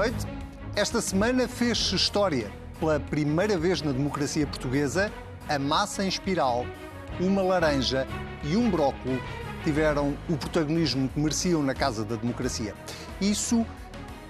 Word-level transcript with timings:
noite. 0.00 0.26
Esta 0.74 0.98
semana 1.02 1.46
fez-se 1.46 1.94
história. 1.94 2.50
Pela 2.78 2.98
primeira 2.98 3.58
vez 3.58 3.82
na 3.82 3.92
democracia 3.92 4.46
portuguesa, 4.46 5.12
a 5.46 5.58
massa 5.58 6.02
em 6.02 6.08
espiral, 6.08 6.64
uma 7.20 7.42
laranja 7.42 8.08
e 8.42 8.56
um 8.56 8.70
brócolo 8.70 9.20
tiveram 9.62 10.16
o 10.26 10.38
protagonismo 10.38 11.06
que 11.10 11.20
mereciam 11.20 11.62
na 11.62 11.74
Casa 11.74 12.02
da 12.02 12.16
Democracia. 12.16 12.74
Isso 13.20 13.66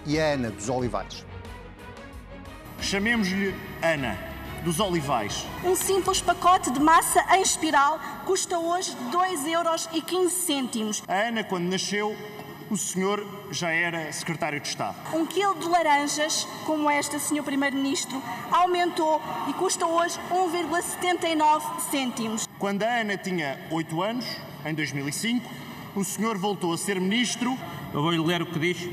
e 0.05 0.19
a 0.19 0.33
Ana 0.33 0.51
dos 0.51 0.69
Olivais. 0.69 1.25
Chamemos-lhe 2.81 3.55
Ana 3.81 4.19
dos 4.65 4.81
Olivais. 4.81 5.47
Um 5.65 5.77
simples 5.77 6.21
pacote 6.21 6.73
de 6.73 6.81
massa 6.81 7.25
em 7.37 7.43
espiral 7.43 8.01
custa 8.27 8.59
hoje 8.59 8.91
2,15 9.13 9.47
euros. 9.53 9.89
A 11.07 11.29
Ana, 11.29 11.45
quando 11.45 11.69
nasceu, 11.69 12.17
o 12.71 12.77
senhor 12.77 13.27
já 13.51 13.71
era 13.71 14.13
secretário 14.13 14.61
de 14.61 14.69
Estado. 14.69 14.95
Um 15.13 15.27
quilo 15.27 15.57
de 15.57 15.67
laranjas, 15.67 16.47
como 16.65 16.89
esta, 16.89 17.19
senhor 17.19 17.43
Primeiro-Ministro, 17.43 18.23
aumentou 18.53 19.21
e 19.49 19.53
custa 19.55 19.85
hoje 19.85 20.17
1,79 20.31 21.81
cêntimos. 21.91 22.47
Quando 22.59 22.85
a 22.85 23.01
Ana 23.01 23.17
tinha 23.17 23.59
8 23.71 24.03
anos, 24.03 24.25
em 24.65 24.73
2005, 24.73 25.51
o 25.97 26.05
senhor 26.05 26.39
voltou 26.39 26.73
a 26.73 26.79
ser 26.79 27.01
ministro. 27.01 27.59
Eu 27.93 28.03
vou-lhe 28.03 28.21
ler 28.21 28.41
o 28.41 28.47
que 28.47 28.61
diz 28.61 28.89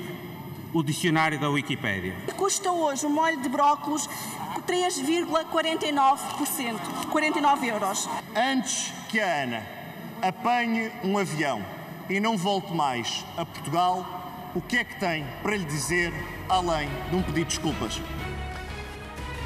o 0.74 0.82
dicionário 0.82 1.40
da 1.40 1.48
Wikipédia. 1.48 2.16
Custa 2.36 2.72
hoje 2.72 3.06
um 3.06 3.10
molho 3.10 3.40
de 3.40 3.48
brócolos 3.48 4.10
3,49%, 4.68 6.80
49 7.12 7.68
euros. 7.68 8.10
Antes 8.36 8.92
que 9.08 9.20
a 9.20 9.44
Ana 9.44 9.62
apanhe 10.22 10.92
um 11.04 11.16
avião 11.18 11.77
e 12.10 12.20
não 12.20 12.38
volte 12.38 12.74
mais 12.74 13.26
a 13.38 13.46
Portugal, 13.46 14.52
o 14.56 14.62
que 14.62 14.78
é 14.78 14.84
que 14.84 15.00
tem 15.00 15.26
para 15.44 15.56
lhe 15.56 15.66
dizer 15.66 16.14
além 16.48 16.90
de 17.10 17.16
um 17.16 17.22
pedido 17.22 17.48
de 17.48 17.56
desculpas? 17.56 18.02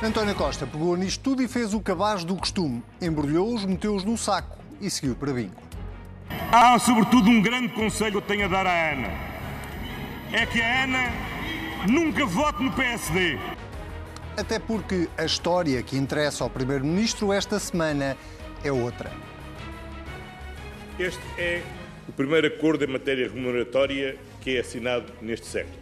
António 0.04 0.34
Costa 0.36 0.66
pegou 0.66 0.96
nisto 0.96 1.22
tudo 1.24 1.44
e 1.44 1.48
fez 1.48 1.74
o 1.74 1.80
cabaz 1.80 2.24
do 2.24 2.36
costume. 2.36 2.84
Embrulhou-os, 3.00 3.66
meteu-os 3.66 4.04
num 4.04 4.18
saco 4.18 4.58
e 4.80 4.90
seguiu 4.90 5.16
para 5.16 5.32
bingo. 5.32 5.62
Há, 6.52 6.80
sobretudo, 6.80 7.30
um 7.30 7.42
grande 7.42 7.70
conselho 7.70 8.22
que 8.22 8.28
tenho 8.28 8.46
a 8.46 8.48
dar 8.48 8.66
à 8.66 8.92
Ana. 8.92 9.10
É 10.32 10.46
que 10.46 10.62
a 10.62 10.84
Ana 10.84 11.12
nunca 11.88 12.26
vote 12.26 12.64
no 12.64 12.72
PSD. 12.72 13.38
Até 14.38 14.58
porque 14.58 15.08
a 15.18 15.26
história 15.26 15.84
que 15.84 15.98
interessa 15.98 16.44
ao 16.44 16.50
Primeiro-Ministro 16.50 17.32
esta 17.32 17.60
semana 17.60 18.18
é 18.64 18.72
outra. 18.72 19.12
Este 20.98 21.22
é 21.38 21.62
o 22.08 22.12
primeiro 22.12 22.48
acordo 22.48 22.84
em 22.84 22.88
matéria 22.88 23.28
remuneratória 23.28 24.18
que 24.42 24.58
é 24.58 24.60
assinado 24.60 25.12
neste 25.22 25.48
século. 25.48 25.82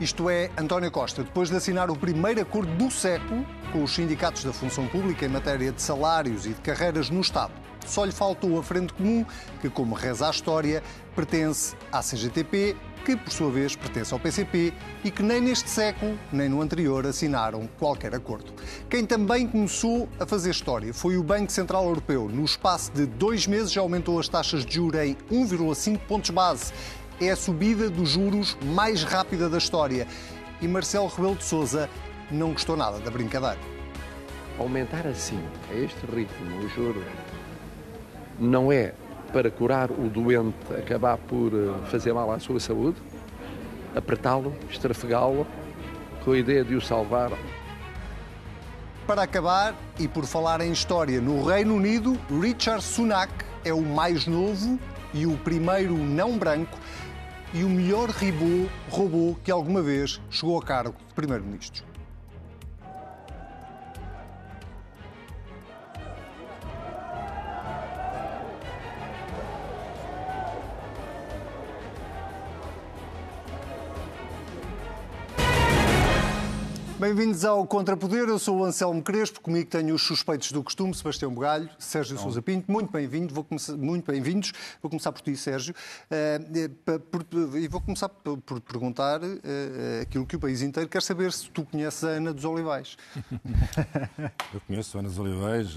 Isto 0.00 0.30
é, 0.30 0.48
António 0.56 0.92
Costa, 0.92 1.24
depois 1.24 1.50
de 1.50 1.56
assinar 1.56 1.90
o 1.90 1.96
primeiro 1.96 2.40
acordo 2.40 2.70
do 2.76 2.88
século 2.88 3.44
com 3.72 3.82
os 3.82 3.92
sindicatos 3.92 4.44
da 4.44 4.52
função 4.52 4.86
pública 4.86 5.26
em 5.26 5.28
matéria 5.28 5.72
de 5.72 5.82
salários 5.82 6.46
e 6.46 6.50
de 6.50 6.60
carreiras 6.60 7.10
no 7.10 7.20
Estado. 7.20 7.52
Só 7.84 8.04
lhe 8.04 8.12
faltou 8.12 8.58
a 8.58 8.62
Frente 8.62 8.92
Comum, 8.92 9.24
que, 9.60 9.68
como 9.68 9.94
reza 9.94 10.28
a 10.28 10.30
história, 10.30 10.82
pertence 11.16 11.74
à 11.90 12.00
CGTP, 12.00 12.76
que 13.08 13.16
por 13.16 13.32
sua 13.32 13.50
vez 13.50 13.74
pertence 13.74 14.12
ao 14.12 14.20
PCP 14.20 14.70
e 15.02 15.10
que 15.10 15.22
nem 15.22 15.40
neste 15.40 15.70
século 15.70 16.18
nem 16.30 16.46
no 16.46 16.60
anterior 16.60 17.06
assinaram 17.06 17.66
qualquer 17.78 18.14
acordo. 18.14 18.52
Quem 18.90 19.06
também 19.06 19.46
começou 19.46 20.06
a 20.20 20.26
fazer 20.26 20.50
história 20.50 20.92
foi 20.92 21.16
o 21.16 21.22
Banco 21.22 21.50
Central 21.50 21.86
Europeu. 21.86 22.28
No 22.28 22.44
espaço 22.44 22.92
de 22.92 23.06
dois 23.06 23.46
meses 23.46 23.72
já 23.72 23.80
aumentou 23.80 24.20
as 24.20 24.28
taxas 24.28 24.62
de 24.62 24.74
juros 24.74 25.00
em 25.00 25.16
1,5 25.32 25.98
pontos 26.00 26.28
base. 26.28 26.70
É 27.18 27.30
a 27.30 27.36
subida 27.36 27.88
dos 27.88 28.10
juros 28.10 28.58
mais 28.62 29.02
rápida 29.02 29.48
da 29.48 29.56
história. 29.56 30.06
E 30.60 30.68
Marcelo 30.68 31.08
Rebelo 31.08 31.36
de 31.36 31.44
Sousa 31.44 31.88
não 32.30 32.52
gostou 32.52 32.76
nada 32.76 32.98
da 32.98 33.10
brincadeira. 33.10 33.58
Aumentar 34.58 35.06
assim, 35.06 35.40
a 35.70 35.74
este 35.74 36.04
ritmo, 36.14 36.58
os 36.58 36.70
juros, 36.74 37.04
não 38.38 38.70
é 38.70 38.92
para 39.32 39.50
curar 39.50 39.90
o 39.90 40.08
doente 40.08 40.56
acabar 40.76 41.16
por 41.16 41.52
fazer 41.90 42.12
mal 42.12 42.30
à 42.30 42.38
sua 42.38 42.58
saúde, 42.60 42.96
apertá-lo, 43.94 44.54
estrafegá-lo, 44.70 45.46
com 46.24 46.32
a 46.32 46.38
ideia 46.38 46.64
de 46.64 46.74
o 46.74 46.80
salvar. 46.80 47.30
Para 49.06 49.22
acabar, 49.22 49.74
e 49.98 50.06
por 50.06 50.26
falar 50.26 50.60
em 50.60 50.70
história, 50.70 51.20
no 51.20 51.42
Reino 51.42 51.74
Unido, 51.74 52.18
Richard 52.40 52.82
Sunak 52.82 53.32
é 53.64 53.72
o 53.72 53.80
mais 53.80 54.26
novo 54.26 54.78
e 55.14 55.26
o 55.26 55.36
primeiro 55.38 55.96
não 55.96 56.36
branco 56.36 56.78
e 57.54 57.64
o 57.64 57.68
melhor 57.68 58.10
robô, 58.90 59.34
que 59.42 59.50
alguma 59.50 59.80
vez 59.80 60.20
chegou 60.30 60.54
ao 60.56 60.62
cargo 60.62 60.96
de 61.08 61.14
primeiro-ministro. 61.14 61.87
Bem-vindos 76.98 77.44
ao 77.44 77.64
Contrapoder, 77.64 78.28
eu 78.28 78.40
sou 78.40 78.58
o 78.58 78.64
Anselmo 78.64 79.00
Crespo, 79.00 79.40
comigo 79.40 79.70
tenho 79.70 79.94
os 79.94 80.02
suspeitos 80.02 80.50
do 80.50 80.64
costume, 80.64 80.92
Sebastião 80.92 81.32
Bugalho, 81.32 81.70
Sérgio 81.78 82.16
Não. 82.16 82.22
Sousa 82.24 82.42
Pinto, 82.42 82.70
muito 82.72 82.90
bem-vindo, 82.90 83.32
vou 83.32 83.44
começar, 83.44 83.76
muito 83.76 84.10
bem-vindos, 84.10 84.52
vou 84.82 84.90
começar 84.90 85.12
por 85.12 85.22
ti, 85.22 85.36
Sérgio, 85.36 85.72
uh, 86.10 87.56
e 87.56 87.68
vou 87.68 87.80
começar 87.80 88.08
por, 88.08 88.60
perguntar 88.60 89.22
uh, 89.22 90.02
aquilo 90.02 90.26
que 90.26 90.34
o 90.34 90.40
país 90.40 90.60
inteiro 90.60 90.88
quer 90.88 91.00
saber, 91.00 91.32
se 91.32 91.48
tu 91.50 91.64
conheces 91.64 92.02
a 92.02 92.08
Ana 92.08 92.34
dos 92.34 92.44
Olivais. 92.44 92.96
eu 94.52 94.60
conheço 94.66 94.96
a 94.96 95.00
Ana 95.00 95.08
dos 95.08 95.20
Olivais, 95.20 95.76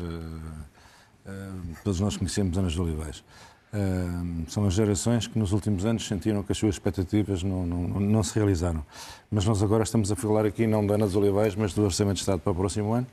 todos 1.83 1.99
nós 1.99 2.17
conhecemos 2.17 2.57
Ana 2.57 2.67
dos 2.67 2.79
Olivais. 2.79 3.23
São 4.47 4.65
as 4.65 4.73
gerações 4.73 5.27
que 5.27 5.39
nos 5.39 5.53
últimos 5.53 5.85
anos 5.85 6.05
sentiram 6.05 6.43
que 6.43 6.51
as 6.51 6.57
suas 6.57 6.75
expectativas 6.75 7.41
não, 7.41 7.65
não, 7.65 7.99
não, 7.99 8.23
se 8.23 8.35
realizaram. 8.35 8.85
Mas 9.29 9.45
nós 9.45 9.63
agora 9.63 9.83
estamos 9.83 10.11
a 10.11 10.15
falar 10.15 10.45
aqui 10.45 10.67
não 10.67 10.85
da 10.85 10.95
Ana 10.95 11.05
dos 11.05 11.15
Olivais, 11.15 11.55
mas 11.55 11.73
do 11.73 11.83
Orçamento 11.83 12.15
de 12.15 12.21
Estado 12.21 12.39
para 12.39 12.51
o 12.51 12.55
próximo 12.55 12.93
ano. 12.93 13.07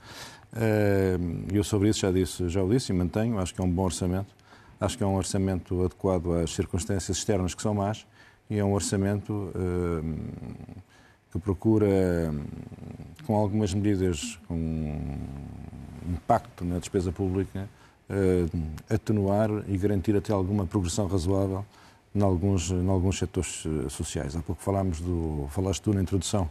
E 1.53 1.57
eu 1.57 1.63
sobre 1.63 1.89
isso 1.89 2.01
já, 2.01 2.11
disse, 2.11 2.49
já 2.49 2.63
o 2.63 2.69
disse 2.69 2.93
e 2.93 2.95
mantenho, 2.95 3.39
acho 3.39 3.55
que 3.55 3.61
é 3.61 3.65
um 3.65 3.71
bom 3.71 3.85
orçamento. 3.85 4.37
Acho 4.81 4.97
que 4.97 5.05
é 5.05 5.07
um 5.07 5.17
orçamento 5.17 5.85
adequado 5.85 6.33
às 6.33 6.55
circunstâncias 6.55 7.17
externas 7.17 7.55
que 7.55 7.63
são 7.63 7.75
más 7.75 8.07
e 8.51 8.59
é 8.59 8.65
um 8.65 8.73
orçamento 8.73 9.53
que 11.31 11.39
procura, 11.39 11.87
com 13.27 13.37
algumas 13.37 13.75
medidas 13.75 14.39
com 14.49 15.19
impacto 16.09 16.65
na 16.65 16.79
despesa 16.79 17.13
pública, 17.13 17.69
atenuar 18.89 19.51
e 19.69 19.77
garantir 19.77 20.17
até 20.17 20.33
alguma 20.33 20.67
progressão 20.67 21.07
razoável 21.07 21.65
em 22.15 22.23
alguns, 22.23 22.71
em 22.71 22.89
alguns 22.89 23.19
setores 23.19 23.65
eh, 23.67 23.89
sociais. 23.89 24.35
Há 24.35 24.41
pouco 24.41 24.63
falámos 24.63 25.01
do, 25.01 25.47
falaste 25.51 25.83
tu 25.83 25.93
na 25.93 26.01
introdução 26.01 26.49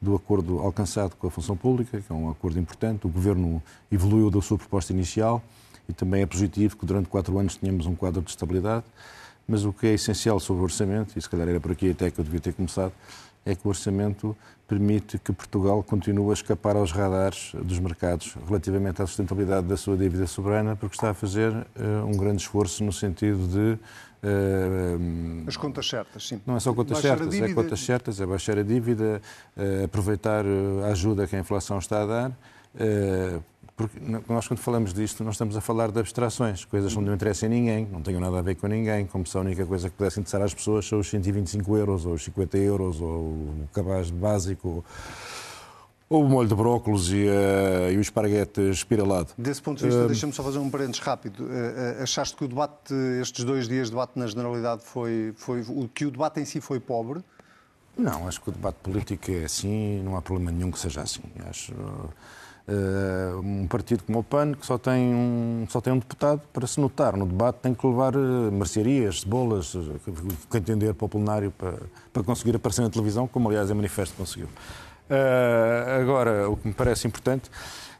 do 0.00 0.14
acordo 0.14 0.58
alcançado 0.58 1.16
com 1.16 1.26
a 1.26 1.30
função 1.30 1.56
pública, 1.56 2.00
que 2.00 2.12
é 2.12 2.14
um 2.14 2.30
acordo 2.30 2.58
importante. 2.58 3.06
O 3.06 3.08
Governo 3.08 3.62
evoluiu 3.90 4.30
da 4.30 4.40
sua 4.40 4.58
proposta 4.58 4.92
inicial 4.92 5.42
e 5.88 5.92
também 5.92 6.22
é 6.22 6.26
positivo 6.26 6.76
que 6.76 6.86
durante 6.86 7.08
quatro 7.08 7.38
anos 7.38 7.56
tenhamos 7.56 7.86
um 7.86 7.94
quadro 7.94 8.22
de 8.22 8.30
estabilidade. 8.30 8.84
Mas 9.46 9.64
o 9.64 9.72
que 9.72 9.86
é 9.86 9.94
essencial 9.94 10.38
sobre 10.38 10.60
o 10.60 10.64
orçamento, 10.64 11.18
e 11.18 11.22
se 11.22 11.28
calhar 11.28 11.48
era 11.48 11.58
por 11.58 11.72
aqui 11.72 11.90
até 11.90 12.10
que 12.10 12.20
eu 12.20 12.24
devia 12.24 12.38
ter 12.38 12.52
começado, 12.52 12.92
é 13.48 13.54
que 13.54 13.66
o 13.66 13.68
orçamento 13.68 14.36
permite 14.66 15.18
que 15.18 15.32
Portugal 15.32 15.82
continue 15.82 16.28
a 16.30 16.34
escapar 16.34 16.76
aos 16.76 16.92
radares 16.92 17.52
dos 17.54 17.78
mercados 17.78 18.36
relativamente 18.46 19.00
à 19.00 19.06
sustentabilidade 19.06 19.66
da 19.66 19.76
sua 19.78 19.96
dívida 19.96 20.26
soberana, 20.26 20.76
porque 20.76 20.94
está 20.94 21.10
a 21.10 21.14
fazer 21.14 21.50
uh, 21.50 22.06
um 22.06 22.12
grande 22.12 22.42
esforço 22.42 22.84
no 22.84 22.92
sentido 22.92 23.48
de 23.48 23.78
Uh, 24.20 25.46
As 25.46 25.56
contas 25.56 25.88
certas, 25.88 26.26
sim. 26.26 26.40
Não 26.44 26.56
é 26.56 26.58
só 26.58 26.74
contas 26.74 27.00
baixar 27.00 27.18
certas, 27.18 27.40
é 27.40 27.54
contas 27.54 27.80
certas, 27.80 28.20
é 28.20 28.26
baixar 28.26 28.58
a 28.58 28.64
dívida, 28.64 29.22
uh, 29.56 29.84
aproveitar 29.84 30.44
a 30.84 30.88
ajuda 30.88 31.24
que 31.24 31.36
a 31.36 31.38
inflação 31.38 31.78
está 31.78 32.02
a 32.02 32.06
dar. 32.06 32.32
Porque 33.78 33.96
nós, 34.28 34.48
quando 34.48 34.58
falamos 34.58 34.92
disto, 34.92 35.22
nós 35.22 35.34
estamos 35.36 35.56
a 35.56 35.60
falar 35.60 35.92
de 35.92 36.00
abstrações, 36.00 36.64
coisas 36.64 36.92
que 36.92 37.00
não 37.00 37.14
interessam 37.14 37.46
a 37.46 37.50
ninguém, 37.50 37.86
não 37.86 38.02
têm 38.02 38.18
nada 38.18 38.40
a 38.40 38.42
ver 38.42 38.56
com 38.56 38.66
ninguém, 38.66 39.06
como 39.06 39.24
se 39.24 39.36
a 39.36 39.40
única 39.40 39.64
coisa 39.64 39.88
que 39.88 39.94
pudesse 39.94 40.18
interessar 40.18 40.42
às 40.42 40.52
pessoas 40.52 40.84
são 40.84 40.98
os 40.98 41.08
125 41.08 41.76
euros, 41.76 42.04
ou 42.04 42.14
os 42.14 42.24
50 42.24 42.58
euros, 42.58 43.00
ou 43.00 43.08
o 43.08 43.68
cabaz 43.72 44.10
básico, 44.10 44.84
ou 46.10 46.24
o 46.24 46.28
molho 46.28 46.48
de 46.48 46.56
brócolos 46.56 47.12
e, 47.12 47.26
uh, 47.28 47.92
e 47.92 47.96
o 47.96 48.00
esparguete 48.00 48.60
espiralado. 48.68 49.28
Desse 49.38 49.62
ponto 49.62 49.78
de 49.78 49.84
vista, 49.84 50.06
uh, 50.06 50.08
deixa-me 50.08 50.32
só 50.32 50.42
fazer 50.42 50.58
um 50.58 50.68
parênteses 50.68 50.98
rápido. 50.98 51.44
Uh, 51.44 52.02
achaste 52.02 52.36
que 52.36 52.44
o 52.44 52.48
debate, 52.48 52.92
estes 53.22 53.44
dois 53.44 53.68
dias 53.68 53.86
de 53.86 53.92
debate 53.92 54.18
na 54.18 54.26
generalidade, 54.26 54.82
foi, 54.84 55.32
foi 55.36 55.64
que 55.94 56.04
o 56.04 56.10
debate 56.10 56.40
em 56.40 56.44
si 56.44 56.60
foi 56.60 56.80
pobre? 56.80 57.20
Não, 57.96 58.26
acho 58.26 58.40
que 58.40 58.48
o 58.48 58.52
debate 58.52 58.78
político 58.82 59.30
é 59.30 59.44
assim, 59.44 60.02
não 60.02 60.16
há 60.16 60.22
problema 60.22 60.50
nenhum 60.50 60.72
que 60.72 60.80
seja 60.80 61.02
assim. 61.02 61.22
Acho 61.48 61.72
Uh, 61.72 62.08
um 63.42 63.66
partido 63.66 64.02
como 64.04 64.18
o 64.18 64.24
PAN, 64.24 64.52
que 64.52 64.66
só 64.66 64.76
tem, 64.76 65.14
um, 65.14 65.66
só 65.68 65.80
tem 65.80 65.92
um 65.92 65.98
deputado, 65.98 66.42
para 66.52 66.66
se 66.66 66.78
notar 66.78 67.16
no 67.16 67.26
debate 67.26 67.60
tem 67.62 67.72
que 67.72 67.86
levar 67.86 68.14
uh, 68.14 68.52
mercearias, 68.52 69.22
cebolas, 69.22 69.74
uh, 69.74 69.98
que 70.50 70.58
entender 70.58 70.92
para 70.92 71.06
o 71.06 71.08
plenário, 71.08 71.50
para, 71.50 71.74
para 72.12 72.22
conseguir 72.22 72.56
aparecer 72.56 72.82
na 72.82 72.90
televisão, 72.90 73.26
como 73.26 73.48
aliás 73.48 73.70
a 73.70 73.74
Manifesto 73.74 74.14
conseguiu. 74.16 74.48
Uh, 75.08 76.02
agora, 76.02 76.50
o 76.50 76.56
que 76.56 76.68
me 76.68 76.74
parece 76.74 77.06
importante 77.06 77.50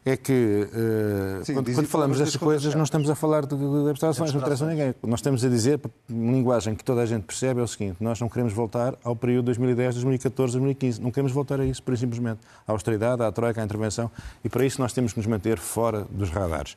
é 0.04 0.16
que 0.16 0.32
uh, 0.32 1.44
Sim, 1.44 1.54
quando, 1.54 1.74
quando 1.74 1.86
falamos 1.86 2.18
destas 2.18 2.36
coisas 2.36 2.74
não 2.74 2.84
estamos 2.84 3.10
a 3.10 3.14
falar 3.14 3.44
de, 3.46 3.56
de, 3.56 3.82
de 3.84 3.90
abstrações, 3.90 4.32
não 4.32 4.40
interessa 4.40 4.64
a 4.64 4.68
ninguém. 4.68 4.94
Nós 5.02 5.20
estamos 5.20 5.44
a 5.44 5.48
dizer, 5.48 5.80
uma 6.08 6.32
linguagem 6.32 6.74
que 6.74 6.84
toda 6.84 7.02
a 7.02 7.06
gente 7.06 7.24
percebe, 7.24 7.60
é 7.60 7.62
o 7.62 7.68
seguinte, 7.68 7.96
nós 8.00 8.20
não 8.20 8.28
queremos 8.28 8.52
voltar 8.52 8.94
ao 9.04 9.14
período 9.14 9.46
2010, 9.46 9.94
2014, 9.96 10.52
2015. 10.52 11.00
Não 11.00 11.10
queremos 11.10 11.32
voltar 11.32 11.60
a 11.60 11.64
isso, 11.64 11.82
por 11.82 11.96
simplesmente. 11.96 12.40
À 12.66 12.72
austeridade, 12.72 13.22
à 13.22 13.32
troika, 13.32 13.60
à 13.60 13.64
intervenção, 13.64 14.10
e 14.44 14.48
para 14.48 14.64
isso 14.64 14.80
nós 14.80 14.92
temos 14.92 15.12
que 15.12 15.18
nos 15.18 15.26
manter 15.26 15.58
fora 15.58 16.06
dos 16.10 16.30
radares. 16.30 16.76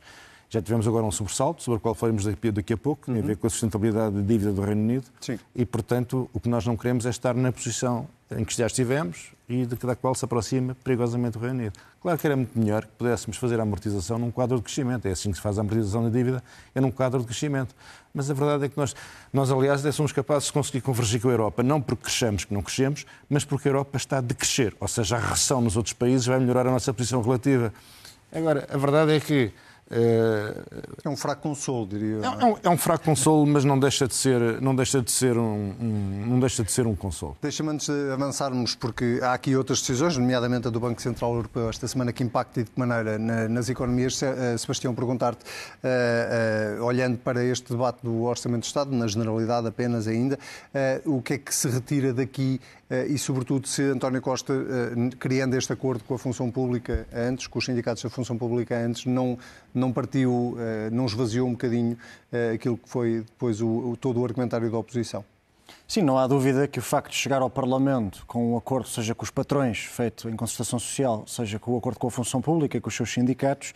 Já 0.52 0.60
tivemos 0.60 0.86
agora 0.86 1.06
um 1.06 1.10
sobressalto, 1.10 1.62
sobre 1.62 1.78
o 1.78 1.80
qual 1.80 1.94
falaremos 1.94 2.26
daqui 2.26 2.74
a 2.74 2.76
pouco, 2.76 3.06
tem 3.06 3.18
a 3.18 3.24
ver 3.24 3.38
com 3.38 3.46
a 3.46 3.50
sustentabilidade 3.50 4.16
da 4.16 4.20
dívida 4.20 4.52
do 4.52 4.60
Reino 4.60 4.82
Unido. 4.82 5.06
Sim. 5.18 5.38
E, 5.56 5.64
portanto, 5.64 6.28
o 6.30 6.38
que 6.38 6.46
nós 6.46 6.66
não 6.66 6.76
queremos 6.76 7.06
é 7.06 7.08
estar 7.08 7.34
na 7.34 7.50
posição 7.50 8.06
em 8.30 8.44
que 8.44 8.54
já 8.54 8.66
estivemos 8.66 9.32
e 9.48 9.64
de 9.64 9.76
da 9.76 9.96
qual 9.96 10.14
se 10.14 10.26
aproxima 10.26 10.76
perigosamente 10.84 11.38
o 11.38 11.40
Reino 11.40 11.58
Unido. 11.58 11.72
Claro 12.02 12.18
que 12.18 12.26
era 12.26 12.36
muito 12.36 12.58
melhor 12.58 12.84
que 12.84 12.92
pudéssemos 12.98 13.38
fazer 13.38 13.58
a 13.60 13.62
amortização 13.62 14.18
num 14.18 14.30
quadro 14.30 14.58
de 14.58 14.62
crescimento. 14.62 15.06
É 15.06 15.12
assim 15.12 15.30
que 15.30 15.36
se 15.38 15.42
faz 15.42 15.56
a 15.56 15.62
amortização 15.62 16.04
da 16.04 16.10
dívida, 16.10 16.44
é 16.74 16.82
num 16.82 16.90
quadro 16.90 17.20
de 17.20 17.26
crescimento. 17.26 17.74
Mas 18.12 18.30
a 18.30 18.34
verdade 18.34 18.66
é 18.66 18.68
que 18.68 18.76
nós, 18.76 18.94
nós 19.32 19.50
aliás, 19.50 19.80
somos 19.94 20.12
capazes 20.12 20.48
de 20.48 20.52
conseguir 20.52 20.82
convergir 20.82 21.18
com 21.18 21.28
a 21.28 21.32
Europa, 21.32 21.62
não 21.62 21.80
porque 21.80 22.04
crescemos 22.04 22.44
que 22.44 22.52
não 22.52 22.60
crescemos, 22.60 23.06
mas 23.26 23.42
porque 23.42 23.68
a 23.68 23.70
Europa 23.70 23.96
está 23.96 24.18
a 24.18 24.20
decrescer. 24.20 24.76
Ou 24.78 24.86
seja, 24.86 25.16
a 25.16 25.18
recessão 25.18 25.62
nos 25.62 25.78
outros 25.78 25.94
países 25.94 26.26
vai 26.26 26.38
melhorar 26.38 26.66
a 26.66 26.70
nossa 26.70 26.92
posição 26.92 27.22
relativa. 27.22 27.72
Agora, 28.30 28.68
a 28.70 28.76
verdade 28.76 29.12
é 29.12 29.18
que 29.20 29.50
é 29.90 31.08
um 31.08 31.16
fraco 31.16 31.42
consolo, 31.42 31.86
diria. 31.86 32.20
É, 32.22 32.28
um, 32.28 32.56
é 32.62 32.68
um 32.70 32.78
fraco 32.78 33.04
consolo, 33.04 33.46
mas 33.46 33.64
não 33.64 33.78
deixa 33.78 34.08
de 34.08 34.14
ser, 34.14 34.60
não 34.62 34.74
deixa 34.74 35.02
de 35.02 35.10
ser 35.10 35.36
um, 35.36 35.74
um 35.80 36.26
não 36.26 36.40
deixa 36.40 36.64
de 36.64 36.72
ser 36.72 36.86
um 36.86 36.94
consolo. 36.94 37.36
Deixa-me 37.42 37.70
antes 37.70 37.88
de 37.88 38.10
avançarmos, 38.10 38.74
porque 38.74 39.20
há 39.22 39.34
aqui 39.34 39.54
outras 39.54 39.80
decisões, 39.80 40.16
nomeadamente 40.16 40.68
a 40.68 40.70
do 40.70 40.80
Banco 40.80 41.00
Central 41.02 41.34
Europeu 41.34 41.68
esta 41.68 41.86
semana, 41.86 42.12
que 42.12 42.22
impacta 42.22 42.60
e 42.60 42.64
de 42.64 42.70
que 42.70 42.78
maneira 42.78 43.18
nas 43.18 43.68
economias. 43.68 44.22
Eh, 44.22 44.56
Sebastião, 44.56 44.94
perguntar-te, 44.94 45.44
uh, 45.44 46.80
uh, 46.80 46.84
olhando 46.84 47.18
para 47.18 47.44
este 47.44 47.72
debate 47.72 47.98
do 48.02 48.22
Orçamento 48.22 48.62
de 48.62 48.66
Estado, 48.66 48.94
na 48.94 49.06
generalidade 49.06 49.66
apenas 49.66 50.06
ainda, 50.06 50.38
o 51.04 51.20
que 51.20 51.34
é 51.34 51.38
que 51.38 51.54
se 51.54 51.68
retira 51.68 52.12
daqui 52.12 52.60
e, 53.08 53.16
sobretudo, 53.16 53.66
se 53.66 53.82
António 53.82 54.20
Costa, 54.20 54.54
criando 55.18 55.54
este 55.56 55.72
acordo 55.72 56.04
com 56.04 56.14
a 56.14 56.18
função 56.18 56.50
pública 56.50 57.06
antes, 57.12 57.46
com 57.46 57.58
os 57.58 57.64
sindicatos 57.64 58.02
da 58.02 58.10
função 58.10 58.36
pública 58.36 58.76
antes, 58.76 59.06
não, 59.06 59.38
não 59.74 59.92
partiu, 59.92 60.56
não 60.90 61.06
esvaziou 61.06 61.48
um 61.48 61.52
bocadinho 61.52 61.96
aquilo 62.54 62.76
que 62.76 62.88
foi 62.88 63.20
depois 63.20 63.60
o, 63.62 63.96
todo 64.00 64.20
o 64.20 64.24
argumentário 64.24 64.70
da 64.70 64.76
oposição? 64.76 65.24
Sim, 65.88 66.02
não 66.02 66.18
há 66.18 66.26
dúvida 66.26 66.68
que 66.68 66.78
o 66.78 66.82
facto 66.82 67.10
de 67.10 67.16
chegar 67.16 67.42
ao 67.42 67.50
Parlamento 67.50 68.24
com 68.26 68.52
um 68.52 68.56
acordo, 68.56 68.88
seja 68.88 69.14
com 69.14 69.24
os 69.24 69.30
patrões, 69.30 69.78
feito 69.78 70.28
em 70.28 70.36
concertação 70.36 70.78
social, 70.78 71.24
seja 71.26 71.58
com 71.58 71.72
o 71.72 71.78
acordo 71.78 71.98
com 71.98 72.08
a 72.08 72.10
função 72.10 72.40
pública 72.40 72.76
e 72.76 72.80
com 72.80 72.88
os 72.88 72.96
seus 72.96 73.12
sindicatos, 73.12 73.72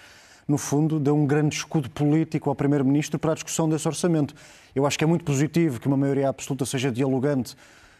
no 0.46 0.58
fundo, 0.58 1.00
deu 1.00 1.16
um 1.16 1.26
grande 1.26 1.56
escudo 1.56 1.90
político 1.90 2.48
ao 2.48 2.54
Primeiro-Ministro 2.54 3.18
para 3.18 3.32
a 3.32 3.34
discussão 3.34 3.68
desse 3.68 3.88
orçamento. 3.88 4.34
Eu 4.74 4.86
acho 4.86 4.96
que 4.96 5.02
é 5.02 5.06
muito 5.06 5.24
positivo 5.24 5.80
que 5.80 5.88
uma 5.88 5.96
maioria 5.96 6.28
absoluta 6.28 6.64
seja 6.64 6.90
dialogante 6.92 7.56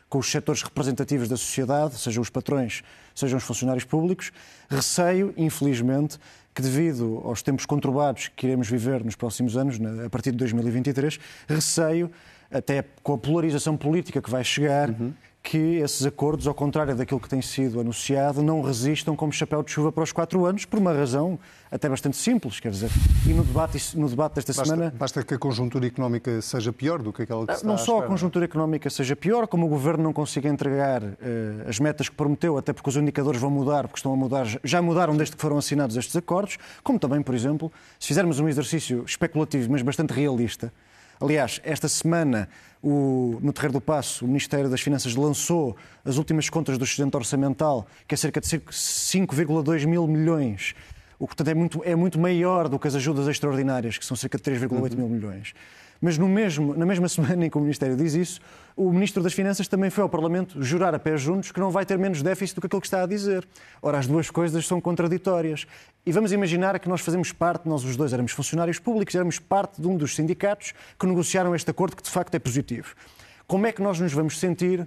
com 0.08 0.18
os 0.18 0.30
setores 0.30 0.62
representativos 0.62 1.28
da 1.28 1.36
sociedade, 1.36 1.96
sejam 1.96 2.22
os 2.22 2.30
patrões, 2.30 2.82
sejam 3.14 3.38
os 3.38 3.44
funcionários 3.44 3.84
públicos. 3.84 4.32
Receio, 4.68 5.34
infelizmente, 5.36 6.18
que 6.54 6.62
devido 6.62 7.20
aos 7.24 7.42
tempos 7.42 7.66
conturbados 7.66 8.30
que 8.34 8.46
iremos 8.46 8.68
viver 8.68 9.04
nos 9.04 9.16
próximos 9.16 9.56
anos, 9.56 9.78
a 10.04 10.08
partir 10.08 10.30
de 10.30 10.38
2023, 10.38 11.18
receio, 11.48 12.10
até 12.50 12.84
com 13.02 13.14
a 13.14 13.18
polarização 13.18 13.76
política 13.76 14.22
que 14.22 14.30
vai 14.30 14.44
chegar, 14.44 14.90
uhum 14.90 15.12
que 15.46 15.76
esses 15.76 16.04
acordos, 16.04 16.48
ao 16.48 16.54
contrário 16.54 16.96
daquilo 16.96 17.20
que 17.20 17.28
tem 17.28 17.40
sido 17.40 17.78
anunciado, 17.78 18.42
não 18.42 18.60
resistam 18.60 19.14
como 19.14 19.32
chapéu 19.32 19.62
de 19.62 19.70
chuva 19.70 19.92
para 19.92 20.02
os 20.02 20.10
quatro 20.10 20.44
anos, 20.44 20.64
por 20.64 20.80
uma 20.80 20.92
razão 20.92 21.38
até 21.70 21.88
bastante 21.88 22.16
simples, 22.16 22.58
quer 22.58 22.72
dizer, 22.72 22.90
e 23.24 23.32
no 23.32 23.44
debate, 23.44 23.96
no 23.96 24.08
debate 24.08 24.34
desta 24.34 24.52
basta, 24.52 24.64
semana... 24.64 24.92
Basta 24.98 25.22
que 25.22 25.34
a 25.34 25.38
conjuntura 25.38 25.86
económica 25.86 26.42
seja 26.42 26.72
pior 26.72 27.00
do 27.00 27.12
que 27.12 27.22
aquela 27.22 27.46
que 27.46 27.52
está 27.52 27.64
Não 27.66 27.78
só 27.78 28.00
a, 28.00 28.04
a 28.04 28.06
conjuntura 28.08 28.44
económica 28.44 28.90
seja 28.90 29.14
pior, 29.14 29.46
como 29.46 29.66
o 29.66 29.68
Governo 29.68 30.02
não 30.02 30.12
consiga 30.12 30.48
entregar 30.48 31.04
uh, 31.04 31.14
as 31.68 31.78
metas 31.78 32.08
que 32.08 32.16
prometeu, 32.16 32.58
até 32.58 32.72
porque 32.72 32.90
os 32.90 32.96
indicadores 32.96 33.40
vão 33.40 33.50
mudar, 33.50 33.86
porque 33.86 34.00
estão 34.00 34.12
a 34.12 34.16
mudar, 34.16 34.46
já 34.64 34.82
mudaram 34.82 35.16
desde 35.16 35.36
que 35.36 35.40
foram 35.40 35.58
assinados 35.58 35.96
estes 35.96 36.16
acordos, 36.16 36.58
como 36.82 36.98
também, 36.98 37.22
por 37.22 37.36
exemplo, 37.36 37.70
se 38.00 38.08
fizermos 38.08 38.40
um 38.40 38.48
exercício 38.48 39.04
especulativo, 39.06 39.70
mas 39.70 39.82
bastante 39.82 40.12
realista, 40.12 40.72
Aliás, 41.20 41.60
esta 41.64 41.88
semana, 41.88 42.48
o, 42.86 43.40
no 43.42 43.52
Terreiro 43.52 43.72
do 43.72 43.80
Passo, 43.80 44.24
o 44.24 44.28
Ministério 44.28 44.70
das 44.70 44.80
Finanças 44.80 45.16
lançou 45.16 45.76
as 46.04 46.18
últimas 46.18 46.48
contas 46.48 46.78
do 46.78 46.84
excedente 46.84 47.16
orçamental, 47.16 47.84
que 48.06 48.14
é 48.14 48.16
cerca 48.16 48.40
de 48.40 48.46
5,2 48.46 49.84
mil 49.86 50.06
milhões. 50.06 50.72
O 51.18 51.26
que, 51.26 51.34
portanto, 51.34 51.48
é 51.48 51.54
muito, 51.54 51.82
é 51.84 51.96
muito 51.96 52.16
maior 52.16 52.68
do 52.68 52.78
que 52.78 52.86
as 52.86 52.94
ajudas 52.94 53.26
extraordinárias, 53.26 53.98
que 53.98 54.06
são 54.06 54.16
cerca 54.16 54.38
de 54.38 54.44
3,8 54.44 54.70
uhum. 54.70 54.98
mil 54.98 55.08
milhões. 55.08 55.52
Mas 56.00 56.18
no 56.18 56.28
mesmo, 56.28 56.74
na 56.74 56.84
mesma 56.84 57.08
semana 57.10 57.46
em 57.46 57.50
que 57.50 57.56
o 57.56 57.60
Ministério 57.60 57.96
diz 57.96 58.14
isso, 58.14 58.40
o 58.76 58.92
Ministro 58.92 59.22
das 59.22 59.32
Finanças 59.32 59.66
também 59.68 59.90
foi 59.90 60.02
ao 60.02 60.08
Parlamento 60.08 60.62
jurar 60.62 60.94
a 60.94 60.98
pés 60.98 61.20
juntos 61.20 61.50
que 61.50 61.60
não 61.60 61.70
vai 61.70 61.86
ter 61.86 61.98
menos 61.98 62.22
déficit 62.22 62.56
do 62.56 62.60
que 62.60 62.66
aquilo 62.66 62.80
que 62.80 62.86
está 62.86 63.02
a 63.02 63.06
dizer. 63.06 63.46
Ora, 63.80 63.98
as 63.98 64.06
duas 64.06 64.30
coisas 64.30 64.66
são 64.66 64.80
contraditórias. 64.80 65.66
E 66.04 66.12
vamos 66.12 66.32
imaginar 66.32 66.78
que 66.78 66.88
nós 66.88 67.00
fazemos 67.00 67.32
parte, 67.32 67.68
nós 67.68 67.84
os 67.84 67.96
dois 67.96 68.12
éramos 68.12 68.32
funcionários 68.32 68.78
públicos, 68.78 69.14
éramos 69.14 69.38
parte 69.38 69.80
de 69.80 69.88
um 69.88 69.96
dos 69.96 70.14
sindicatos 70.14 70.74
que 70.98 71.06
negociaram 71.06 71.54
este 71.54 71.70
acordo 71.70 71.96
que 71.96 72.02
de 72.02 72.10
facto 72.10 72.34
é 72.34 72.38
positivo. 72.38 72.94
Como 73.46 73.66
é 73.66 73.72
que 73.72 73.82
nós 73.82 73.98
nos 73.98 74.12
vamos 74.12 74.38
sentir 74.38 74.86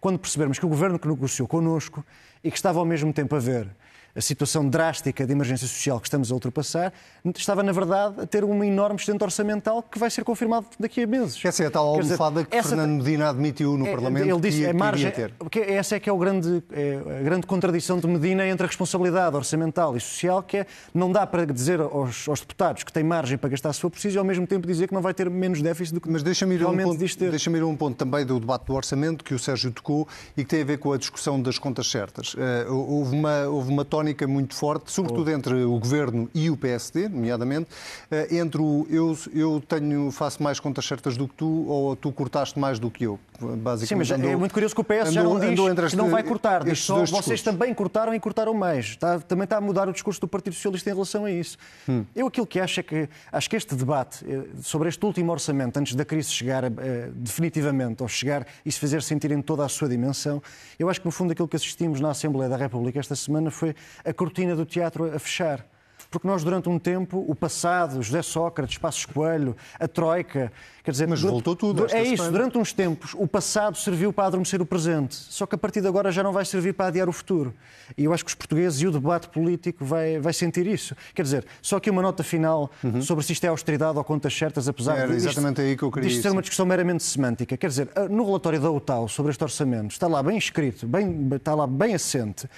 quando 0.00 0.18
percebermos 0.18 0.58
que 0.58 0.66
o 0.66 0.68
governo 0.68 0.98
que 0.98 1.06
negociou 1.06 1.46
connosco 1.46 2.04
e 2.42 2.50
que 2.50 2.56
estava 2.56 2.78
ao 2.78 2.84
mesmo 2.84 3.12
tempo 3.12 3.36
a 3.36 3.38
ver 3.38 3.68
a 4.14 4.20
situação 4.20 4.68
drástica 4.68 5.26
de 5.26 5.32
emergência 5.32 5.66
social 5.66 6.00
que 6.00 6.06
estamos 6.06 6.30
a 6.30 6.34
ultrapassar, 6.34 6.92
estava, 7.36 7.62
na 7.62 7.72
verdade, 7.72 8.20
a 8.20 8.26
ter 8.26 8.44
um 8.44 8.62
enorme 8.64 8.96
excedente 8.96 9.22
orçamental 9.22 9.82
que 9.82 9.98
vai 9.98 10.10
ser 10.10 10.24
confirmado 10.24 10.66
daqui 10.78 11.02
a 11.02 11.06
meses. 11.06 11.42
Essa 11.44 11.64
é 11.64 11.66
a 11.66 11.70
tal 11.70 11.86
almofada 11.86 12.44
que 12.44 12.56
essa, 12.56 12.70
Fernando 12.70 13.02
Medina 13.02 13.30
admitiu 13.30 13.76
no 13.76 13.86
é, 13.86 13.90
Parlamento 13.90 14.28
ele 14.28 14.40
disse, 14.40 14.58
que, 14.58 14.66
é 14.66 14.72
margem, 14.72 15.10
ter. 15.10 15.32
Porque 15.38 15.60
essa 15.60 15.96
é 15.96 16.00
que 16.00 16.08
é, 16.08 16.12
o 16.12 16.18
grande, 16.18 16.62
é 16.72 17.18
a 17.20 17.22
grande 17.22 17.46
contradição 17.46 17.98
de 17.98 18.06
Medina 18.06 18.46
entre 18.46 18.64
a 18.64 18.66
responsabilidade 18.66 19.36
orçamental 19.36 19.96
e 19.96 20.00
social, 20.00 20.42
que 20.42 20.58
é 20.58 20.66
não 20.94 21.10
dá 21.12 21.26
para 21.26 21.46
dizer 21.46 21.80
aos, 21.80 22.28
aos 22.28 22.40
deputados 22.40 22.82
que 22.82 22.92
têm 22.92 23.04
margem 23.04 23.38
para 23.38 23.50
gastar 23.50 23.72
se 23.72 23.80
for 23.80 23.90
preciso 23.90 24.16
e 24.16 24.18
ao 24.18 24.24
mesmo 24.24 24.46
tempo 24.46 24.66
dizer 24.66 24.88
que 24.88 24.94
não 24.94 25.02
vai 25.02 25.14
ter 25.14 25.28
menos 25.30 25.62
déficit 25.62 25.94
do 25.94 26.00
que 26.00 26.10
Mas 26.10 26.22
deixa-me 26.22 26.54
ir, 26.54 26.66
um 26.66 26.76
ponto, 26.76 26.98
deixa 26.98 27.50
ir 27.50 27.62
a 27.62 27.66
um 27.66 27.76
ponto 27.76 27.96
também 27.96 28.24
do 28.24 28.38
debate 28.40 28.66
do 28.66 28.74
orçamento 28.74 29.24
que 29.24 29.34
o 29.34 29.38
Sérgio 29.38 29.70
tocou 29.70 30.06
e 30.36 30.42
que 30.44 30.50
tem 30.50 30.62
a 30.62 30.64
ver 30.64 30.78
com 30.78 30.92
a 30.92 30.98
discussão 30.98 31.40
das 31.40 31.58
contas 31.58 31.90
certas. 31.90 32.34
Uh, 32.34 32.72
houve, 32.72 33.14
uma, 33.14 33.44
houve 33.44 33.70
uma 33.70 33.84
tónica 34.00 34.26
muito 34.26 34.54
forte, 34.54 34.90
sobretudo 34.90 35.30
entre 35.30 35.62
o 35.62 35.78
Governo 35.78 36.28
e 36.34 36.48
o 36.48 36.56
PSD, 36.56 37.08
nomeadamente, 37.08 37.68
eh, 38.10 38.36
entre 38.36 38.60
o 38.60 38.86
eu, 38.88 39.16
eu 39.32 39.62
tenho, 39.68 40.10
faço 40.10 40.42
mais 40.42 40.58
contas 40.58 40.86
certas 40.86 41.18
do 41.18 41.28
que 41.28 41.34
tu 41.34 41.66
ou 41.68 41.94
tu 41.94 42.10
cortaste 42.10 42.58
mais 42.58 42.78
do 42.78 42.90
que 42.90 43.04
eu. 43.04 43.20
Basicamente, 43.38 43.88
Sim, 43.88 43.94
mas 43.94 44.10
é 44.10 44.14
andou, 44.14 44.30
é 44.30 44.36
muito 44.36 44.52
curioso 44.52 44.74
que 44.74 44.80
o 44.80 44.84
PS 44.84 45.12
já 45.12 45.22
não 45.22 45.38
diz 45.38 45.58
este, 45.58 45.90
que 45.90 45.96
não 45.96 46.10
vai 46.10 46.22
cortar, 46.22 46.64
diz 46.64 46.80
só 46.80 47.04
vocês 47.04 47.42
também 47.42 47.72
cortaram 47.72 48.14
e 48.14 48.20
cortaram 48.20 48.52
mais. 48.54 48.86
Está, 48.86 49.18
também 49.18 49.44
está 49.44 49.56
a 49.56 49.60
mudar 49.60 49.88
o 49.88 49.92
discurso 49.92 50.20
do 50.20 50.28
Partido 50.28 50.54
Socialista 50.54 50.90
em 50.90 50.92
relação 50.92 51.24
a 51.24 51.30
isso. 51.30 51.56
Hum. 51.88 52.04
Eu 52.14 52.26
aquilo 52.26 52.46
que 52.46 52.60
acho 52.60 52.80
é 52.80 52.82
que 52.82 53.08
acho 53.32 53.50
que 53.50 53.56
este 53.56 53.74
debate 53.74 54.24
eh, 54.28 54.44
sobre 54.62 54.88
este 54.88 55.04
último 55.04 55.32
orçamento, 55.32 55.78
antes 55.78 55.94
da 55.94 56.04
crise 56.04 56.30
chegar 56.30 56.64
eh, 56.64 56.70
definitivamente, 57.14 58.02
ou 58.02 58.08
chegar 58.08 58.46
e 58.64 58.72
se 58.72 58.78
fazer 58.78 59.02
sentir 59.02 59.30
em 59.30 59.40
toda 59.40 59.64
a 59.64 59.68
sua 59.68 59.88
dimensão, 59.88 60.42
eu 60.78 60.88
acho 60.88 61.00
que 61.00 61.06
no 61.06 61.12
fundo 61.12 61.32
aquilo 61.32 61.48
que 61.48 61.56
assistimos 61.56 62.00
na 62.00 62.10
Assembleia 62.10 62.48
da 62.48 62.56
República 62.56 62.98
esta 62.98 63.16
semana 63.16 63.50
foi 63.50 63.74
a 64.04 64.12
cortina 64.12 64.54
do 64.56 64.64
teatro 64.64 65.14
a 65.14 65.18
fechar 65.18 65.64
porque 66.10 66.26
nós 66.26 66.42
durante 66.42 66.68
um 66.68 66.78
tempo, 66.78 67.24
o 67.26 67.34
passado, 67.34 68.02
José 68.02 68.20
Sócrates, 68.20 68.76
Passos 68.78 69.06
Coelho, 69.06 69.56
a 69.78 69.86
Troika, 69.86 70.52
quer 70.82 70.90
dizer... 70.90 71.06
Mas 71.06 71.22
voltou 71.22 71.54
tudo. 71.54 71.86
É 71.90 72.02
isso, 72.02 72.16
semana. 72.16 72.32
durante 72.32 72.58
uns 72.58 72.72
tempos, 72.72 73.14
o 73.14 73.28
passado 73.28 73.76
serviu 73.76 74.12
para 74.12 74.26
adormecer 74.26 74.60
o 74.60 74.66
presente, 74.66 75.14
só 75.14 75.46
que 75.46 75.54
a 75.54 75.58
partir 75.58 75.80
de 75.80 75.86
agora 75.86 76.10
já 76.10 76.22
não 76.22 76.32
vai 76.32 76.44
servir 76.44 76.74
para 76.74 76.86
adiar 76.86 77.08
o 77.08 77.12
futuro. 77.12 77.54
E 77.96 78.04
eu 78.04 78.12
acho 78.12 78.24
que 78.24 78.30
os 78.30 78.34
portugueses 78.34 78.80
e 78.80 78.88
o 78.88 78.90
debate 78.90 79.28
político 79.28 79.84
vai, 79.84 80.18
vai 80.18 80.32
sentir 80.32 80.66
isso. 80.66 80.96
Quer 81.14 81.22
dizer, 81.22 81.46
só 81.62 81.78
que 81.78 81.88
uma 81.88 82.02
nota 82.02 82.24
final 82.24 82.70
uhum. 82.82 83.00
sobre 83.00 83.24
se 83.24 83.32
isto 83.32 83.44
é 83.44 83.48
austeridade 83.48 83.96
ou 83.96 84.02
contas 84.02 84.36
certas, 84.36 84.68
apesar 84.68 84.96
Era 84.96 85.08
de 85.08 85.14
exatamente 85.14 85.60
aí 85.60 85.76
que 85.76 85.84
eu 85.84 85.92
queria 85.92 86.08
isto 86.08 86.22
ser 86.22 86.32
uma 86.32 86.42
discussão 86.42 86.66
meramente 86.66 87.04
semântica. 87.04 87.56
Quer 87.56 87.68
dizer, 87.68 87.88
no 88.10 88.24
relatório 88.24 88.60
da 88.60 88.70
UTAU 88.70 89.08
sobre 89.08 89.30
este 89.30 89.44
orçamento 89.44 89.92
está 89.92 90.08
lá 90.08 90.22
bem 90.22 90.36
escrito, 90.36 90.88
bem, 90.88 91.28
está 91.32 91.54
lá 91.54 91.68
bem 91.68 91.94
assente, 91.94 92.48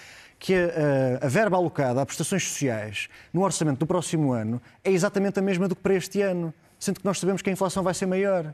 que 0.42 0.56
a, 0.56 1.24
a, 1.24 1.28
verba 1.28 1.56
alocada 1.56 2.02
a 2.02 2.04
prestações 2.04 2.42
sociais 2.42 3.08
no 3.32 3.44
orçamento 3.44 3.78
do 3.78 3.86
próximo 3.86 4.32
ano 4.32 4.60
é 4.82 4.90
exatamente 4.90 5.38
a 5.38 5.42
mesma 5.42 5.68
do 5.68 5.76
que 5.76 5.80
para 5.80 5.94
este 5.94 6.20
ano, 6.20 6.52
sendo 6.80 6.98
que 6.98 7.04
nós 7.04 7.20
sabemos 7.20 7.42
que 7.42 7.48
a 7.48 7.52
inflação 7.52 7.84
vai 7.84 7.94
ser 7.94 8.06
maior. 8.06 8.52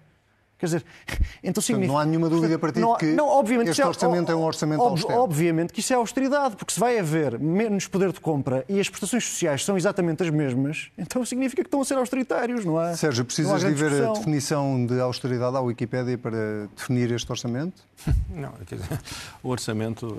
Quer 0.59 0.67
dizer, 0.67 0.85
então 1.43 1.63
significa... 1.63 1.91
Não 1.91 1.99
há 1.99 2.05
nenhuma 2.05 2.29
dúvida 2.29 2.59
para 2.59 2.73
ti 2.73 2.81
não, 2.81 2.93
de 2.93 2.99
que 2.99 3.07
não, 3.07 3.27
obviamente, 3.27 3.71
este 3.71 3.81
é 3.81 3.87
orçamento 3.87 4.31
é, 4.31 4.35
um 4.35 4.43
orçamento 4.43 4.83
ob, 4.83 4.91
austero. 4.91 5.19
Obviamente 5.19 5.73
que 5.73 5.81
isso 5.81 5.91
é 5.95 5.97
austeridade, 5.97 6.57
porque 6.57 6.75
se 6.75 6.79
vai 6.79 6.99
haver 6.99 7.41
menos 7.41 7.87
poder 7.87 8.13
de 8.13 8.21
compra 8.21 8.67
e 8.69 8.79
as 8.79 8.91
prestações 8.91 9.25
sociais 9.25 9.65
são 9.65 9.75
exatamente 9.75 10.23
as 10.23 10.29
mesmas, 10.29 10.91
então 10.99 11.25
significa 11.25 11.63
que 11.63 11.69
estão 11.69 11.81
a 11.81 11.87
ser 11.87 11.95
austeritários, 11.95 12.67
não 12.67 12.79
é? 12.79 12.95
Sérgio, 12.97 13.25
precisas 13.25 13.63
de 13.63 13.73
ver 13.73 14.05
a 14.05 14.13
definição 14.13 14.85
de 14.85 15.01
austeridade 15.01 15.57
à 15.57 15.61
Wikipédia 15.61 16.19
para 16.19 16.69
definir 16.77 17.11
este 17.13 17.33
orçamento? 17.33 17.83
Não, 18.29 18.53
quer 18.67 18.75
dizer, 18.75 19.01
o 19.43 19.49
orçamento... 19.49 20.19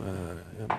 Eh, 0.68 0.76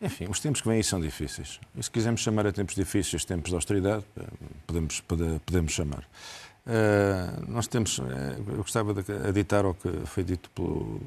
enfim, 0.00 0.26
os 0.28 0.40
tempos 0.40 0.60
que 0.60 0.68
vêm 0.68 0.78
aí 0.78 0.84
são 0.84 1.00
difíceis. 1.00 1.60
E 1.76 1.82
se 1.82 1.90
quisermos 1.90 2.22
chamar 2.22 2.46
a 2.46 2.52
tempos 2.52 2.74
difíceis, 2.74 3.24
tempos 3.24 3.50
de 3.50 3.54
austeridade, 3.54 4.04
eh, 4.16 4.24
podemos, 4.66 5.02
podemos 5.44 5.72
chamar. 5.72 6.06
Uh, 6.66 7.50
nós 7.50 7.66
temos, 7.66 7.98
uh, 7.98 8.02
eu 8.48 8.56
gostava 8.58 8.94
de 8.94 9.12
aditar 9.28 9.64
ao 9.64 9.74
que 9.74 9.88
foi 10.04 10.22
dito 10.22 10.50
pelo, 10.50 11.00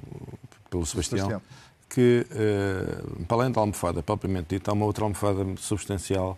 pelo 0.69 0.85
Sebastião, 0.85 1.27
Sebastião. 1.27 1.41
que, 1.89 2.25
uh, 2.31 3.25
para 3.25 3.37
além 3.37 3.51
da 3.51 3.61
almofada 3.61 4.03
propriamente 4.03 4.55
dita, 4.55 4.71
há 4.71 4.73
uma 4.73 4.85
outra 4.85 5.05
almofada 5.05 5.45
substancial 5.57 6.37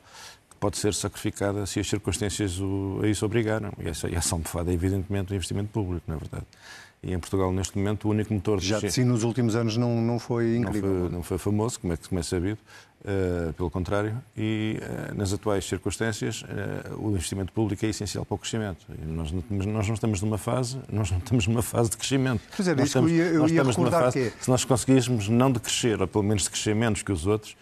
que 0.49 0.55
pode 0.57 0.77
ser 0.77 0.93
sacrificada 0.93 1.65
se 1.65 1.79
as 1.79 1.87
circunstâncias 1.87 2.59
o, 2.59 2.99
a 3.03 3.07
isso 3.07 3.25
obrigaram. 3.25 3.71
E 3.79 3.87
essa, 3.87 4.09
e 4.09 4.15
essa 4.15 4.35
almofada 4.35 4.69
é, 4.69 4.73
evidentemente, 4.73 5.31
o 5.31 5.35
investimento 5.35 5.69
público, 5.69 6.03
não 6.07 6.15
é 6.15 6.19
verdade? 6.19 6.45
E 7.05 7.13
em 7.13 7.19
Portugal, 7.19 7.51
neste 7.53 7.77
momento, 7.77 8.07
o 8.07 8.11
único 8.11 8.33
motor 8.33 8.59
de... 8.59 8.67
Já 8.67 8.79
de 8.79 8.91
si 8.91 9.03
nos 9.03 9.23
últimos 9.23 9.55
anos 9.55 9.77
não, 9.77 10.01
não 10.01 10.17
foi 10.17 10.57
incrível. 10.57 10.89
Não 10.89 10.99
foi, 11.01 11.09
não 11.11 11.23
foi 11.23 11.37
famoso, 11.37 11.79
como 11.79 11.93
é, 11.93 11.97
como 11.97 12.19
é 12.19 12.23
sabido. 12.23 12.57
Uh, 13.01 13.53
pelo 13.53 13.69
contrário, 13.69 14.19
e 14.35 14.79
uh, 14.81 15.15
nas 15.15 15.31
atuais 15.31 15.63
circunstâncias 15.63 16.41
uh, 16.41 16.99
o 16.99 17.11
investimento 17.11 17.53
público 17.53 17.85
é 17.85 17.89
essencial 17.89 18.25
para 18.25 18.33
o 18.33 18.37
crescimento. 18.39 18.83
E 18.99 19.05
nós, 19.05 19.31
nós 19.31 19.87
não 19.87 19.93
estamos 19.93 20.23
numa 20.23 20.39
fase, 20.39 20.79
nós 20.91 21.11
não 21.11 21.19
estamos 21.19 21.45
numa 21.45 21.61
fase 21.61 21.91
de 21.91 21.97
crescimento. 21.97 22.41
Pois 22.55 22.67
é, 22.67 22.73
nós 22.73 22.87
estamos, 22.87 23.11
eu 23.11 23.17
ia, 23.17 23.23
eu 23.25 23.47
ia 23.47 23.63
numa 23.63 23.91
fase, 23.91 24.31
que... 24.31 24.43
se 24.43 24.49
nós 24.49 24.65
conseguíssemos 24.65 25.29
não 25.29 25.51
de 25.51 25.59
crescer, 25.59 26.01
ou 26.01 26.07
pelo 26.07 26.23
menos 26.23 26.45
de 26.45 26.49
crescer 26.49 26.73
menos 26.73 27.03
que 27.03 27.11
os 27.11 27.27
outros, 27.27 27.55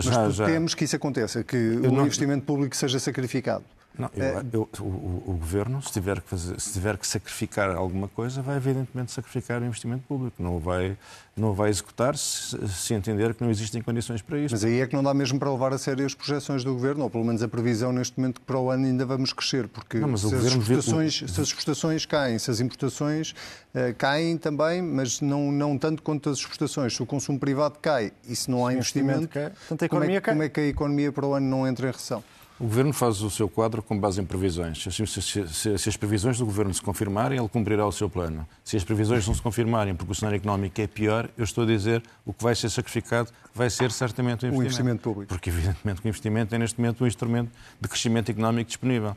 já, 0.00 0.30
já... 0.30 0.46
temos 0.46 0.76
que 0.76 0.84
isso 0.84 0.94
aconteça, 0.94 1.42
que 1.42 1.56
eu 1.56 1.90
o 1.90 1.92
não... 1.92 2.04
investimento 2.04 2.44
público 2.44 2.76
seja 2.76 3.00
sacrificado. 3.00 3.64
Não, 3.98 4.10
eu, 4.14 4.24
é... 4.24 4.44
eu, 4.52 4.68
o, 4.80 5.22
o, 5.26 5.36
governo, 5.38 5.82
se 5.82 5.92
tiver, 5.92 6.20
que 6.20 6.28
fazer, 6.28 6.58
se 6.58 6.72
tiver 6.72 6.96
que 6.96 7.06
sacrificar 7.06 7.74
alguma 7.76 8.08
coisa, 8.08 8.40
vai 8.40 8.56
evidentemente 8.56 9.12
sacrificar 9.12 9.60
o 9.60 9.64
investimento 9.66 10.02
público. 10.08 10.42
Não 10.42 10.58
vai, 10.58 10.96
não 11.36 11.52
vai 11.52 11.68
executar 11.68 12.16
se, 12.16 12.56
se, 12.68 12.94
entender 12.94 13.34
que 13.34 13.44
não 13.44 13.50
existem 13.50 13.82
condições 13.82 14.22
para 14.22 14.38
isso. 14.38 14.54
Mas 14.54 14.64
aí 14.64 14.80
é 14.80 14.86
que 14.86 14.96
não 14.96 15.02
dá 15.02 15.12
mesmo 15.12 15.38
para 15.38 15.50
levar 15.50 15.74
a 15.74 15.78
sério 15.78 16.06
as 16.06 16.14
projeções 16.14 16.64
do 16.64 16.72
governo, 16.72 17.04
ou 17.04 17.10
pelo 17.10 17.24
menos 17.24 17.42
a 17.42 17.48
previsão 17.48 17.92
neste 17.92 18.18
momento 18.18 18.40
que 18.40 18.46
para 18.46 18.58
o 18.58 18.70
ano 18.70 18.86
ainda 18.86 19.04
vamos 19.04 19.32
crescer, 19.32 19.68
porque 19.68 19.98
não, 19.98 20.16
se, 20.16 20.34
as 20.34 20.44
exportações, 20.44 21.20
vê... 21.20 21.28
se, 21.28 21.40
as 21.40 21.48
exportações, 21.48 22.06
caem, 22.06 22.38
se 22.38 22.50
as 22.50 22.60
importações 22.60 23.32
uh, 23.74 23.94
caem 23.98 24.38
também, 24.38 24.80
mas 24.80 25.20
não, 25.20 25.52
não 25.52 25.76
tanto 25.76 26.02
quanto 26.02 26.30
as 26.30 26.38
exportações. 26.38 26.94
Se 26.94 27.02
o 27.02 27.06
consumo 27.06 27.38
privado 27.38 27.78
cai 27.80 28.10
e 28.26 28.34
se 28.34 28.50
não 28.50 28.66
há 28.66 28.70
se 28.70 28.76
investimento, 28.78 29.24
investimento 29.24 29.78
cai, 29.78 29.88
como, 29.88 30.04
é, 30.04 30.20
como 30.20 30.42
é 30.42 30.48
que 30.48 30.60
a 30.60 30.66
economia 30.66 31.12
para 31.12 31.26
o 31.26 31.34
ano 31.34 31.46
não 31.46 31.66
entra 31.66 31.88
em 31.88 31.92
recessão? 31.92 32.24
O 32.60 32.64
Governo 32.64 32.92
faz 32.92 33.22
o 33.22 33.30
seu 33.30 33.48
quadro 33.48 33.82
com 33.82 33.98
base 33.98 34.20
em 34.20 34.24
previsões. 34.24 34.82
Se, 34.82 35.06
se, 35.06 35.22
se, 35.22 35.78
se, 35.78 35.88
as 35.88 35.96
previsões 35.96 36.38
do 36.38 36.44
Governo 36.44 36.72
se 36.72 36.80
confirmarem, 36.80 37.38
ele 37.38 37.48
cumprirá 37.48 37.86
o 37.86 37.92
seu 37.92 38.08
plano. 38.08 38.46
Se 38.64 38.76
as 38.76 38.84
previsões 38.84 39.26
não 39.26 39.34
se 39.34 39.42
confirmarem 39.42 39.94
porque 39.94 40.12
o 40.12 40.14
cenário 40.14 40.36
económico 40.36 40.80
é 40.80 40.86
pior, 40.86 41.28
eu 41.36 41.44
estou 41.44 41.64
a 41.64 41.66
dizer 41.66 42.02
o 42.24 42.32
que 42.32 42.42
vai 42.42 42.54
ser 42.54 42.70
sacrificado 42.70 43.30
vai 43.54 43.68
ser 43.68 43.90
certamente 43.90 44.44
o 44.44 44.48
investimento. 44.48 44.60
O 44.60 44.64
investimento 44.64 45.02
público. 45.02 45.28
Porque, 45.28 45.50
evidentemente, 45.50 46.00
o 46.04 46.08
investimento 46.08 46.54
é 46.54 46.58
neste 46.58 46.80
momento 46.80 47.04
um 47.04 47.06
instrumento 47.06 47.50
de 47.80 47.88
crescimento 47.88 48.30
económico 48.30 48.68
disponível. 48.68 49.16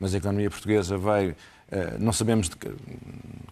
Mas 0.00 0.14
a 0.14 0.18
economia 0.18 0.48
portuguesa 0.48 0.96
vai 0.96 1.34
não 1.98 2.12
sabemos 2.12 2.50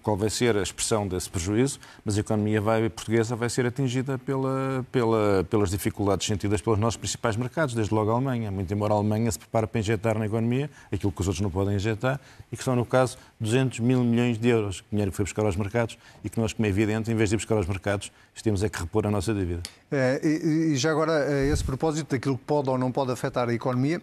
qual 0.07 0.17
vai 0.17 0.31
ser 0.31 0.57
a 0.57 0.63
expressão 0.63 1.07
desse 1.07 1.29
prejuízo, 1.29 1.81
mas 2.05 2.17
a 2.17 2.21
economia 2.21 2.61
vai, 2.61 2.89
portuguesa 2.89 3.35
vai 3.35 3.51
ser 3.51 3.67
atingida 3.67 4.17
pela, 4.17 4.87
pela, 4.93 5.45
pelas 5.51 5.69
dificuldades 5.69 6.25
sentidas 6.27 6.61
pelos 6.61 6.79
nossos 6.79 6.97
principais 6.97 7.35
mercados, 7.35 7.75
desde 7.75 7.93
logo 7.93 8.13
a 8.13 8.15
Alemanha. 8.15 8.53
Muito 8.53 8.73
embora 8.73 8.95
a 8.95 8.97
Alemanha 8.97 9.31
se 9.33 9.39
prepare 9.39 9.67
para 9.67 9.81
injetar 9.81 10.17
na 10.17 10.27
economia 10.27 10.71
aquilo 10.93 11.11
que 11.11 11.21
os 11.21 11.27
outros 11.27 11.43
não 11.43 11.51
podem 11.51 11.75
injetar, 11.75 12.21
e 12.53 12.57
que 12.57 12.63
são, 12.63 12.77
no 12.77 12.87
caso, 12.87 13.19
200 13.41 13.81
mil 13.81 14.05
milhões 14.05 14.39
de 14.39 14.49
euros, 14.49 14.85
dinheiro 14.93 15.11
que 15.11 15.17
foi 15.17 15.25
buscar 15.25 15.45
aos 15.45 15.57
mercados, 15.57 15.99
e 16.23 16.31
que 16.31 16.39
nós, 16.39 16.53
como 16.53 16.67
é 16.67 16.69
evidente, 16.69 17.11
em 17.11 17.17
vez 17.17 17.31
de 17.31 17.35
ir 17.35 17.39
buscar 17.39 17.57
aos 17.57 17.67
mercados, 17.67 18.13
temos 18.45 18.63
é 18.63 18.69
que 18.69 18.79
repor 18.79 19.05
a 19.09 19.11
nossa 19.11 19.35
dívida. 19.35 19.63
É, 19.91 20.21
e, 20.23 20.73
e 20.73 20.77
já 20.77 20.93
agora, 20.93 21.13
a 21.13 21.47
esse 21.47 21.65
propósito 21.65 22.11
daquilo 22.13 22.39
que 22.39 22.45
pode 22.45 22.71
ou 22.71 22.79
não 22.79 22.93
pode 22.93 23.11
afetar 23.11 23.49
a 23.49 23.53
economia, 23.53 24.01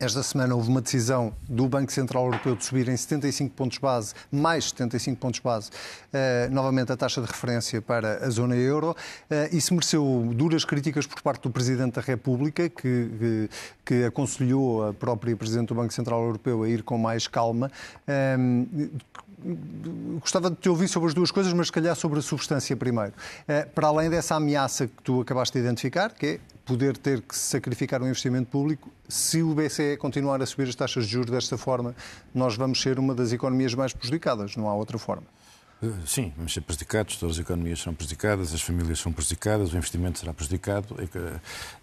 esta 0.00 0.22
semana 0.22 0.54
houve 0.54 0.68
uma 0.68 0.80
decisão 0.80 1.32
do 1.48 1.68
Banco 1.68 1.90
Central 1.90 2.26
Europeu 2.26 2.54
de 2.54 2.64
subir 2.64 2.88
em 2.88 2.96
75 2.96 3.54
pontos 3.54 3.78
base, 3.78 4.14
mais 4.30 4.66
75 4.66 5.18
pontos 5.18 5.40
base, 5.40 5.70
uh, 5.70 6.52
novamente 6.52 6.92
a 6.92 6.96
taxa 6.96 7.20
de 7.20 7.26
referência 7.26 7.82
para 7.82 8.24
a 8.24 8.30
zona 8.30 8.54
euro. 8.54 8.90
Uh, 8.90 9.56
isso 9.56 9.74
mereceu 9.74 10.30
duras 10.34 10.64
críticas 10.64 11.06
por 11.06 11.20
parte 11.20 11.42
do 11.42 11.50
Presidente 11.50 11.94
da 11.94 12.00
República, 12.00 12.68
que, 12.68 12.78
que, 13.18 13.50
que, 13.84 14.04
aconselhou 14.04 14.88
a 14.88 14.94
própria 14.94 15.36
Presidente 15.36 15.68
do 15.68 15.74
Banco 15.74 15.92
Central 15.92 16.22
Europeu 16.22 16.62
a 16.62 16.68
ir 16.68 16.82
com 16.82 16.96
mais 16.96 17.26
calma. 17.26 17.70
Uh, 18.06 18.88
gostava 20.20 20.50
de 20.50 20.56
te 20.56 20.68
ouvir 20.68 20.88
sobre 20.88 21.08
as 21.08 21.14
duas 21.14 21.30
coisas, 21.30 21.52
mas 21.52 21.68
se 21.68 21.72
calhar 21.72 21.94
sobre 21.94 22.18
a 22.18 22.22
substância 22.22 22.76
primeiro. 22.76 23.12
Para 23.72 23.86
além 23.86 24.10
dessa 24.10 24.34
ameaça 24.34 24.88
que 24.88 25.02
tu 25.04 25.20
acabaste 25.20 25.56
de 25.56 25.64
identificar, 25.64 26.12
que 26.12 26.26
é 26.26 26.40
poder 26.68 26.98
ter 26.98 27.22
que 27.22 27.34
sacrificar 27.34 28.02
um 28.02 28.06
investimento 28.06 28.50
público, 28.50 28.90
se 29.08 29.42
o 29.42 29.54
BCE 29.54 29.96
continuar 29.96 30.42
a 30.42 30.46
subir 30.46 30.68
as 30.68 30.74
taxas 30.74 31.06
de 31.06 31.12
juros 31.12 31.30
desta 31.30 31.56
forma, 31.56 31.96
nós 32.34 32.56
vamos 32.56 32.82
ser 32.82 32.98
uma 32.98 33.14
das 33.14 33.32
economias 33.32 33.72
mais 33.72 33.94
prejudicadas, 33.94 34.54
não 34.54 34.68
há 34.68 34.74
outra 34.74 34.98
forma. 34.98 35.24
Eh, 35.82 35.86
sim, 36.04 36.30
vamos 36.36 36.52
ser 36.52 36.60
prejudicados, 36.60 37.16
todas 37.16 37.36
as 37.36 37.40
economias 37.40 37.78
serão 37.78 37.94
prejudicadas, 37.94 38.52
as 38.52 38.60
famílias 38.60 38.98
são 38.98 39.10
prejudicadas, 39.12 39.72
o 39.72 39.76
investimento 39.78 40.18
será 40.18 40.34
prejudicado. 40.34 40.94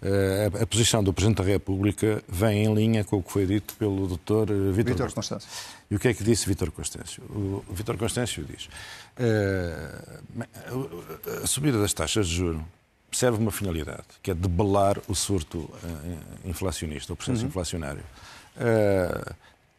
Eh, 0.02 0.50
a 0.62 0.66
posição 0.68 1.02
do 1.02 1.12
Presidente 1.12 1.38
da 1.38 1.44
República 1.44 2.22
vem 2.28 2.64
em 2.66 2.72
linha 2.72 3.02
com 3.02 3.16
o 3.16 3.22
que 3.24 3.32
foi 3.32 3.44
dito 3.44 3.74
pelo 3.74 4.06
Dr. 4.06 4.52
Vítor, 4.72 4.92
Vítor 4.92 5.12
Constâncio. 5.12 5.48
E 5.90 5.96
o 5.96 5.98
que 5.98 6.06
é 6.06 6.14
que 6.14 6.22
disse 6.22 6.46
Vítor 6.46 6.70
Constâncio? 6.70 7.24
O 7.24 7.64
Vítor 7.74 7.96
Constâncio 7.96 8.44
diz 8.44 8.68
eh, 9.16 10.00
a 11.42 11.46
subida 11.46 11.80
das 11.80 11.92
taxas 11.92 12.28
de 12.28 12.36
juros 12.36 12.62
serve 13.16 13.38
uma 13.38 13.50
finalidade, 13.50 14.04
que 14.22 14.30
é 14.30 14.34
debelar 14.34 14.98
o 15.08 15.14
surto 15.14 15.58
uh, 15.58 16.18
inflacionista, 16.44 17.12
o 17.12 17.16
processo 17.16 17.42
uhum. 17.42 17.48
inflacionário. 17.48 18.02
Uh, 18.56 19.34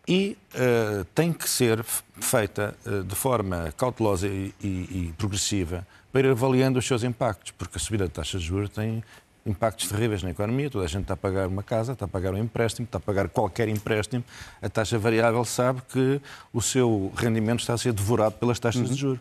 e 0.08 0.38
uh, 0.56 1.04
tem 1.14 1.34
que 1.34 1.50
ser 1.50 1.84
feita 1.84 2.74
de 3.06 3.16
forma 3.16 3.74
cautelosa 3.76 4.28
e, 4.28 4.54
e, 4.62 4.68
e, 4.68 5.14
progressiva 5.18 5.86
para 6.12 6.28
ir 6.28 6.32
avaliando 6.32 6.80
os 6.80 6.88
seus 6.88 7.04
impactos, 7.04 7.52
porque 7.52 7.78
a 7.78 7.80
subida 7.80 8.06
de 8.06 8.14
taxas 8.14 8.42
de 8.42 8.48
juros 8.48 8.70
tem 8.70 9.04
impactos 9.46 9.88
terríveis 9.88 10.24
na 10.24 10.32
economia. 10.32 10.70
Toda 10.70 10.86
a 10.86 10.88
gente 10.88 11.04
está 11.04 11.14
a 11.14 11.18
pagar 11.18 11.48
uma 11.48 11.64
casa, 11.64 11.94
está 11.94 12.06
a 12.06 12.08
pagar 12.08 12.34
um 12.34 12.38
empréstimo, 12.38 12.86
está 12.86 12.98
a 12.98 13.02
pagar 13.02 13.30
qualquer 13.30 13.68
empréstimo. 13.68 14.24
A 14.62 14.70
taxa 14.70 14.98
variável 14.98 15.44
sabe 15.46 15.82
que 15.90 16.22
o 16.54 16.62
seu 16.62 17.12
rendimento 17.16 17.60
está 17.60 17.74
a 17.74 17.78
ser 17.78 17.94
devorado 17.94 18.36
pelas 18.36 18.60
taxas 18.60 18.84
uhum. 18.84 18.94
de 18.94 18.96
juros. 18.96 19.20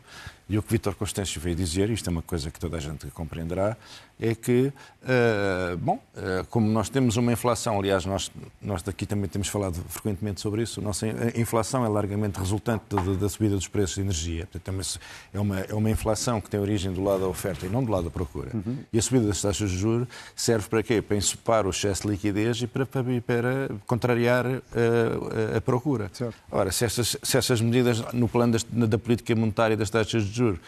E 0.49 0.57
o 0.57 0.63
que 0.63 0.71
Vítor 0.71 0.95
Constâncio 0.95 1.41
veio 1.41 1.57
dizer, 1.57 1.91
isto 1.91 2.09
é 2.09 2.11
uma 2.11 2.23
coisa 2.23 2.51
que 2.51 2.61
toda 2.61 2.77
a 2.77 2.81
gente 2.81 3.07
compreenderá, 3.09 3.77
é 4.19 4.35
que, 4.35 4.73
uh, 5.03 5.77
bom, 5.77 6.01
uh, 6.15 6.47
como 6.49 6.67
nós 6.69 6.89
temos 6.89 7.17
uma 7.17 7.33
inflação, 7.33 7.79
aliás, 7.79 8.07
nós, 8.07 8.31
nós 8.63 8.83
daqui 8.83 9.05
também 9.05 9.29
temos 9.29 9.49
falado 9.49 9.75
frequentemente 9.89 10.41
sobre 10.41 10.63
isso, 10.63 10.81
a 10.81 10.83
nossa 10.83 11.07
inflação 11.39 11.85
é 11.85 11.89
largamente 11.89 12.39
resultante 12.39 12.85
da 13.21 13.29
subida 13.29 13.57
dos 13.57 13.69
preços 13.69 13.97
de 13.97 14.01
energia. 14.03 14.49
Portanto, 14.51 15.01
é 15.35 15.41
uma, 15.41 15.61
é 15.61 15.75
uma 15.75 15.91
inflação 15.91 16.41
que 16.41 16.49
tem 16.49 16.59
origem 16.59 16.93
do 16.93 17.03
lado 17.03 17.21
da 17.21 17.29
oferta 17.29 17.67
e 17.67 17.69
não 17.69 17.85
do 17.85 17.91
lado 17.91 18.05
da 18.05 18.11
procura. 18.11 18.51
Uhum. 18.55 18.79
E 18.93 18.99
a 18.99 19.03
subida 19.03 19.27
das 19.27 19.43
taxas 19.43 19.71
de 19.71 19.77
juros 19.77 20.09
serve 20.35 20.69
para 20.69 20.83
quê? 20.83 21.03
Para 21.03 21.17
ensopar 21.17 21.67
o 21.67 21.71
excesso 21.71 22.03
de 22.03 22.09
liquidez 22.09 22.63
e 22.63 22.67
para, 22.67 22.87
para, 22.87 23.05
para 23.21 23.69
contrariar 23.87 24.47
uh, 24.47 24.61
a 25.57 25.61
procura. 25.61 26.11
Certo. 26.13 26.37
Ora, 26.51 26.73
se 26.73 26.85
essas, 26.85 27.17
se 27.23 27.37
essas 27.37 27.61
medidas 27.61 28.01
no 28.13 28.29
plano 28.29 28.53
das, 28.53 28.63
da 28.65 28.99
política 28.99 29.35
monetária 29.35 29.77
das 29.77 29.91
taxas 29.91 30.25
de 30.25 30.36
juros 30.37 30.61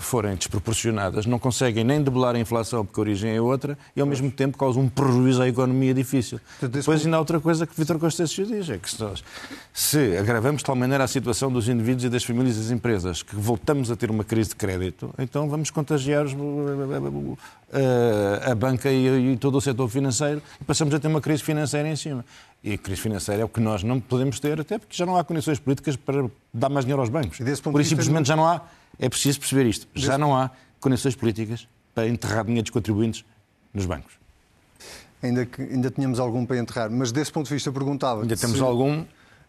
forem 0.00 0.34
desproporcionadas, 0.34 1.26
não 1.26 1.38
conseguem 1.38 1.84
nem 1.84 2.02
debelar 2.02 2.34
a 2.34 2.38
inflação 2.38 2.84
porque 2.84 2.98
a 2.98 3.02
origem 3.02 3.36
é 3.36 3.40
outra, 3.40 3.76
e 3.94 4.00
ao 4.00 4.06
mesmo 4.06 4.30
tempo 4.30 4.56
causa 4.56 4.78
um 4.80 4.88
prejuízo 4.88 5.42
à 5.42 5.48
economia 5.48 5.92
difícil. 5.92 6.40
Depois 6.60 7.04
ainda 7.04 7.18
há 7.18 7.20
outra 7.20 7.38
coisa 7.38 7.66
que 7.66 7.76
Vitor 7.76 7.98
Constâncio 7.98 8.46
diz, 8.46 8.68
é 8.70 8.78
que 8.78 8.90
se, 8.90 9.00
nós, 9.02 9.22
se 9.72 10.16
agravamos 10.16 10.60
de 10.60 10.64
tal 10.64 10.74
maneira 10.74 11.04
a 11.04 11.06
situação 11.08 11.52
dos 11.52 11.68
indivíduos 11.68 12.04
e 12.04 12.08
das 12.08 12.24
famílias 12.24 12.56
e 12.56 12.60
das 12.60 12.70
empresas 12.70 13.22
que 13.22 13.36
voltamos 13.36 13.90
a 13.90 13.96
ter 13.96 14.10
uma 14.10 14.24
crise 14.24 14.50
de 14.50 14.56
crédito, 14.56 15.12
então 15.18 15.48
vamos 15.48 15.70
contagiar 15.70 16.24
a, 16.26 16.28
a 18.50 18.54
banca 18.54 18.90
e, 18.90 19.32
e 19.32 19.36
todo 19.36 19.58
o 19.58 19.60
setor 19.60 19.88
financeiro 19.88 20.42
e 20.60 20.64
passamos 20.64 20.94
a 20.94 20.98
ter 20.98 21.08
uma 21.08 21.20
crise 21.20 21.42
financeira 21.42 21.88
em 21.88 21.96
cima. 21.96 22.24
E 22.62 22.74
a 22.74 22.78
crise 22.78 23.00
financeira 23.00 23.42
é 23.42 23.44
o 23.44 23.48
que 23.48 23.60
nós 23.60 23.82
não 23.82 24.00
podemos 24.00 24.40
ter, 24.40 24.60
até 24.60 24.78
porque 24.78 24.96
já 24.96 25.04
não 25.04 25.16
há 25.16 25.24
condições 25.24 25.58
políticas 25.58 25.96
para 25.96 26.30
dar 26.52 26.68
mais 26.68 26.84
dinheiro 26.84 27.00
aos 27.00 27.10
bancos. 27.10 27.38
Por 27.62 27.80
isso, 27.80 27.90
simplesmente, 27.90 28.26
já 28.26 28.36
não 28.36 28.46
há. 28.46 28.62
É 28.98 29.08
preciso 29.08 29.40
perceber 29.40 29.66
isto. 29.66 29.86
Já 29.94 30.16
não 30.16 30.34
há 30.36 30.50
condições 30.80 31.16
políticas 31.16 31.68
para 31.94 32.08
enterrar 32.08 32.44
dinheiro 32.44 32.64
dos 32.64 32.70
contribuintes 32.70 33.24
nos 33.72 33.86
bancos. 33.86 34.14
Ainda 35.22 35.46
que 35.46 35.62
ainda 35.62 35.90
tínhamos 35.90 36.20
algum 36.20 36.44
para 36.44 36.58
enterrar, 36.58 36.90
mas 36.90 37.10
desse 37.10 37.32
ponto 37.32 37.48
de 37.48 37.54
vista 37.54 37.72
perguntava. 37.72 38.22
Ainda 38.22 38.36
temos 38.36 38.56
se... 38.56 38.62
algum 38.62 39.04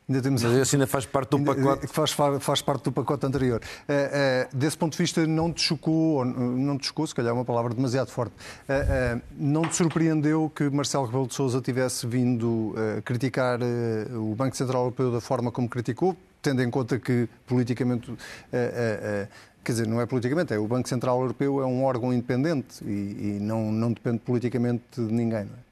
Ainda 0.08 0.22
temos... 0.22 0.44
Mas 0.44 0.54
esse 0.54 0.76
ainda 0.76 0.86
faz 0.86 1.06
parte 1.06 1.32
do 1.32 1.40
pacote. 1.40 1.88
Faz, 1.88 2.16
faz 2.40 2.62
parte 2.62 2.84
do 2.84 2.92
pacote 2.92 3.26
anterior. 3.26 3.60
Uh, 3.90 4.54
uh, 4.54 4.58
desse 4.58 4.78
ponto 4.78 4.92
de 4.92 5.00
vista, 5.00 5.26
não 5.26 5.52
te 5.52 5.62
chocou, 5.62 6.18
ou 6.18 6.26
não 6.26 6.78
te 6.78 6.88
chocou, 6.88 7.08
se 7.08 7.16
calhar 7.16 7.32
é 7.32 7.34
uma 7.34 7.46
palavra 7.46 7.74
demasiado 7.74 8.12
forte, 8.12 8.34
uh, 8.34 9.22
não 9.36 9.64
te 9.64 9.76
surpreendeu 9.76 10.52
que 10.54 10.70
Marcelo 10.70 11.06
Rebelo 11.06 11.28
de 11.28 11.34
Sousa 11.34 11.60
tivesse 11.60 12.06
vindo 12.06 12.76
criticar 13.04 13.60
o 14.14 14.36
Banco 14.36 14.56
Central 14.56 14.84
Europeu 14.84 15.12
da 15.12 15.22
forma 15.22 15.52
como 15.52 15.68
criticou, 15.68 16.16
tendo 16.42 16.62
em 16.62 16.70
conta 16.70 17.00
que 17.00 17.28
politicamente 17.48 18.14
quer 18.52 19.72
dizer, 19.72 19.88
não 19.88 20.00
é 20.00 20.06
politicamente, 20.06 20.54
é 20.54 20.60
o 20.60 20.68
Banco 20.68 20.88
Central 20.88 21.20
Europeu 21.20 21.60
é 21.62 21.66
um 21.66 21.84
órgão 21.84 22.14
independente 22.14 22.84
e, 22.84 23.38
e 23.38 23.40
não, 23.42 23.72
não 23.72 23.92
depende 23.92 24.20
politicamente 24.20 24.84
de 24.96 25.12
ninguém. 25.12 25.46
Não 25.46 25.54
é? 25.54 25.65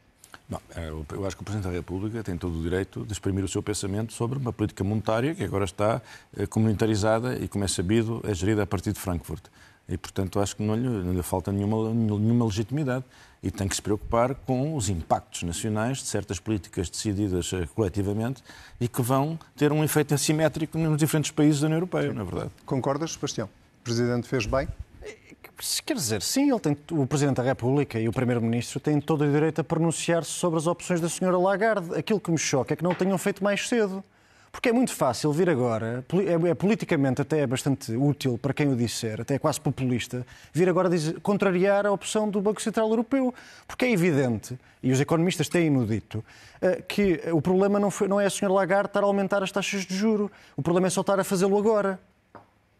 Não, 0.53 0.61
é, 0.75 0.89
eu 0.89 1.25
acho 1.25 1.35
que 1.35 1.41
o 1.41 1.45
Presidente 1.45 1.67
da 1.67 1.75
República 1.75 2.23
tem 2.23 2.37
todo 2.37 2.59
o 2.59 2.61
direito 2.61 3.03
de 3.03 3.11
exprimir 3.11 3.43
o 3.43 3.47
seu 3.47 3.63
pensamento 3.63 4.13
sobre 4.13 4.37
uma 4.37 4.53
política 4.53 4.83
monetária 4.83 5.33
que 5.33 5.43
agora 5.43 5.65
está 5.65 5.99
eh, 6.37 6.45
comunitarizada 6.45 7.35
e, 7.39 7.47
como 7.47 7.63
é 7.63 7.67
sabido, 7.67 8.21
é 8.23 8.35
gerida 8.35 8.61
a 8.61 8.67
partir 8.67 8.93
de 8.93 8.99
Frankfurt. 8.99 9.43
E, 9.89 9.97
portanto, 9.97 10.39
acho 10.39 10.55
que 10.55 10.61
não 10.61 10.75
lhe, 10.75 10.87
não 10.87 11.11
lhe 11.11 11.23
falta 11.23 11.51
nenhuma, 11.51 11.91
nenhuma 11.91 12.45
legitimidade 12.45 13.03
e 13.41 13.49
tem 13.49 13.67
que 13.67 13.75
se 13.75 13.81
preocupar 13.81 14.35
com 14.35 14.75
os 14.75 14.89
impactos 14.89 15.41
nacionais 15.41 15.97
de 15.97 16.03
certas 16.03 16.39
políticas 16.39 16.87
decididas 16.87 17.51
eh, 17.51 17.67
coletivamente 17.73 18.43
e 18.79 18.87
que 18.87 19.01
vão 19.01 19.39
ter 19.55 19.71
um 19.71 19.83
efeito 19.83 20.13
assimétrico 20.13 20.77
nos 20.77 20.97
diferentes 20.97 21.31
países 21.31 21.61
da 21.61 21.65
União 21.65 21.77
Europeia, 21.77 22.13
não 22.13 22.21
é 22.21 22.25
verdade? 22.25 22.51
Concordas, 22.63 23.13
Sebastião? 23.13 23.47
O 23.47 23.83
Presidente 23.83 24.27
fez 24.27 24.45
bem? 24.45 24.67
Quer 25.85 25.95
dizer, 25.95 26.21
sim, 26.21 26.51
ele 26.51 26.59
tem, 26.59 26.77
o 26.91 27.07
Presidente 27.07 27.37
da 27.37 27.43
República 27.43 27.97
e 27.97 28.09
o 28.09 28.11
Primeiro-Ministro 28.11 28.81
têm 28.81 28.99
todo 28.99 29.23
o 29.23 29.31
direito 29.31 29.61
a 29.61 29.63
pronunciar-se 29.63 30.29
sobre 30.29 30.59
as 30.59 30.67
opções 30.67 30.99
da 30.99 31.07
Sra. 31.07 31.37
Lagarde. 31.37 31.95
Aquilo 31.95 32.19
que 32.19 32.29
me 32.31 32.37
choca 32.37 32.73
é 32.73 32.75
que 32.75 32.83
não 32.83 32.93
tenham 32.93 33.17
feito 33.17 33.41
mais 33.41 33.67
cedo. 33.67 34.03
Porque 34.51 34.69
é 34.69 34.71
muito 34.71 34.93
fácil 34.93 35.31
vir 35.31 35.49
agora, 35.49 36.05
é, 36.13 36.49
é, 36.49 36.53
politicamente 36.53 37.21
até 37.21 37.39
é 37.39 37.47
bastante 37.47 37.91
útil 37.93 38.37
para 38.37 38.53
quem 38.53 38.67
o 38.67 38.75
disser, 38.75 39.19
até 39.19 39.33
é 39.33 39.39
quase 39.39 39.59
populista, 39.59 40.23
vir 40.53 40.69
agora 40.69 40.87
dizer, 40.87 41.19
contrariar 41.21 41.87
a 41.87 41.91
opção 41.91 42.29
do 42.29 42.39
Banco 42.39 42.61
Central 42.61 42.87
Europeu. 42.87 43.33
Porque 43.65 43.85
é 43.85 43.91
evidente, 43.91 44.59
e 44.83 44.91
os 44.91 45.01
economistas 45.01 45.49
têm-no 45.49 45.87
dito, 45.87 46.23
eh, 46.61 46.83
que 46.87 47.19
o 47.31 47.41
problema 47.41 47.79
não, 47.79 47.89
foi, 47.89 48.07
não 48.07 48.21
é 48.21 48.25
a 48.25 48.27
Sra. 48.27 48.47
Lagarde 48.47 48.89
estar 48.89 49.01
a 49.01 49.05
aumentar 49.05 49.41
as 49.41 49.51
taxas 49.51 49.85
de 49.85 49.95
juro. 49.95 50.31
O 50.55 50.61
problema 50.61 50.85
é 50.85 50.89
só 50.91 51.01
estar 51.01 51.19
a 51.19 51.23
fazê-lo 51.23 51.57
agora. 51.57 51.99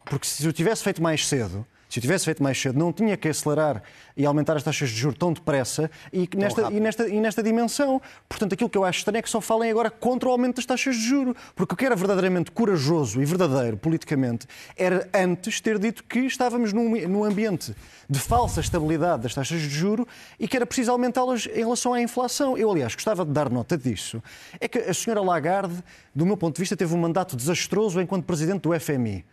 Porque 0.05 0.27
se 0.27 0.47
o 0.47 0.53
tivesse 0.53 0.83
feito 0.83 1.01
mais 1.01 1.27
cedo, 1.27 1.65
se 1.93 2.01
tivesse 2.01 2.25
feito 2.25 2.41
mais 2.41 2.59
cedo, 2.59 2.79
não 2.79 2.91
tinha 2.91 3.15
que 3.15 3.27
acelerar 3.27 3.83
e 4.17 4.25
aumentar 4.25 4.57
as 4.57 4.63
taxas 4.63 4.89
de 4.89 4.95
juros 4.95 5.15
tão 5.15 5.31
depressa 5.31 5.91
e 6.11 6.27
nesta, 6.35 6.61
e 6.71 6.79
nesta, 6.79 7.07
e 7.07 7.21
nesta 7.21 7.43
dimensão. 7.43 8.01
Portanto, 8.27 8.53
aquilo 8.53 8.67
que 8.67 8.75
eu 8.75 8.83
acho 8.83 8.97
estranho 8.97 9.19
é 9.19 9.21
que 9.21 9.29
só 9.29 9.39
falem 9.39 9.69
agora 9.69 9.91
contra 9.91 10.27
o 10.27 10.31
aumento 10.31 10.55
das 10.55 10.65
taxas 10.65 10.95
de 10.95 11.03
juros. 11.03 11.35
Porque 11.55 11.75
o 11.75 11.77
que 11.77 11.85
era 11.85 11.95
verdadeiramente 11.95 12.49
corajoso 12.49 13.21
e 13.21 13.25
verdadeiro 13.25 13.77
politicamente 13.77 14.47
era 14.75 15.07
antes 15.13 15.61
ter 15.61 15.77
dito 15.77 16.03
que 16.03 16.21
estávamos 16.21 16.73
num, 16.73 17.07
num 17.07 17.23
ambiente 17.23 17.75
de 18.09 18.17
falsa 18.17 18.59
estabilidade 18.59 19.21
das 19.21 19.35
taxas 19.35 19.61
de 19.61 19.69
juro 19.69 20.07
e 20.39 20.47
que 20.47 20.57
era 20.57 20.65
preciso 20.65 20.91
aumentá-las 20.91 21.45
em 21.45 21.59
relação 21.59 21.93
à 21.93 22.01
inflação. 22.01 22.57
Eu, 22.57 22.71
aliás, 22.71 22.95
gostava 22.95 23.23
de 23.23 23.31
dar 23.31 23.51
nota 23.51 23.77
disso. 23.77 24.19
É 24.59 24.67
que 24.67 24.79
a 24.79 24.93
senhora 24.95 25.21
Lagarde, 25.21 25.75
do 26.15 26.25
meu 26.25 26.37
ponto 26.37 26.55
de 26.55 26.61
vista, 26.61 26.75
teve 26.75 26.91
um 26.95 26.97
mandato 26.97 27.35
desastroso 27.35 28.01
enquanto 28.01 28.25
presidente 28.25 28.63
do 28.63 28.79
FMI 28.79 29.23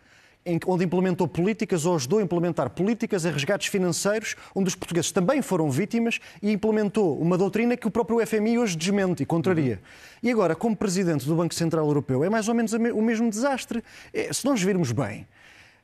onde 0.65 0.83
implementou 0.83 1.27
políticas 1.27 1.85
ou 1.85 1.95
ajudou 1.95 2.19
a 2.19 2.23
implementar 2.23 2.69
políticas 2.69 3.25
a 3.25 3.31
resgates 3.31 3.67
financeiros, 3.67 4.35
onde 4.55 4.69
os 4.69 4.75
portugueses 4.75 5.11
também 5.11 5.41
foram 5.41 5.69
vítimas 5.69 6.19
e 6.41 6.51
implementou 6.51 7.19
uma 7.19 7.37
doutrina 7.37 7.77
que 7.77 7.87
o 7.87 7.91
próprio 7.91 8.25
FMI 8.25 8.57
hoje 8.57 8.75
desmente 8.75 9.23
e 9.23 9.25
contraria. 9.25 9.75
Uhum. 9.75 10.19
E 10.23 10.31
agora, 10.31 10.55
como 10.55 10.75
presidente 10.75 11.25
do 11.25 11.35
Banco 11.35 11.53
Central 11.53 11.85
Europeu, 11.85 12.23
é 12.23 12.29
mais 12.29 12.47
ou 12.47 12.55
menos 12.55 12.73
o 12.73 13.01
mesmo 13.01 13.29
desastre. 13.29 13.83
É, 14.13 14.33
se 14.33 14.45
nós 14.45 14.61
virmos 14.61 14.91
bem, 14.91 15.27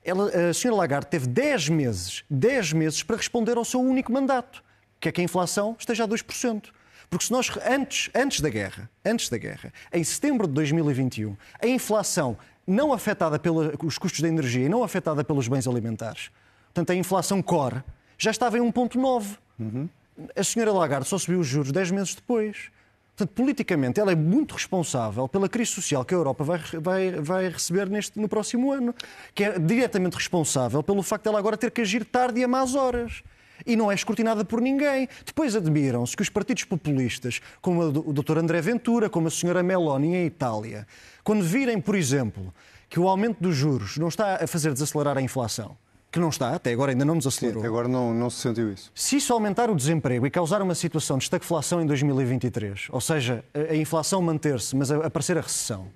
ela, 0.04 0.50
a 0.50 0.54
senhora 0.54 0.78
Lagarde 0.78 1.08
teve 1.08 1.28
10 1.28 1.70
meses, 1.70 2.24
10 2.30 2.74
meses 2.74 3.04
para 3.04 3.18
responder 3.18 3.58
ao 3.58 3.66
seu 3.66 3.82
único 3.82 4.12
mandato, 4.12 4.64
que 5.00 5.10
é 5.10 5.12
que 5.12 5.22
a 5.22 5.24
inflação 5.24 5.76
esteja 5.78 6.06
a 6.06 6.08
2%. 6.08 6.70
Porque 7.10 7.26
se 7.26 7.32
nós, 7.32 7.50
antes, 7.66 8.10
antes 8.14 8.42
da 8.42 8.50
guerra, 8.50 8.90
antes 9.06 9.30
da 9.30 9.38
guerra, 9.38 9.72
em 9.94 10.04
setembro 10.04 10.48
de 10.48 10.54
2021, 10.54 11.38
a 11.62 11.68
inflação 11.68 12.38
não 12.68 12.92
afetada 12.92 13.40
pelos 13.40 13.98
custos 13.98 14.20
da 14.20 14.28
energia 14.28 14.66
e 14.66 14.70
não 14.70 14.84
afetada 14.84 15.24
pelos 15.24 15.48
bens 15.48 15.68
alimentares, 15.68 16.30
portanto, 16.66 16.92
a 16.92 16.96
inflação 16.96 17.42
core, 17.42 17.82
já 18.18 18.32
estava 18.32 18.58
em 18.58 18.62
1,9. 18.62 19.38
Uhum. 19.58 19.90
A 20.36 20.44
senhora 20.44 20.74
Lagarde 20.74 21.08
só 21.08 21.18
subiu 21.18 21.40
os 21.40 21.48
juros 21.48 21.72
10 21.72 21.92
meses 21.92 22.16
depois. 22.16 22.70
Portanto, 23.16 23.36
politicamente, 23.36 24.00
ela 24.00 24.12
é 24.12 24.16
muito 24.16 24.54
responsável 24.54 25.28
pela 25.28 25.50
crise 25.50 25.72
social 25.72 26.06
que 26.06 26.14
a 26.14 26.18
Europa 26.18 26.44
vai, 26.44 26.60
vai, 26.80 27.12
vai 27.14 27.50
receber 27.50 27.90
neste, 27.90 28.20
no 28.20 28.30
próximo 28.30 28.72
ano, 28.72 28.94
que 29.34 29.44
é 29.44 29.58
diretamente 29.58 30.16
responsável 30.16 30.84
pelo 30.84 31.02
facto 31.02 31.24
de 31.24 31.30
ela 31.30 31.40
agora 31.40 31.58
ter 31.58 31.72
que 31.72 31.82
agir 31.82 32.06
tarde 32.06 32.42
e 32.42 32.44
a 32.44 32.48
más 32.48 32.76
horas 32.76 33.24
e 33.68 33.76
não 33.76 33.92
é 33.92 33.96
escrutinada 33.96 34.44
por 34.44 34.62
ninguém. 34.62 35.08
Depois 35.26 35.56
admiram-se 35.56 36.16
que 36.16 36.24
os 36.24 36.30
partidos 36.30 36.64
populistas, 36.64 37.42
como 37.62 37.82
o 37.82 38.14
Dr. 38.14 38.38
André 38.38 38.62
Ventura, 38.62 39.10
como 39.10 39.28
a 39.28 39.32
senhora 39.32 39.62
Meloni 39.62 40.16
em 40.16 40.26
Itália, 40.26 40.88
quando 41.24 41.44
virem, 41.44 41.80
por 41.80 41.96
exemplo, 41.96 42.54
que 42.90 43.00
o 43.00 43.08
aumento 43.08 43.38
dos 43.42 43.56
juros 43.56 43.98
não 43.98 44.08
está 44.08 44.44
a 44.44 44.48
fazer 44.48 44.72
desacelerar 44.72 45.18
a 45.18 45.22
inflação, 45.22 45.78
que 46.10 46.20
não 46.20 46.30
está, 46.30 46.56
até 46.56 46.72
agora 46.72 46.92
ainda 46.92 47.04
não 47.04 47.16
nos 47.16 47.28
acelerou. 47.28 47.62
Sim, 47.62 47.68
agora 47.68 47.88
não, 47.88 48.14
não 48.14 48.30
se 48.30 48.40
sentiu 48.40 48.72
isso. 48.72 48.92
Se 48.96 49.18
isso 49.18 49.34
aumentar 49.34 49.70
o 49.70 49.76
desemprego 49.76 50.26
e 50.26 50.32
causar 50.32 50.62
uma 50.62 50.74
situação 50.74 51.18
de 51.18 51.26
estagflação 51.26 51.82
em 51.82 51.86
2023, 51.86 52.88
ou 52.92 53.02
seja, 53.02 53.44
a 53.54 53.76
inflação 53.76 54.22
manter-se, 54.22 54.76
mas 54.76 54.90
aparecer 54.90 55.38
a 55.38 55.42
recessão, 55.42 55.88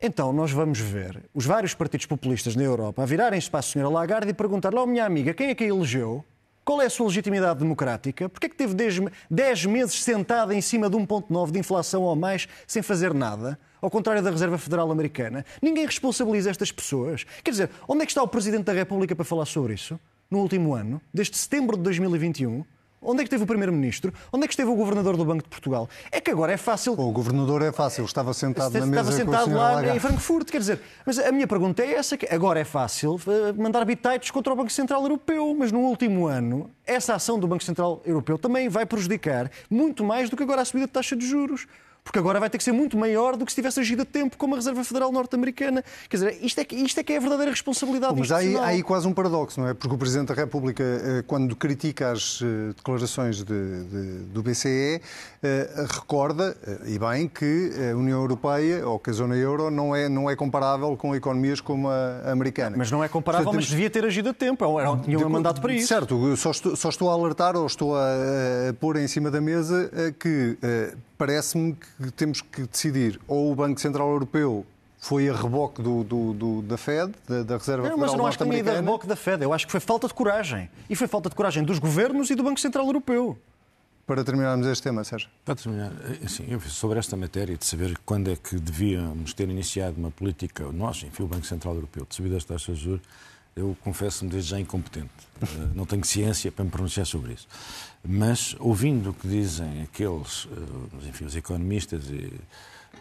então 0.00 0.32
nós 0.32 0.52
vamos 0.52 0.78
ver 0.78 1.24
os 1.34 1.44
vários 1.44 1.74
partidos 1.74 2.06
populistas 2.06 2.54
na 2.54 2.62
Europa 2.62 3.02
a 3.02 3.06
virarem-se 3.06 3.50
para 3.50 3.60
a 3.60 3.62
senhora 3.62 3.90
Lagarde 3.90 4.30
e 4.30 4.34
perguntar-lhe, 4.34 4.76
oh 4.78 4.86
minha 4.86 5.04
amiga, 5.04 5.34
quem 5.34 5.48
é 5.48 5.54
que 5.54 5.64
a 5.64 5.66
elegeu? 5.66 6.24
Qual 6.68 6.82
é 6.82 6.84
a 6.84 6.90
sua 6.90 7.06
legitimidade 7.06 7.60
democrática? 7.60 8.28
Porquê 8.28 8.44
é 8.44 8.48
que 8.50 8.54
teve 8.54 8.74
10 9.30 9.64
meses 9.64 10.02
sentada 10.02 10.54
em 10.54 10.60
cima 10.60 10.90
de 10.90 10.98
1,9 10.98 11.50
de 11.50 11.58
inflação 11.58 12.02
ou 12.02 12.14
mais 12.14 12.46
sem 12.66 12.82
fazer 12.82 13.14
nada? 13.14 13.58
Ao 13.80 13.90
contrário 13.90 14.22
da 14.22 14.30
Reserva 14.30 14.58
Federal 14.58 14.90
Americana. 14.90 15.46
Ninguém 15.62 15.86
responsabiliza 15.86 16.50
estas 16.50 16.70
pessoas. 16.70 17.24
Quer 17.42 17.52
dizer, 17.52 17.70
onde 17.88 18.02
é 18.02 18.04
que 18.04 18.10
está 18.10 18.22
o 18.22 18.28
Presidente 18.28 18.64
da 18.64 18.74
República 18.74 19.16
para 19.16 19.24
falar 19.24 19.46
sobre 19.46 19.72
isso? 19.72 19.98
No 20.30 20.40
último 20.40 20.74
ano, 20.74 21.00
desde 21.10 21.38
setembro 21.38 21.74
de 21.74 21.82
2021? 21.84 22.62
Onde 23.00 23.20
é 23.20 23.24
que 23.24 23.28
esteve 23.28 23.44
o 23.44 23.46
Primeiro-Ministro? 23.46 24.12
Onde 24.32 24.44
é 24.44 24.48
que 24.48 24.52
esteve 24.52 24.70
o 24.70 24.74
Governador 24.74 25.16
do 25.16 25.24
Banco 25.24 25.42
de 25.42 25.48
Portugal? 25.48 25.88
É 26.10 26.20
que 26.20 26.30
agora 26.30 26.52
é 26.52 26.56
fácil. 26.56 26.94
O 26.94 27.12
Governador 27.12 27.62
é 27.62 27.70
fácil, 27.70 28.04
estava 28.04 28.34
sentado 28.34 28.72
na 28.78 28.86
mesa 28.86 29.10
Estava 29.10 29.16
sentado 29.16 29.54
lá 29.54 29.96
em 29.96 30.00
Frankfurt, 30.00 30.50
quer 30.50 30.58
dizer. 30.58 30.80
Mas 31.06 31.18
a 31.18 31.30
minha 31.30 31.46
pergunta 31.46 31.82
é 31.82 31.92
essa: 31.92 32.16
que 32.16 32.26
agora 32.26 32.58
é 32.58 32.64
fácil 32.64 33.20
eh, 33.26 33.52
mandar 33.52 33.84
bitites 33.84 34.30
contra 34.30 34.52
o 34.52 34.56
Banco 34.56 34.70
Central 34.70 35.02
Europeu, 35.02 35.54
mas 35.56 35.70
no 35.70 35.80
último 35.80 36.26
ano, 36.26 36.70
essa 36.84 37.14
ação 37.14 37.38
do 37.38 37.46
Banco 37.46 37.62
Central 37.62 38.02
Europeu 38.04 38.36
também 38.36 38.68
vai 38.68 38.84
prejudicar 38.84 39.50
muito 39.70 40.02
mais 40.02 40.28
do 40.28 40.36
que 40.36 40.42
agora 40.42 40.62
a 40.62 40.64
subida 40.64 40.86
de 40.86 40.92
taxa 40.92 41.14
de 41.14 41.26
juros 41.26 41.66
porque 42.08 42.18
agora 42.18 42.40
vai 42.40 42.48
ter 42.48 42.56
que 42.56 42.64
ser 42.64 42.72
muito 42.72 42.96
maior 42.96 43.36
do 43.36 43.44
que 43.44 43.52
se 43.52 43.56
tivesse 43.56 43.78
agido 43.78 44.00
a 44.00 44.04
tempo 44.04 44.38
como 44.38 44.54
a 44.54 44.56
Reserva 44.56 44.82
Federal 44.82 45.12
Norte-Americana. 45.12 45.84
Quer 46.08 46.16
dizer, 46.16 46.38
isto 46.40 46.58
é, 46.58 46.64
que, 46.64 46.74
isto 46.74 46.98
é 46.98 47.02
que 47.02 47.12
é 47.12 47.18
a 47.18 47.20
verdadeira 47.20 47.50
responsabilidade 47.50 48.18
Mas 48.18 48.32
há 48.32 48.38
aí, 48.38 48.56
há 48.56 48.64
aí 48.64 48.82
quase 48.82 49.06
um 49.06 49.12
paradoxo, 49.12 49.60
não 49.60 49.68
é? 49.68 49.74
Porque 49.74 49.94
o 49.94 49.98
Presidente 49.98 50.28
da 50.28 50.34
República, 50.34 50.82
eh, 50.82 51.24
quando 51.26 51.54
critica 51.54 52.10
as 52.12 52.40
eh, 52.42 52.72
declarações 52.74 53.44
de, 53.44 53.44
de, 53.44 54.18
do 54.32 54.42
BCE, 54.42 55.02
eh, 55.42 55.86
recorda, 55.92 56.56
e 56.86 56.98
bem, 56.98 57.28
que 57.28 57.72
a 57.92 57.94
União 57.94 58.20
Europeia, 58.22 58.88
ou 58.88 58.98
que 58.98 59.10
a 59.10 59.12
zona 59.12 59.36
euro, 59.36 59.70
não 59.70 59.94
é, 59.94 60.08
não 60.08 60.30
é 60.30 60.34
comparável 60.34 60.96
com 60.96 61.14
economias 61.14 61.60
como 61.60 61.90
a 61.90 62.32
americana. 62.32 62.74
Mas 62.78 62.90
não 62.90 63.04
é 63.04 63.08
comparável, 63.08 63.44
Portanto, 63.44 63.60
mas 63.60 63.70
devia 63.70 63.90
ter 63.90 64.06
agido 64.06 64.30
a 64.30 64.32
tempo. 64.32 64.80
Era, 64.80 64.96
tinha 64.96 65.18
um 65.18 65.28
mandato 65.28 65.60
para 65.60 65.74
isso. 65.74 65.88
Certo, 65.88 66.36
só 66.38 66.52
estou, 66.52 66.74
só 66.74 66.88
estou 66.88 67.10
a 67.10 67.12
alertar 67.12 67.54
ou 67.54 67.66
estou 67.66 67.94
a, 67.94 68.00
a 68.70 68.72
pôr 68.80 68.96
em 68.96 69.06
cima 69.06 69.30
da 69.30 69.42
mesa 69.42 69.90
que 70.18 70.56
parece-me 71.18 71.74
que 71.74 72.10
temos 72.12 72.40
que 72.40 72.62
decidir 72.62 73.20
ou 73.26 73.52
o 73.52 73.54
Banco 73.54 73.80
Central 73.80 74.08
Europeu 74.08 74.64
foi 75.00 75.28
a 75.28 75.34
reboque 75.34 75.82
do, 75.82 76.02
do, 76.02 76.32
do, 76.32 76.62
da 76.62 76.76
Fed, 76.76 77.12
da, 77.28 77.42
da 77.42 77.56
Reserva 77.56 77.82
não, 77.82 77.90
Federal 77.90 77.98
Mas 77.98 78.12
eu 78.12 78.18
não 78.18 78.26
acho 78.26 78.38
que 78.38 78.44
tenha 78.44 78.58
ido 78.58 78.70
a 78.70 78.74
reboque 78.74 79.06
da 79.06 79.16
Fed. 79.16 79.42
Eu 79.42 79.52
acho 79.52 79.66
que 79.66 79.70
foi 79.70 79.80
falta 79.80 80.08
de 80.08 80.14
coragem. 80.14 80.68
E 80.88 80.96
foi 80.96 81.06
falta 81.06 81.28
de 81.28 81.36
coragem 81.36 81.62
dos 81.62 81.78
governos 81.78 82.30
e 82.30 82.34
do 82.34 82.42
Banco 82.42 82.58
Central 82.58 82.86
Europeu. 82.86 83.38
Para 84.06 84.24
terminarmos 84.24 84.66
este 84.66 84.82
tema, 84.82 85.04
Sérgio. 85.04 85.28
Para 85.44 85.54
terminar, 85.54 85.92
assim, 86.24 86.58
sobre 86.60 86.98
esta 86.98 87.16
matéria 87.16 87.56
de 87.56 87.66
saber 87.66 87.96
quando 88.06 88.30
é 88.30 88.36
que 88.36 88.56
devíamos 88.56 89.34
ter 89.34 89.48
iniciado 89.48 89.98
uma 89.98 90.10
política, 90.10 90.64
nós, 90.72 91.02
enfim, 91.02 91.24
o 91.24 91.26
Banco 91.26 91.44
Central 91.44 91.74
Europeu, 91.74 92.06
de 92.08 92.14
subida 92.14 92.34
das 92.36 92.44
taxas 92.44 92.78
de 92.78 92.84
juros, 92.84 93.02
eu 93.58 93.76
confesso-me 93.82 94.30
desde 94.30 94.50
já 94.50 94.60
incompetente. 94.60 95.10
Eh, 95.42 95.46
não 95.74 95.84
tenho 95.84 96.04
ciência 96.04 96.50
para 96.50 96.64
me 96.64 96.70
pronunciar 96.70 97.06
sobre 97.06 97.32
isso. 97.32 97.46
Mas, 98.06 98.54
ouvindo 98.58 99.10
o 99.10 99.12
que 99.12 99.26
dizem 99.26 99.82
aqueles, 99.82 100.48
eh, 100.52 101.08
enfim, 101.08 101.24
os 101.24 101.36
economistas 101.36 102.04
e 102.08 102.32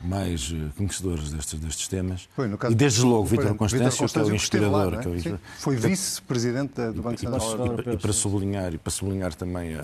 mais 0.01 0.53
eh, 0.53 0.69
conhecedores 0.75 1.31
destes, 1.31 1.59
destes 1.59 1.87
temas, 1.87 2.27
e 2.69 2.75
desde 2.75 3.01
logo 3.01 3.25
Vítor 3.25 3.55
Constâncio, 3.55 4.07
que 4.07 4.19
é 4.19 4.23
o 4.23 4.35
historiador. 4.35 4.93
Lá, 4.93 5.01
é? 5.01 5.29
é 5.29 5.39
Foi 5.59 5.75
vice-presidente 5.75 6.91
do 6.91 7.01
Banco 7.01 7.19
Central 7.19 7.57
Europeu. 7.57 7.93
E, 7.93 7.97
para 7.97 8.13
sublinhar, 8.13 8.73
e 8.73 8.77
para 8.77 8.91
sublinhar 8.91 9.33
também 9.33 9.75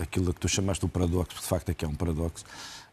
aquilo 0.00 0.32
que 0.32 0.40
tu 0.40 0.48
chamaste 0.48 0.84
o 0.84 0.88
paradoxo, 0.88 1.40
de 1.40 1.46
facto 1.46 1.70
é 1.70 1.74
que 1.74 1.84
é 1.84 1.88
um 1.88 1.94
paradoxo, 1.94 2.44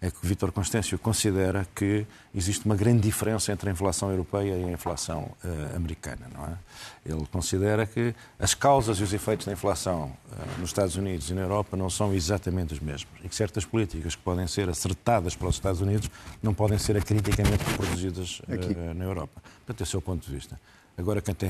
é 0.04 0.12
que 0.12 0.18
Vítor 0.28 0.52
Constâncio 0.52 1.00
considera 1.00 1.66
que 1.74 2.06
existe 2.36 2.66
uma 2.66 2.76
grande 2.76 3.00
diferença 3.00 3.54
entre 3.54 3.70
a 3.70 3.72
inflação 3.72 4.12
europeia 4.12 4.58
e 4.58 4.66
a 4.66 4.70
inflação 4.70 5.32
uh, 5.42 5.76
americana. 5.78 6.28
Não 6.34 6.46
é? 6.46 6.58
Ele 7.06 7.26
considera 7.32 7.86
que 7.86 8.14
as 8.38 8.54
causas 8.54 8.98
e 8.98 9.04
os 9.04 9.14
efeitos 9.14 9.46
da 9.46 9.54
inflação 9.54 10.12
uh, 10.30 10.60
nos 10.60 10.72
Estados 10.72 10.98
Unidos 10.98 11.30
e 11.30 11.34
na 11.34 11.40
Europa 11.40 11.78
não 11.78 11.90
são 11.90 12.14
exatamente 12.14 12.74
os 12.74 12.82
mesmos 12.82 13.14
e 13.24 13.30
que 13.30 13.36
certas 13.36 13.64
políticas 13.64 14.14
que 14.14 14.22
podem 14.22 14.46
ser 14.46 14.68
acertadas 14.68 15.38
pelos 15.38 15.56
Estados 15.56 15.80
Unidos 15.80 16.12
não 16.42 16.54
podem 16.54 16.78
ser 16.78 16.98
acriticamente 16.98 17.64
reproduzidas 17.64 18.42
uh, 18.42 18.94
na 18.94 19.06
Europa. 19.06 19.42
Portanto, 19.66 19.88
esse 19.88 19.96
é 19.96 20.00
o 20.00 20.02
ponto 20.02 20.26
de 20.28 20.36
vista. 20.36 20.60
Agora, 20.98 21.22
quem 21.22 21.34
tem, 21.34 21.50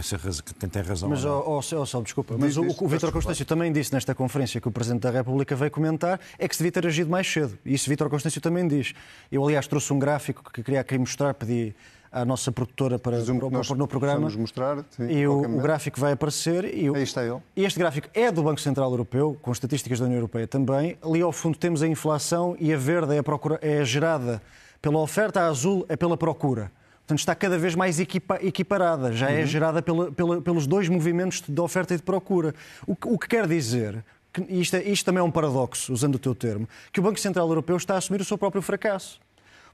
quem 0.59 0.69
tem 0.69 0.81
razão. 0.81 1.09
Mas, 1.09 1.25
oh, 1.25 1.43
oh, 1.45 1.59
oh, 1.59 2.01
desculpa, 2.01 2.35
mas 2.37 2.55
o, 2.55 2.61
o 2.61 2.87
Vítor 2.87 3.11
Constâncio 3.11 3.45
também 3.45 3.73
disse 3.73 3.91
nesta 3.91 4.15
conferência 4.15 4.61
que 4.61 4.67
o 4.67 4.71
Presidente 4.71 5.01
da 5.01 5.11
República 5.11 5.53
veio 5.53 5.69
comentar 5.69 6.19
é 6.39 6.47
que 6.47 6.55
se 6.55 6.63
devia 6.63 6.71
ter 6.71 6.87
agido 6.87 7.09
mais 7.09 7.29
cedo. 7.31 7.57
E 7.65 7.73
isso 7.73 7.89
Vítor 7.89 8.09
Constâncio 8.09 8.39
também 8.39 8.65
diz. 8.67 8.93
Eu, 9.29 9.43
aliás, 9.43 9.67
trouxe 9.67 9.91
um 9.91 9.99
gráfico 9.99 10.49
que 10.51 10.63
queria 10.63 10.79
aqui 10.79 10.97
mostrar, 10.97 11.33
pedi 11.33 11.75
à 12.13 12.23
nossa 12.23 12.51
produtora 12.51 12.99
para, 12.99 13.17
para 13.21 13.63
pôr 13.63 13.75
no 13.75 13.87
programa. 13.87 14.29
mostrar. 14.29 14.85
Sim, 14.91 15.09
e 15.09 15.27
o, 15.27 15.41
o, 15.41 15.59
gráfico 15.59 15.99
vai 15.99 16.13
aparecer. 16.13 16.63
E 16.65 16.87
Aí 16.87 17.03
está 17.03 17.25
ele. 17.25 17.39
E 17.55 17.65
este 17.65 17.79
gráfico 17.79 18.07
é 18.13 18.31
do 18.31 18.43
Banco 18.43 18.61
Central 18.61 18.91
Europeu, 18.91 19.37
com 19.41 19.51
estatísticas 19.51 19.99
da 19.99 20.05
União 20.05 20.19
Europeia 20.19 20.47
também. 20.47 20.95
Ali 21.03 21.21
ao 21.21 21.31
fundo 21.31 21.57
temos 21.57 21.81
a 21.81 21.87
inflação 21.87 22.55
e 22.59 22.71
a 22.71 22.77
verde 22.77 23.15
é, 23.15 23.17
a 23.17 23.23
procura, 23.23 23.59
é 23.61 23.83
gerada 23.83 24.41
pela 24.81 24.99
oferta, 24.99 25.41
a 25.41 25.47
azul 25.47 25.85
é 25.89 25.97
pela 25.97 26.15
procura. 26.15 26.71
Portanto, 27.03 27.19
está 27.19 27.35
cada 27.35 27.57
vez 27.57 27.75
mais 27.75 27.99
equipa, 27.99 28.39
equiparada, 28.41 29.11
já 29.11 29.29
é 29.29 29.35
uhum. 29.35 29.39
é 29.41 29.45
gerada 29.45 29.81
pela, 29.81 30.11
pela, 30.11 30.41
pelos 30.41 30.65
dois 30.65 30.87
movimentos 30.87 31.41
de 31.41 31.61
oferta 31.61 31.93
e 31.93 31.97
de 31.97 32.03
procura. 32.03 32.55
O 32.87 32.95
que, 32.95 33.07
o 33.07 33.19
que 33.19 33.27
quer 33.27 33.45
dizer, 33.45 34.03
que 34.31 34.41
isto, 34.49 34.77
é, 34.77 34.83
isto 34.83 35.05
também 35.05 35.19
é 35.19 35.23
um 35.23 35.31
paradoxo, 35.31 35.91
usando 35.91 36.15
o 36.15 36.19
teu 36.19 36.33
termo, 36.33 36.67
que 36.93 37.01
o 37.01 37.03
Banco 37.03 37.19
Central 37.19 37.47
Europeu 37.47 37.75
está 37.75 37.95
a 37.95 37.97
assumir 37.97 38.21
o 38.21 38.25
seu 38.25 38.37
próprio 38.37 38.61
fracasso 38.61 39.19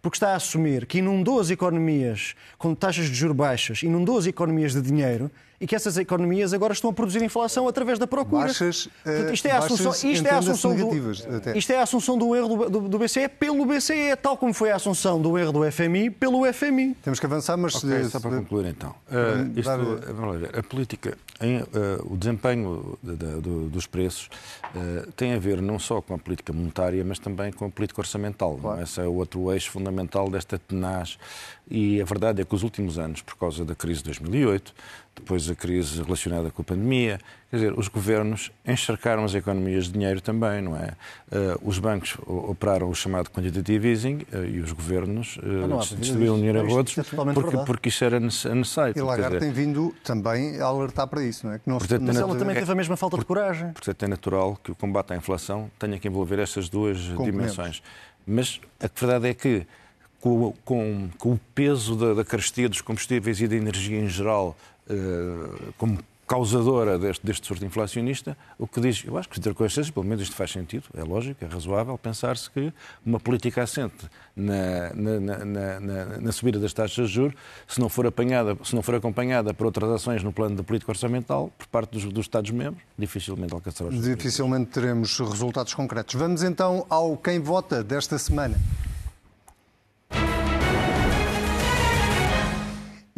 porque 0.02 0.16
está 0.16 0.32
a 0.32 0.36
assumir 0.36 0.86
que 0.86 1.00
inundou 1.00 1.40
as 1.40 1.50
economias 1.50 2.34
com 2.58 2.74
taxas 2.74 3.08
de 3.08 3.14
juros 3.14 3.36
baixas, 3.36 3.84
inundou 3.84 4.18
as 4.18 4.26
economias 4.26 4.74
de 4.74 4.82
dinheiro 4.82 5.30
e 5.60 5.68
que 5.68 5.76
essas 5.76 5.98
economias 5.98 6.54
agora 6.54 6.74
estão 6.74 6.90
a 6.90 6.94
produzir 6.94 7.22
inflação 7.22 7.68
através 7.68 8.00
da 8.00 8.08
procura. 8.08 8.46
Baixas, 8.46 8.90
Portanto, 9.04 9.34
isto 9.34 9.46
é 9.48 9.52
a 9.52 9.58
assunção, 9.58 9.92
isto 10.10 10.28
é 10.28 10.32
a 10.32 10.38
assunção 10.38 10.76
do, 10.76 11.58
isto 11.58 11.72
é 11.72 11.78
a 11.78 11.84
assunção 11.84 12.18
do 12.18 12.36
erro 12.36 12.48
do, 12.48 12.70
do, 12.70 12.90
do, 12.90 13.00
BCE 13.00 13.28
pelo 13.28 13.66
BCE, 13.66 14.16
tal 14.22 14.38
como 14.38 14.54
foi 14.54 14.72
a 14.72 14.76
assunção 14.76 15.22
do 15.22 15.38
erro 15.38 15.52
do 15.52 15.72
FMI 15.72 16.10
pelo 16.10 16.52
FMI. 16.52 16.96
Temos 17.04 17.20
que 17.20 17.26
avançar, 17.26 17.58
mas 17.58 17.76
okay, 17.76 18.06
só 18.06 18.20
para 18.20 18.32
concluir 18.32 18.68
então. 18.68 18.96
Uh, 19.10 19.60
isto, 19.60 20.14
vamos 20.14 20.40
ver, 20.40 20.58
a 20.58 20.64
política, 20.64 21.18
em, 21.42 21.62
uh, 21.62 21.66
o 22.06 22.18
desempenho 22.18 22.98
de, 23.04 23.16
de, 23.16 23.42
de, 23.42 23.70
dos 23.70 23.86
preços 23.86 24.30
uh, 24.76 25.12
tem 25.14 25.34
a 25.34 25.40
ver 25.40 25.62
não 25.62 25.78
só 25.78 26.02
com 26.02 26.14
a 26.14 26.18
política 26.18 26.54
monetária, 26.54 27.04
mas 27.04 27.20
também 27.20 27.52
com 27.52 27.66
a 27.66 27.70
política 27.70 28.02
orçamental. 28.02 28.58
Claro. 28.62 28.82
Esse 28.82 29.02
é 29.02 29.06
o 29.06 29.14
outro 29.14 29.52
eixo 29.52 29.70
fundamental 29.72 30.30
desta 30.30 30.58
tenaz. 30.58 31.18
E 31.70 32.02
a 32.02 32.06
verdade 32.06 32.42
é 32.42 32.46
que 32.46 32.56
os 32.56 32.64
últimos 32.64 32.98
anos, 32.98 33.22
por 33.22 33.36
causa 33.36 33.64
da 33.64 33.76
crise 33.76 34.00
de 34.00 34.06
2008, 34.06 34.74
depois 35.16 35.50
a 35.50 35.56
crise 35.56 36.02
relacionada 36.02 36.50
com 36.50 36.62
a 36.62 36.66
pandemia. 36.66 37.20
Quer 37.50 37.56
dizer, 37.58 37.74
os 37.78 37.88
governos 37.88 38.52
encharcaram 38.66 39.24
as 39.24 39.36
economias 39.36 39.86
de 39.86 39.94
dinheiro 39.94 40.22
também, 40.22 40.62
não 40.62 40.76
é? 40.76 40.94
Uh, 41.32 41.60
os 41.64 41.78
bancos 41.78 42.16
operaram 42.26 42.90
o 42.90 42.96
chamado 42.96 43.30
quantitative 43.30 43.88
easing 43.88 44.26
uh, 44.34 44.46
e 44.46 44.60
os 44.60 44.72
governos 44.72 45.38
uh, 45.38 45.96
distribuíram 45.96 46.38
dinheiro 46.38 46.60
a 46.60 46.64
rodos 46.64 46.98
é 46.98 47.04
porque, 47.34 47.58
porque 47.66 47.90
isso 47.90 48.04
era 48.04 48.20
necessário. 48.20 48.94
E 48.96 49.02
Lagarde 49.02 49.40
tem 49.40 49.52
vindo 49.52 49.94
também 50.04 50.60
a 50.60 50.66
alertar 50.66 51.08
para 51.08 51.24
isso, 51.24 51.46
não 51.46 51.54
é? 51.54 51.60
Que 51.60 51.70
não 51.70 51.78
portanto, 51.78 52.04
mas 52.04 52.18
ela 52.18 52.36
também 52.36 52.56
teve 52.56 52.72
a 52.72 52.76
mesma 52.76 52.96
falta 52.96 53.18
de 53.18 53.26
coragem. 53.26 53.72
Portanto, 53.74 54.04
é 54.04 54.08
natural 54.08 54.60
que 54.64 54.72
o 54.72 54.76
combate 54.76 55.14
à 55.14 55.16
inflação 55.16 55.70
tenha 55.78 56.00
que 56.00 56.08
envolver 56.08 56.40
estas 56.40 56.70
duas 56.70 56.98
dimensões. 56.98 57.82
Mas 58.26 58.62
a 58.80 58.88
verdade 58.88 59.28
é 59.28 59.34
que 59.34 59.66
com, 60.20 60.54
com, 60.66 61.10
com 61.18 61.34
o 61.34 61.40
peso 61.54 61.96
da, 61.96 62.14
da 62.14 62.26
carestia 62.26 62.70
dos 62.70 62.82
combustíveis 62.82 63.42
e 63.42 63.48
da 63.48 63.56
energia 63.56 64.00
em 64.00 64.08
geral 64.08 64.56
eh, 64.90 65.72
como 65.78 66.00
causadora 66.30 67.00
deste, 67.00 67.26
deste 67.26 67.48
surto 67.48 67.66
inflacionista, 67.66 68.38
o 68.60 68.68
que 68.68 68.80
diz, 68.80 69.04
eu 69.04 69.18
acho 69.18 69.28
que 69.28 69.40
ter 69.42 69.52
coisas, 69.56 69.90
pelo 69.90 70.06
menos 70.06 70.22
isto 70.22 70.36
faz 70.36 70.52
sentido, 70.52 70.84
é 70.96 71.04
lógico, 71.04 71.44
é 71.44 71.48
razoável 71.48 71.98
pensar-se 71.98 72.52
que 72.52 72.72
uma 73.04 73.20
política 73.20 73.64
assente 73.64 74.08
na, 74.36 74.94
na, 74.94 75.20
na, 75.20 75.80
na, 75.80 76.06
na 76.20 76.32
subida 76.32 76.60
das 76.60 76.72
taxas 76.72 77.10
de 77.10 77.16
juros, 77.16 77.34
se 77.68 77.80
não 77.80 77.90
for 77.90 78.06
apanhada, 78.06 78.56
se 78.64 78.76
não 78.76 78.84
for 78.84 78.94
acompanhada 78.94 79.56
por 79.56 79.66
outras 79.66 79.90
ações 79.90 80.24
no 80.24 80.32
plano 80.32 80.56
da 80.56 80.62
política 80.62 80.92
orçamental, 80.92 81.52
por 81.58 81.66
parte 81.66 81.94
dos, 81.94 82.04
dos 82.06 82.26
Estados-membros, 82.26 82.84
dificilmente 82.96 83.52
alcançará 83.52 83.90
os 83.90 84.00
Dificilmente 84.00 84.70
teremos 84.70 85.18
resultados 85.20 85.74
concretos. 85.74 86.14
Vamos 86.14 86.44
então 86.44 86.86
ao 86.92 87.18
quem 87.18 87.40
vota 87.40 87.84
desta 87.84 88.20
semana. 88.20 88.56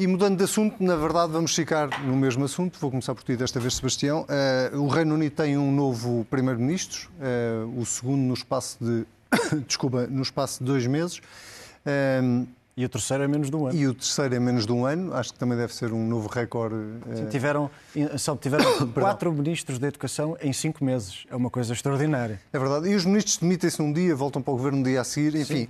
E 0.01 0.07
mudando 0.07 0.35
de 0.35 0.43
assunto, 0.45 0.83
na 0.83 0.95
verdade 0.95 1.31
vamos 1.31 1.53
ficar 1.53 2.01
no 2.01 2.15
mesmo 2.15 2.43
assunto. 2.43 2.79
Vou 2.79 2.89
começar 2.89 3.13
por 3.13 3.23
ti 3.23 3.35
desta 3.35 3.59
vez, 3.59 3.75
Sebastião. 3.75 4.25
Uh, 4.73 4.81
o 4.81 4.87
Reino 4.87 5.13
Unido 5.13 5.31
tem 5.31 5.55
um 5.59 5.71
novo 5.71 6.25
primeiro-ministro, 6.27 7.07
uh, 7.19 7.79
o 7.79 7.85
segundo 7.85 8.19
no 8.19 8.33
espaço 8.33 8.79
de, 8.81 9.05
desculpa, 9.67 10.07
no 10.07 10.23
espaço 10.23 10.57
de 10.57 10.65
dois 10.65 10.87
meses. 10.87 11.19
Uh, 11.19 12.47
e 12.75 12.83
o 12.83 12.89
terceiro 12.89 13.21
é 13.21 13.27
menos 13.27 13.51
de 13.51 13.55
um 13.55 13.67
ano. 13.67 13.77
E 13.77 13.85
o 13.85 13.93
terceiro 13.93 14.33
é 14.33 14.39
menos 14.39 14.65
de 14.65 14.71
um 14.71 14.87
ano. 14.87 15.13
Acho 15.13 15.33
que 15.33 15.37
também 15.37 15.55
deve 15.55 15.71
ser 15.71 15.93
um 15.93 16.07
novo 16.07 16.27
recorde. 16.27 16.77
Sim, 17.13 17.27
tiveram, 17.27 17.69
só 18.17 18.35
tiveram 18.35 18.65
quatro 18.95 19.31
ministros 19.31 19.77
da 19.77 19.87
Educação 19.87 20.35
em 20.41 20.51
cinco 20.51 20.83
meses. 20.83 21.25
É 21.29 21.35
uma 21.35 21.51
coisa 21.51 21.73
extraordinária. 21.73 22.41
É 22.51 22.57
verdade. 22.57 22.89
E 22.89 22.95
os 22.95 23.05
ministros 23.05 23.37
demitem-se 23.37 23.79
num 23.79 23.93
dia, 23.93 24.15
voltam 24.15 24.41
para 24.41 24.51
o 24.51 24.57
governo 24.57 24.79
no 24.79 24.83
dia 24.83 25.01
a 25.01 25.03
seguir. 25.03 25.35
Enfim, 25.35 25.69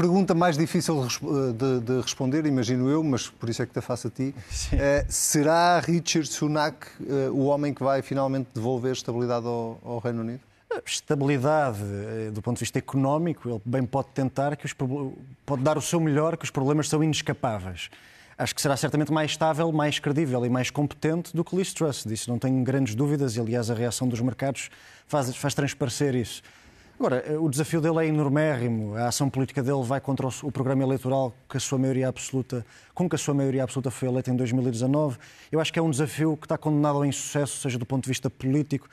Pergunta 0.00 0.34
mais 0.34 0.56
difícil 0.56 1.06
de, 1.06 1.80
de, 1.80 2.00
responder, 2.00 2.46
imagino 2.46 2.88
eu, 2.88 3.04
mas 3.04 3.28
por 3.28 3.50
isso 3.50 3.60
é 3.60 3.66
que 3.66 3.74
te 3.74 3.82
faço 3.82 4.06
a 4.06 4.10
ti. 4.10 4.34
Uh, 4.72 5.04
será 5.10 5.78
Richard 5.78 6.26
Sunak 6.26 6.86
uh, 7.00 7.30
o 7.34 7.44
homem 7.44 7.74
que 7.74 7.82
vai 7.82 8.00
finalmente 8.00 8.48
devolver 8.54 8.92
estabilidade 8.92 9.44
ao, 9.44 9.78
ao 9.84 9.98
Reino 9.98 10.22
Unido? 10.22 10.40
Estabilidade 10.86 11.82
eh, 11.82 12.30
do 12.32 12.40
ponto 12.40 12.56
de 12.56 12.60
vista 12.60 12.78
económico, 12.78 13.46
ele 13.50 13.60
bem 13.62 13.84
pode 13.84 14.08
tentar, 14.14 14.56
que 14.56 14.64
os, 14.64 14.72
pode 15.44 15.62
dar 15.62 15.76
o 15.76 15.82
seu 15.82 16.00
melhor, 16.00 16.38
que 16.38 16.44
os 16.44 16.50
problemas 16.50 16.88
são 16.88 17.04
inescapáveis. 17.04 17.90
Acho 18.38 18.54
que 18.54 18.62
será 18.62 18.78
certamente 18.78 19.12
mais 19.12 19.32
estável, 19.32 19.70
mais 19.70 19.98
credível 19.98 20.46
e 20.46 20.48
mais 20.48 20.70
competente 20.70 21.36
do 21.36 21.44
que 21.44 21.54
Liz 21.54 21.74
Truss. 21.74 22.04
Disso 22.04 22.30
não 22.30 22.38
tenho 22.38 22.64
grandes 22.64 22.94
dúvidas 22.94 23.36
e, 23.36 23.40
aliás, 23.40 23.70
a 23.70 23.74
reação 23.74 24.08
dos 24.08 24.22
mercados 24.22 24.70
faz, 25.06 25.36
faz 25.36 25.52
transparecer 25.52 26.14
isso. 26.14 26.40
Agora, 27.00 27.24
eh, 27.26 27.38
o 27.38 27.48
desafio 27.48 27.80
dele 27.80 28.04
é 28.04 28.08
enormérrimo. 28.08 28.94
A 28.94 29.08
ação 29.08 29.30
política 29.30 29.62
dele 29.62 29.82
vai 29.82 30.02
contra 30.02 30.28
o 30.42 30.52
programa 30.52 30.82
eleitoral 30.82 31.34
que 31.48 31.56
a 31.56 31.60
sua 31.60 31.78
maioria 31.78 32.06
absoluta, 32.06 32.62
com 32.92 33.08
que 33.08 33.14
a 33.14 33.18
sua 33.18 33.32
maioria 33.32 33.62
absoluta 33.62 33.90
foi 33.90 34.06
eleita 34.06 34.30
em 34.30 34.36
2019. 34.36 35.16
Eu 35.50 35.60
acho 35.60 35.72
que 35.72 35.78
é 35.78 35.82
um 35.82 35.88
desafio 35.88 36.36
que 36.36 36.44
está 36.44 36.58
condenado 36.58 36.96
ao 36.96 37.04
insucesso, 37.06 37.56
seja 37.56 37.78
do 37.78 37.86
ponto 37.86 38.02
de 38.02 38.10
vista 38.10 38.28
político, 38.28 38.86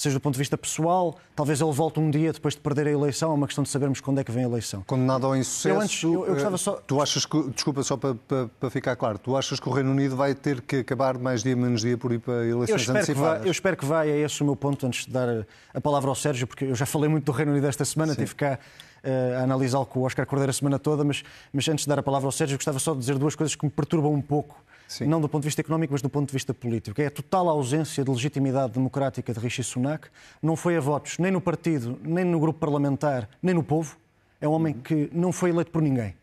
seja 0.00 0.18
do 0.18 0.20
ponto 0.20 0.32
de 0.34 0.38
vista 0.38 0.56
pessoal, 0.56 1.18
talvez 1.36 1.60
ele 1.60 1.72
volte 1.72 2.00
um 2.00 2.10
dia 2.10 2.32
depois 2.32 2.54
de 2.54 2.60
perder 2.60 2.86
a 2.86 2.90
eleição, 2.90 3.32
é 3.32 3.34
uma 3.34 3.46
questão 3.46 3.62
de 3.62 3.68
sabermos 3.68 4.00
quando 4.00 4.18
é 4.18 4.24
que 4.24 4.32
vem 4.32 4.44
a 4.44 4.48
eleição. 4.48 4.82
Condenado 4.86 5.26
ao 5.26 5.36
insucesso. 5.36 5.68
Eu, 5.68 5.80
antes, 5.80 6.02
eu, 6.02 6.50
eu 6.50 6.58
só... 6.58 6.72
Tu 6.72 7.02
achas 7.02 7.26
que, 7.26 7.50
desculpa, 7.50 7.82
só 7.82 7.98
para, 7.98 8.14
para, 8.14 8.48
para, 8.48 8.70
ficar 8.70 8.96
claro, 8.96 9.18
tu 9.18 9.36
achas 9.36 9.60
que 9.60 9.68
o 9.68 9.72
Reino 9.72 9.90
Unido 9.90 10.16
vai 10.16 10.34
ter 10.34 10.62
que 10.62 10.76
acabar 10.76 11.18
mais 11.18 11.42
dia 11.42 11.54
menos 11.54 11.82
dia 11.82 11.98
por 11.98 12.12
ir 12.12 12.18
para 12.18 12.46
eleições 12.46 12.70
eu 12.70 12.76
espero 12.76 12.98
antecipadas? 12.98 13.44
Eu 13.44 13.52
espero 13.52 13.76
que 13.76 13.84
vai, 13.84 14.08
é 14.08 14.20
esse 14.20 14.40
o 14.40 14.44
meu 14.46 14.56
ponto 14.56 14.86
antes 14.86 15.04
de 15.04 15.12
dar 15.12 15.46
a 15.74 15.80
palavra 15.82 16.08
ao 16.08 16.14
Sérgio, 16.14 16.46
porque 16.46 16.64
eu 16.64 16.74
já 16.74 16.86
falei 16.86 17.10
muito 17.10 17.24
do 17.24 17.32
Reino 17.32 17.52
Unido 17.52 17.66
esta 17.66 17.84
semana, 17.84 18.14
Sim. 18.14 18.20
tive 18.20 18.34
cá 18.34 18.58
uh, 19.04 19.38
a 19.38 19.42
analisá-lo 19.42 19.84
com 19.84 20.00
o 20.00 20.04
Oscar 20.04 20.24
Cordeiro 20.24 20.48
a 20.50 20.54
semana 20.54 20.78
toda, 20.78 21.04
mas, 21.04 21.22
mas 21.52 21.68
antes 21.68 21.84
de 21.84 21.88
dar 21.90 21.98
a 21.98 22.02
palavra 22.02 22.26
ao 22.26 22.32
Sérgio, 22.32 22.56
gostava 22.56 22.78
só 22.78 22.94
de 22.94 23.00
dizer 23.00 23.18
duas 23.18 23.34
coisas 23.34 23.54
que 23.54 23.66
me 23.66 23.70
perturbam 23.70 24.14
um 24.14 24.22
pouco 24.22 24.56
Sim. 24.90 25.06
não 25.06 25.20
do 25.20 25.28
ponto 25.28 25.42
de 25.42 25.46
vista 25.46 25.60
económico, 25.60 25.92
mas 25.92 26.02
do 26.02 26.10
ponto 26.10 26.26
de 26.26 26.32
vista 26.32 26.52
político. 26.52 27.00
É 27.00 27.06
a 27.06 27.10
total 27.12 27.48
ausência 27.48 28.02
de 28.02 28.10
legitimidade 28.10 28.72
democrática 28.72 29.32
de 29.32 29.38
Rishi 29.38 29.62
Sunak. 29.62 30.08
Não 30.42 30.56
foi 30.56 30.76
a 30.76 30.80
votos 30.80 31.16
nem 31.18 31.30
no 31.30 31.40
partido, 31.40 31.96
nem 32.02 32.24
no 32.24 32.40
grupo 32.40 32.58
parlamentar, 32.58 33.28
nem 33.40 33.54
no 33.54 33.62
povo. 33.62 33.96
É 34.40 34.48
um 34.48 34.50
homem 34.50 34.74
que 34.74 35.08
não 35.12 35.30
foi 35.30 35.50
eleito 35.50 35.70
por 35.70 35.80
ninguém. 35.80 36.16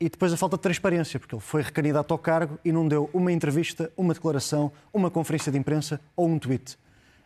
E 0.00 0.08
depois 0.08 0.32
a 0.32 0.38
falta 0.38 0.56
de 0.56 0.62
transparência, 0.62 1.20
porque 1.20 1.34
ele 1.34 1.42
foi 1.42 1.60
recandidato 1.60 2.14
ao 2.14 2.18
cargo 2.18 2.58
e 2.64 2.72
não 2.72 2.88
deu 2.88 3.10
uma 3.12 3.30
entrevista, 3.30 3.92
uma 3.94 4.14
declaração, 4.14 4.72
uma 4.90 5.10
conferência 5.10 5.52
de 5.52 5.58
imprensa 5.58 6.00
ou 6.16 6.28
um 6.28 6.38
tweet. 6.38 6.78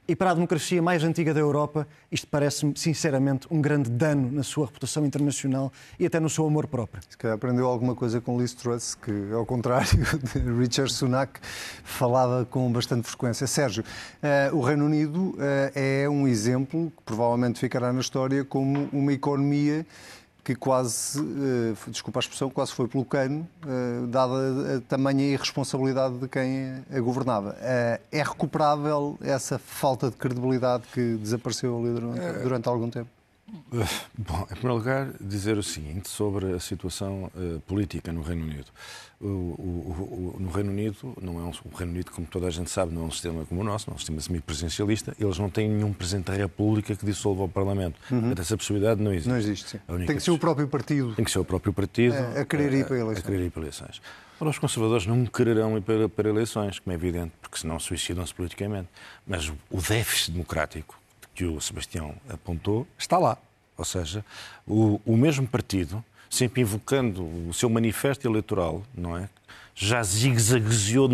E 0.09 0.17
para 0.17 0.33
a 0.33 0.35
democracia 0.35 0.83
mais 0.83 1.05
antiga 1.05 1.33
da 1.33 1.39
Europa, 1.39 1.87
isto 2.11 2.27
parece-me, 2.27 2.73
sinceramente, 2.77 3.47
um 3.49 3.63
grande 3.63 3.89
dano 3.89 4.33
na 4.33 4.43
sua 4.43 4.67
reputação 4.67 5.07
internacional 5.07 5.73
e 5.97 6.05
até 6.05 6.19
no 6.19 6.29
seu 6.29 6.45
amor 6.45 6.67
próprio. 6.67 7.01
Se 7.09 7.17
calhar 7.17 7.37
aprendeu 7.37 7.69
alguma 7.69 7.95
coisa 7.95 8.21
com 8.21 8.37
Liz 8.37 8.53
Truss, 8.53 8.97
que, 8.97 9.13
ao 9.33 9.47
contrário 9.47 9.87
de 10.35 10.59
Richard 10.59 10.93
Sunak, 10.93 11.39
falava 11.85 12.45
com 12.45 12.73
bastante 12.73 13.07
frequência. 13.07 13.47
Sérgio, 13.47 13.85
uh, 14.53 14.57
o 14.57 14.61
Reino 14.61 14.87
Unido 14.87 15.37
uh, 15.37 15.37
é 15.73 16.09
um 16.09 16.27
exemplo 16.27 16.93
que 16.97 17.03
provavelmente 17.05 17.61
ficará 17.61 17.93
na 17.93 18.01
história 18.01 18.45
como 18.45 18.89
uma 18.93 19.13
economia 19.13 19.87
que 20.45 20.55
quase, 20.57 21.21
uh, 21.21 21.77
desculpa 21.91 22.19
a 22.19 22.23
expressão, 22.23 22.51
quase 22.51 22.73
foi 22.73 22.89
pelo 22.89 23.05
cano, 23.05 23.49
uh, 23.65 24.07
dada 24.09 24.77
a 24.77 24.81
tamanha 24.81 25.25
irresponsabilidade 25.25 26.19
de 26.19 26.29
quem 26.29 26.85
a 26.93 27.01
governava. 27.01 27.51
Uh, 27.51 28.03
é 28.11 28.23
recuperável 28.23 29.17
essa 29.23 29.59
falta 29.59 30.11
de 30.11 30.17
credibilidade 30.17 30.85
que 30.93 31.17
desapareceu 31.17 31.79
ali 31.79 31.95
durante, 31.95 32.43
durante 32.43 32.69
algum 32.69 32.91
tempo? 32.91 33.09
Bom, 34.17 34.43
em 34.51 34.55
primeiro 34.55 34.75
lugar, 34.75 35.11
dizer 35.21 35.59
o 35.59 35.63
seguinte 35.63 36.09
sobre 36.09 36.55
a 36.55 36.61
situação 36.61 37.31
uh, 37.35 37.61
política 37.61 38.11
no 38.11 38.23
Reino 38.23 38.45
Unido. 38.45 38.67
O, 39.21 39.27
o, 39.27 40.35
o, 40.37 40.41
no 40.41 40.51
Reino 40.51 40.71
Unido, 40.71 41.15
não 41.21 41.39
é 41.39 41.43
um, 41.43 41.53
o 41.71 41.77
Reino 41.77 41.93
Unido, 41.93 42.11
como 42.11 42.27
toda 42.27 42.47
a 42.47 42.51
gente 42.51 42.71
sabe, 42.71 42.95
não 42.95 43.03
é 43.03 43.05
um 43.05 43.11
sistema 43.11 43.45
como 43.45 43.61
o 43.61 43.65
nosso, 43.65 43.89
não 43.89 43.95
é 43.95 43.97
um 43.97 43.99
sistema 43.99 44.21
semipresidencialista. 44.21 45.15
Eles 45.21 45.39
não 45.39 45.51
têm 45.51 45.69
nenhum 45.69 45.93
Presidente 45.93 46.27
da 46.27 46.35
República 46.35 46.97
que 46.97 47.05
dissolva 47.05 47.45
o 47.45 47.49
Parlamento. 47.49 47.99
Uhum. 48.11 48.21
Portanto, 48.21 48.41
essa 48.41 48.57
possibilidade 48.57 49.03
não 49.03 49.13
existe. 49.13 49.29
Não 49.29 49.37
existe. 49.37 49.81
Tem 50.07 50.17
que 50.17 50.23
ser 50.23 50.31
o 50.31 50.39
próprio 50.39 50.67
partido. 50.67 51.15
Tem 51.15 51.25
que 51.25 51.31
ser 51.31 51.39
o 51.39 51.45
próprio 51.45 51.73
partido. 51.73 52.15
A, 52.15 52.41
a 52.41 52.45
querer 52.47 52.73
ir 52.73 52.87
para 52.87 52.99
eleições. 52.99 53.19
A 53.19 53.23
querer 53.23 53.45
ir 53.45 53.51
para 53.51 53.63
eleições. 53.63 54.03
Ora, 54.41 54.51
os 54.51 54.59
conservadores 54.59 55.07
não 55.07 55.25
quererão 55.27 55.77
ir 55.77 55.83
para, 55.83 56.09
para 56.09 56.29
eleições, 56.29 56.79
como 56.79 56.93
é 56.93 56.95
evidente, 56.97 57.33
porque 57.41 57.59
senão 57.59 57.79
suicidam-se 57.79 58.35
politicamente. 58.35 58.89
Mas 59.27 59.49
o 59.71 59.81
déficit 59.81 60.33
democrático 60.33 61.02
que 61.35 61.45
o 61.45 61.61
Sebastião 61.61 62.15
apontou 62.29 62.87
está 62.99 63.19
lá. 63.19 63.39
Ou 63.77 63.85
seja, 63.85 64.25
o, 64.67 65.01
o 65.05 65.17
mesmo 65.17 65.47
partido, 65.47 66.05
sempre 66.29 66.61
invocando 66.63 67.25
o 67.49 67.53
seu 67.53 67.69
manifesto 67.69 68.27
eleitoral, 68.27 68.83
não 68.95 69.17
é? 69.17 69.29
Já 69.75 70.03
zigue-zagueou 70.03 71.09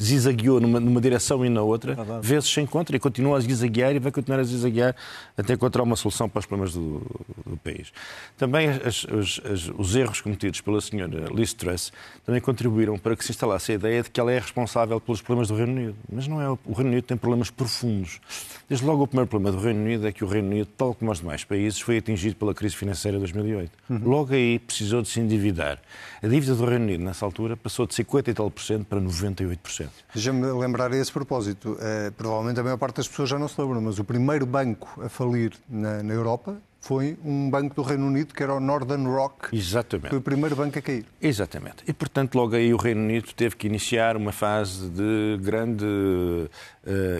zizagueou 0.00 0.60
numa, 0.60 0.78
numa, 0.78 1.00
direção 1.00 1.44
e 1.44 1.48
na 1.48 1.62
outra, 1.62 1.96
ah, 1.98 2.20
vezes 2.20 2.48
se 2.48 2.60
encontra 2.60 2.96
e 2.96 3.00
continua 3.00 3.36
a 3.36 3.40
zizaguear 3.40 3.94
e 3.94 3.98
vai 3.98 4.12
continuar 4.12 4.40
a 4.40 4.44
zizaguear 4.44 4.94
até 5.36 5.54
encontrar 5.54 5.82
uma 5.82 5.96
solução 5.96 6.28
para 6.28 6.38
os 6.38 6.46
problemas 6.46 6.74
do, 6.74 7.02
do 7.44 7.56
país. 7.56 7.92
Também 8.38 8.68
as, 8.68 9.06
as, 9.06 9.40
as, 9.44 9.70
os 9.76 9.96
erros 9.96 10.20
cometidos 10.20 10.60
pela 10.60 10.80
senhora 10.80 11.26
Liz 11.34 11.52
Truss 11.52 11.92
também 12.24 12.40
contribuíram 12.40 12.96
para 12.98 13.16
que 13.16 13.24
se 13.24 13.32
instalasse 13.32 13.72
a 13.72 13.74
ideia 13.74 14.02
de 14.02 14.10
que 14.10 14.20
ela 14.20 14.32
é 14.32 14.38
responsável 14.38 15.00
pelos 15.00 15.20
problemas 15.20 15.48
do 15.48 15.56
Reino 15.56 15.72
Unido. 15.72 15.96
Mas 16.10 16.28
não 16.28 16.40
é. 16.40 16.48
O 16.48 16.72
Reino 16.72 16.90
Unido 16.90 17.04
tem 17.04 17.16
problemas 17.16 17.50
profundos. 17.50 18.20
Desde 18.68 18.86
logo 18.86 19.02
o 19.02 19.06
primeiro 19.06 19.28
problema 19.28 19.56
do 19.56 19.62
Reino 19.62 19.80
Unido 19.80 20.06
é 20.06 20.12
que 20.12 20.24
o 20.24 20.28
Reino 20.28 20.48
Unido, 20.48 20.68
tal 20.76 20.94
como 20.94 21.10
os 21.10 21.18
demais 21.18 21.44
países, 21.44 21.80
foi 21.80 21.98
atingido 21.98 22.36
pela 22.36 22.54
crise 22.54 22.76
financeira 22.76 23.18
de 23.18 23.22
2008. 23.22 23.70
Uhum. 23.90 24.00
Logo 24.04 24.32
aí 24.32 24.58
precisou 24.58 25.02
de 25.02 25.08
se 25.08 25.20
endividar. 25.20 25.78
A 26.22 26.26
dívida 26.26 26.54
do 26.54 26.64
Reino 26.64 26.84
Unido, 26.84 27.04
nessa 27.04 27.24
altura, 27.24 27.56
passou 27.56 27.83
de 27.86 27.94
50 27.94 28.30
e 28.30 28.34
tal 28.34 28.50
por 28.50 28.62
cento 28.62 28.86
para 28.86 29.00
98%. 29.00 29.88
Deixa-me 30.12 30.46
lembrar 30.52 30.92
a 30.92 30.96
esse 30.96 31.12
propósito. 31.12 31.72
Uh, 31.72 32.12
provavelmente 32.12 32.60
a 32.60 32.62
maior 32.62 32.78
parte 32.78 32.96
das 32.96 33.08
pessoas 33.08 33.28
já 33.28 33.38
não 33.38 33.48
se 33.48 33.60
lembram, 33.60 33.80
mas 33.80 33.98
o 33.98 34.04
primeiro 34.04 34.46
banco 34.46 35.00
a 35.02 35.08
falir 35.08 35.52
na, 35.68 36.02
na 36.02 36.14
Europa 36.14 36.56
foi 36.84 37.16
um 37.24 37.48
banco 37.48 37.74
do 37.74 37.80
Reino 37.80 38.06
Unido 38.06 38.34
que 38.34 38.42
era 38.42 38.52
o 38.52 38.60
Northern 38.60 39.06
Rock. 39.06 39.56
Exatamente. 39.56 40.10
Foi 40.10 40.18
o 40.18 40.20
primeiro 40.20 40.54
banco 40.54 40.78
a 40.78 40.82
cair. 40.82 41.06
Exatamente. 41.20 41.76
E, 41.88 41.94
portanto, 41.94 42.34
logo 42.34 42.54
aí 42.54 42.74
o 42.74 42.76
Reino 42.76 43.00
Unido 43.00 43.32
teve 43.34 43.56
que 43.56 43.66
iniciar 43.66 44.18
uma 44.18 44.32
fase 44.32 44.90
de 44.90 45.38
grande 45.40 45.84
uh, 45.84 46.48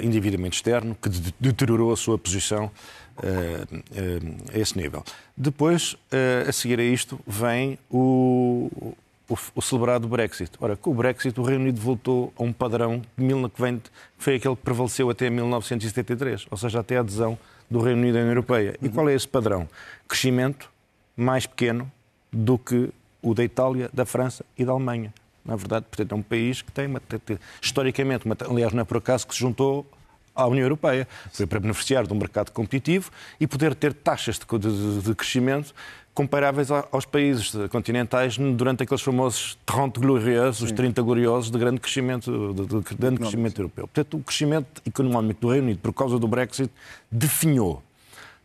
endividamento 0.03 0.55
externo 0.55 0.95
que 1.01 1.09
deteriorou 1.41 1.91
a 1.95 1.97
sua 1.97 2.19
posição 2.19 2.67
uh, 2.67 3.75
uh, 3.75 4.37
a 4.55 4.59
esse 4.59 4.77
nível. 4.77 5.03
Depois, 5.35 5.97
a 6.47 6.53
seguir 6.53 6.79
a 6.79 6.85
isto, 6.85 7.19
vem 7.27 7.79
o, 7.91 8.95
o, 9.29 9.63
celebrado 9.63 10.07
Brexit. 10.07 10.53
Ora, 10.61 10.77
com 10.77 10.91
o 10.91 10.95
Brexit, 10.95 11.39
o 11.41 11.43
Reino 11.43 11.63
Unido 11.63 11.81
voltou 11.81 12.33
a 12.39 12.43
um 12.43 12.53
padrão 12.53 13.01
que, 13.01 13.63
vem, 13.63 13.79
que 13.79 13.91
foi 14.19 14.37
aquele 14.37 14.57
que 14.57 14.63
prevaleceu 14.63 15.09
até 15.11 15.31
1973, 15.31 16.47
ou 16.51 16.57
seja, 16.57 16.81
até 16.81 16.97
a 16.97 17.01
adesão 17.01 17.39
do 17.71 17.81
Reino 17.81 18.03
Unido 18.03 18.17
à 18.17 18.21
União 18.21 18.33
Europeia. 18.33 18.77
E 18.83 18.89
qual 18.89 19.09
é 19.09 19.15
esse 19.15 19.27
padrão? 19.27 19.69
Crescimento 20.07 20.71
mais 21.17 21.47
pequeno 21.47 21.91
do 22.33 22.59
que 22.59 22.91
o 23.23 23.35
da 23.35 23.43
Itália, 23.43 23.89
da 23.93 24.05
França 24.05 24.45
e 24.59 24.65
da 24.65 24.73
Alemanha. 24.73 25.13
Na 25.45 25.57
verdade, 25.57 25.87
portanto, 25.91 26.13
é 26.13 26.15
um 26.15 26.23
país 26.23 26.63
que 26.63 26.73
tem, 26.73 26.87
uma, 26.87 27.01
historicamente, 27.63 28.27
uma, 28.27 28.37
aliás, 28.49 28.73
não 28.73 28.83
é 28.83 28.85
por 28.85 28.99
acaso 28.99 29.27
que 29.27 29.35
se 29.35 29.41
juntou 29.41 29.87
à 30.35 30.47
União 30.47 30.65
Europeia. 30.65 31.07
Foi 31.33 31.47
para 31.47 31.61
beneficiar 31.61 32.07
de 32.07 32.13
um 32.13 32.17
mercado 32.17 32.51
competitivo 32.51 33.11
e 33.39 33.47
poder 33.47 33.75
ter 33.75 33.93
taxas 33.93 34.39
de, 34.39 34.59
de, 34.59 35.03
de 35.03 35.15
crescimento 35.15 35.75
comparáveis 36.15 36.71
aos 36.71 37.05
países 37.05 37.53
continentais 37.71 38.39
durante 38.39 38.85
aqueles 38.85 39.03
famosos 39.03 39.59
30 39.67 40.01
gloriosos, 40.01 40.63
os 40.63 40.73
30 40.73 41.03
gloriosos 41.03 41.51
de 41.51 41.59
grande 41.59 41.81
crescimento, 41.81 42.55
de, 42.55 42.67
de 42.67 42.95
grande 42.95 43.19
crescimento 43.19 43.61
europeu. 43.61 43.89
Portanto, 43.89 44.17
o 44.17 44.23
crescimento 44.23 44.81
económico 44.87 45.41
do 45.41 45.51
Reino 45.51 45.67
Unido, 45.67 45.81
por 45.81 45.93
causa 45.93 46.19
do 46.19 46.29
Brexit, 46.29 46.71
definhou. 47.11 47.83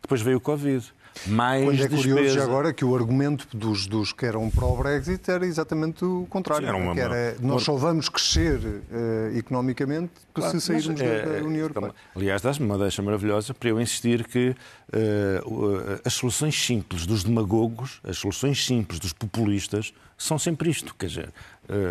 Depois 0.02 0.20
veio 0.20 0.38
o 0.38 0.40
Covid 0.40 0.92
mais 1.26 1.64
Quando 1.64 1.82
é 1.82 1.88
curioso 1.88 2.22
despesa. 2.22 2.44
agora 2.44 2.72
que 2.72 2.84
o 2.84 2.94
argumento 2.94 3.46
dos, 3.56 3.86
dos 3.86 4.12
que 4.12 4.24
eram 4.24 4.48
pró-Brexit 4.50 5.30
era 5.30 5.46
exatamente 5.46 6.04
o 6.04 6.26
contrário. 6.28 6.66
Sim, 6.66 6.68
era 6.68 6.82
uma, 6.82 6.94
que 6.94 7.00
era, 7.00 7.36
nós 7.40 7.62
só 7.62 7.76
vamos 7.76 8.08
crescer 8.08 8.58
uh, 8.58 9.36
economicamente 9.36 10.12
claro, 10.32 10.52
se 10.52 10.66
sairmos 10.66 11.00
é, 11.00 11.24
da, 11.24 11.32
da, 11.32 11.44
União 11.44 11.62
Europeia. 11.62 11.94
Aliás, 12.16 12.42
dás-me 12.42 12.66
uma 12.66 12.78
deixa 12.78 13.02
maravilhosa 13.02 13.52
para 13.52 13.68
eu 13.68 13.80
insistir 13.80 14.26
que 14.26 14.50
uh, 14.50 16.00
as 16.04 16.14
soluções 16.14 16.54
simples 16.54 17.06
dos 17.06 17.24
demagogos, 17.24 18.00
as 18.04 18.16
soluções 18.16 18.64
simples 18.64 18.98
dos 18.98 19.12
populistas, 19.12 19.92
são 20.16 20.38
sempre 20.38 20.68
isto, 20.68 20.94
quer 20.94 21.06
dizer, 21.06 21.32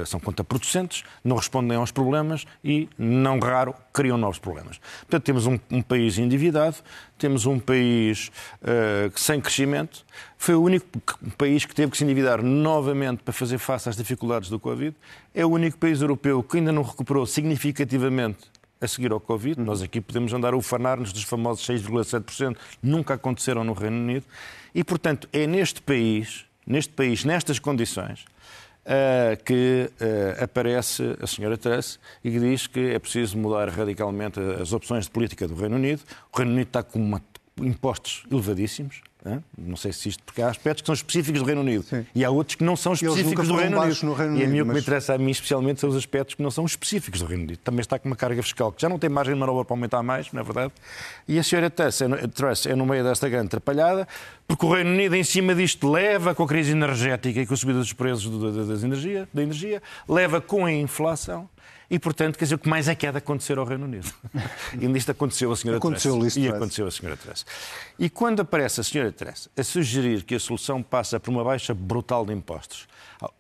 são 0.06 0.20
contraproducentes, 0.20 1.04
não 1.24 1.36
respondem 1.36 1.78
aos 1.78 1.92
problemas 1.92 2.46
e, 2.64 2.90
não 2.98 3.40
raro, 3.40 3.74
criam 3.94 4.18
novos 4.18 4.40
problemas. 4.40 4.80
Portanto, 5.02 5.24
temos 5.24 5.48
um, 5.48 5.58
um 5.72 5.82
país 5.82 6.18
endividado, 6.18 6.78
temos 7.18 7.46
um 7.46 7.60
país 7.60 8.32
uh, 8.62 9.12
sem 9.18 9.40
crescimento, 9.40 10.06
foi 10.38 10.56
o 10.56 10.62
único 10.62 10.88
país 11.38 11.66
que 11.66 11.74
teve 11.74 11.92
que 11.92 11.98
se 11.98 12.04
endividar 12.04 12.42
novamente 12.42 13.24
para 13.24 13.34
fazer 13.34 13.58
face 13.58 13.90
às 13.90 13.96
dificuldades 13.96 14.50
do 14.50 14.60
Covid, 14.60 14.96
é 15.34 15.46
o 15.46 15.50
único 15.50 15.78
país 15.78 16.02
europeu 16.02 16.44
que 16.44 16.58
ainda 16.58 16.72
não 16.72 16.82
recuperou 16.82 17.26
significativamente 17.26 18.50
a 18.82 18.88
seguir 18.88 19.12
ao 19.12 19.20
Covid. 19.20 19.60
Nós 19.60 19.82
aqui 19.82 20.00
podemos 20.00 20.34
andar 20.34 20.54
a 20.54 20.58
ufanar-nos 20.58 21.12
dos 21.12 21.24
famosos 21.24 21.66
6,7%, 21.68 22.56
nunca 22.82 23.16
aconteceram 23.16 23.64
no 23.64 23.74
Reino 23.74 23.98
Unido. 23.98 24.26
E, 24.74 24.84
portanto, 24.84 25.28
é 25.34 25.46
neste 25.46 25.82
país 25.82 26.50
neste 26.70 26.94
país, 26.94 27.26
nestas 27.26 27.58
condições, 27.58 28.24
que 29.46 29.90
uh, 30.02 30.44
aparece 30.44 31.16
a 31.22 31.28
senhora 31.28 31.58
Truss 31.58 32.00
e 32.24 32.32
que 32.32 32.40
diz 32.40 32.66
que 32.66 32.92
é 32.92 33.00
preciso 33.00 33.38
mudar 33.38 33.70
radicalmente 33.70 34.40
as 34.40 34.74
opções 34.74 35.06
de 35.06 35.12
política 35.12 35.48
do 35.48 35.56
Reino 35.56 35.76
Unido. 35.76 36.02
O 36.34 36.38
Reino 36.38 36.54
Unido 36.54 36.68
está 36.68 36.82
com 36.82 37.00
uma, 37.00 37.22
impostos 37.62 38.24
elevadíssimos, 38.32 39.02
não 39.58 39.76
sei 39.76 39.92
se 39.92 40.08
isto, 40.08 40.24
porque 40.24 40.42
há 40.42 40.48
aspectos 40.48 40.82
que 40.82 40.86
são 40.86 40.94
específicos 40.94 41.42
do 41.42 41.46
Reino 41.46 41.60
Unido 41.62 41.84
Sim. 41.84 42.06
e 42.16 42.24
há 42.24 42.30
outros 42.30 42.56
que 42.56 42.64
não 42.64 42.78
são 42.78 42.94
específicos 42.94 43.50
do 43.50 43.56
Reino 43.56 43.82
Unido. 43.82 44.06
No 44.06 44.14
Reino 44.14 44.34
Unido. 44.34 44.44
E 44.44 44.46
a 44.46 44.48
mim 44.48 44.60
mas... 44.60 44.62
o 44.62 44.70
que 44.70 44.74
me 44.74 44.80
interessa 44.80 45.14
a 45.14 45.18
mim 45.18 45.32
especialmente 45.32 45.82
são 45.82 45.90
os 45.90 45.96
aspectos 45.98 46.36
que 46.36 46.42
não 46.42 46.50
são 46.50 46.66
específicos 46.66 47.20
do 47.20 47.26
Reino 47.28 47.44
Unido. 47.44 47.60
Também 47.60 47.82
está 47.82 48.00
com 48.00 48.08
uma 48.08 48.16
carga 48.16 48.42
fiscal 48.42 48.72
que 48.72 48.82
já 48.82 48.88
não 48.88 48.98
tem 48.98 49.10
margem 49.10 49.34
de 49.34 49.40
manobra 49.40 49.66
para 49.66 49.74
aumentar 49.74 50.02
mais, 50.02 50.32
não 50.32 50.40
é 50.40 50.44
verdade? 50.44 50.72
E 51.28 51.38
a 51.38 51.44
senhora 51.44 51.70
Truss 51.70 52.66
é 52.66 52.76
no 52.76 52.86
meio 52.86 53.04
desta 53.04 53.28
grande 53.28 53.48
atrapalhada, 53.48 54.08
porque 54.48 54.66
o 54.66 54.74
Reino 54.74 54.92
Unido 54.92 55.16
em 55.16 55.24
cima 55.24 55.54
disto 55.54 55.92
leva 55.92 56.34
com 56.34 56.44
a 56.44 56.48
crise 56.48 56.72
energética 56.72 57.42
e 57.42 57.46
com 57.46 57.54
a 57.54 57.58
subida 57.58 57.80
dos 57.80 57.92
preços 57.92 58.68
das 58.68 58.84
energia, 58.84 59.28
da 59.34 59.44
energia, 59.44 59.84
leva 60.08 60.40
com 60.40 60.66
a 60.66 60.72
inflação 60.72 61.50
e, 61.90 61.98
portanto, 61.98 62.38
quer 62.38 62.46
dizer, 62.46 62.56
o 62.56 62.60
que 62.60 62.70
mais 62.70 62.88
é 62.88 62.94
que 62.94 63.08
há 63.08 63.12
de 63.12 63.18
acontecer 63.18 63.58
ao 63.58 63.66
Reino 63.66 63.86
Unido? 63.86 64.08
e 64.80 64.88
nisto 64.88 65.10
aconteceu 65.10 65.52
a 65.52 65.56
senhora 65.56 65.80
aconteceu 65.80 66.16
Teresa. 66.18 66.40
E 66.40 66.48
aconteceu 66.48 66.86
a 66.86 66.92
senhora 66.92 67.18
Teresa. 67.18 67.44
E 67.98 68.08
quando 68.10 68.42
aparece 68.42 68.80
a 68.80 68.84
senhora 68.84 69.12
Teresa 69.12 69.50
a 69.58 69.64
sugerir 69.64 70.22
que 70.24 70.36
a 70.36 70.40
solução 70.40 70.84
passa 70.84 71.20
por 71.20 71.32
uma 71.32 71.44
baixa 71.44 71.74
brutal 71.74 72.24
de 72.26 72.34
impostos, 72.34 72.88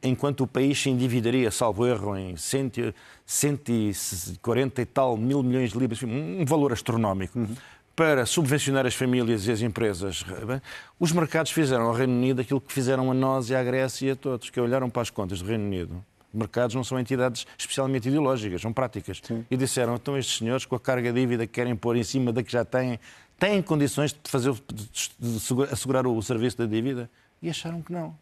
enquanto 0.02 0.42
o 0.42 0.48
país 0.48 0.82
se 0.82 0.90
endividaria, 0.90 1.52
salvo 1.52 1.86
erro, 1.86 2.18
em 2.18 2.36
140 2.36 4.82
e 4.82 4.86
tal 4.86 5.16
mil 5.16 5.44
milhões 5.44 5.72
de 5.72 5.78
libras, 5.78 6.02
um 6.02 6.44
valor 6.44 6.74
astronómico, 6.74 7.38
uhum 7.38 7.56
para 7.96 8.26
subvencionar 8.26 8.86
as 8.86 8.96
famílias 8.96 9.46
e 9.46 9.52
as 9.52 9.62
empresas. 9.62 10.24
Os 10.98 11.12
mercados 11.12 11.52
fizeram 11.52 11.84
ao 11.84 11.92
Reino 11.92 12.14
Unido 12.14 12.40
aquilo 12.40 12.62
que 12.62 12.72
fizeram 12.72 13.12
a 13.12 13.14
nós 13.14 13.50
e 13.50 13.56
à 13.56 13.62
Grécia 13.62 14.08
e 14.08 14.12
a 14.12 14.16
todos, 14.16 14.50
que 14.50 14.58
olharam 14.58 14.90
para 14.90 15.02
as 15.02 15.10
contas 15.10 15.42
do 15.42 15.50
Reino 15.50 15.66
Unido 15.66 16.02
mercados 16.34 16.76
não 16.76 16.84
são 16.84 17.00
entidades 17.00 17.46
especialmente 17.58 18.08
ideológicas, 18.08 18.62
são 18.62 18.72
práticas. 18.74 19.22
Sim. 19.24 19.46
E 19.50 19.58
disseram, 19.58 19.96
então 19.96 20.18
estes 20.18 20.38
senhores, 20.38 20.66
com 20.66 20.76
a 20.76 20.80
carga 20.80 21.12
de 21.12 21.20
dívida 21.20 21.46
que 21.46 21.54
querem 21.54 21.76
pôr 21.76 21.96
em 21.96 22.04
cima 22.04 22.32
da 22.32 22.44
que 22.44 22.52
já 22.52 22.64
têm, 22.64 23.00
têm 23.38 23.62
condições 23.62 24.14
de, 24.14 24.30
fazer, 24.30 24.54
de 24.54 25.64
assegurar 25.72 26.06
o 26.06 26.22
serviço 26.22 26.58
da 26.58 26.66
dívida? 26.66 27.10
E 27.42 27.50
acharam 27.50 27.82
que 27.82 27.92
não. 27.92 28.16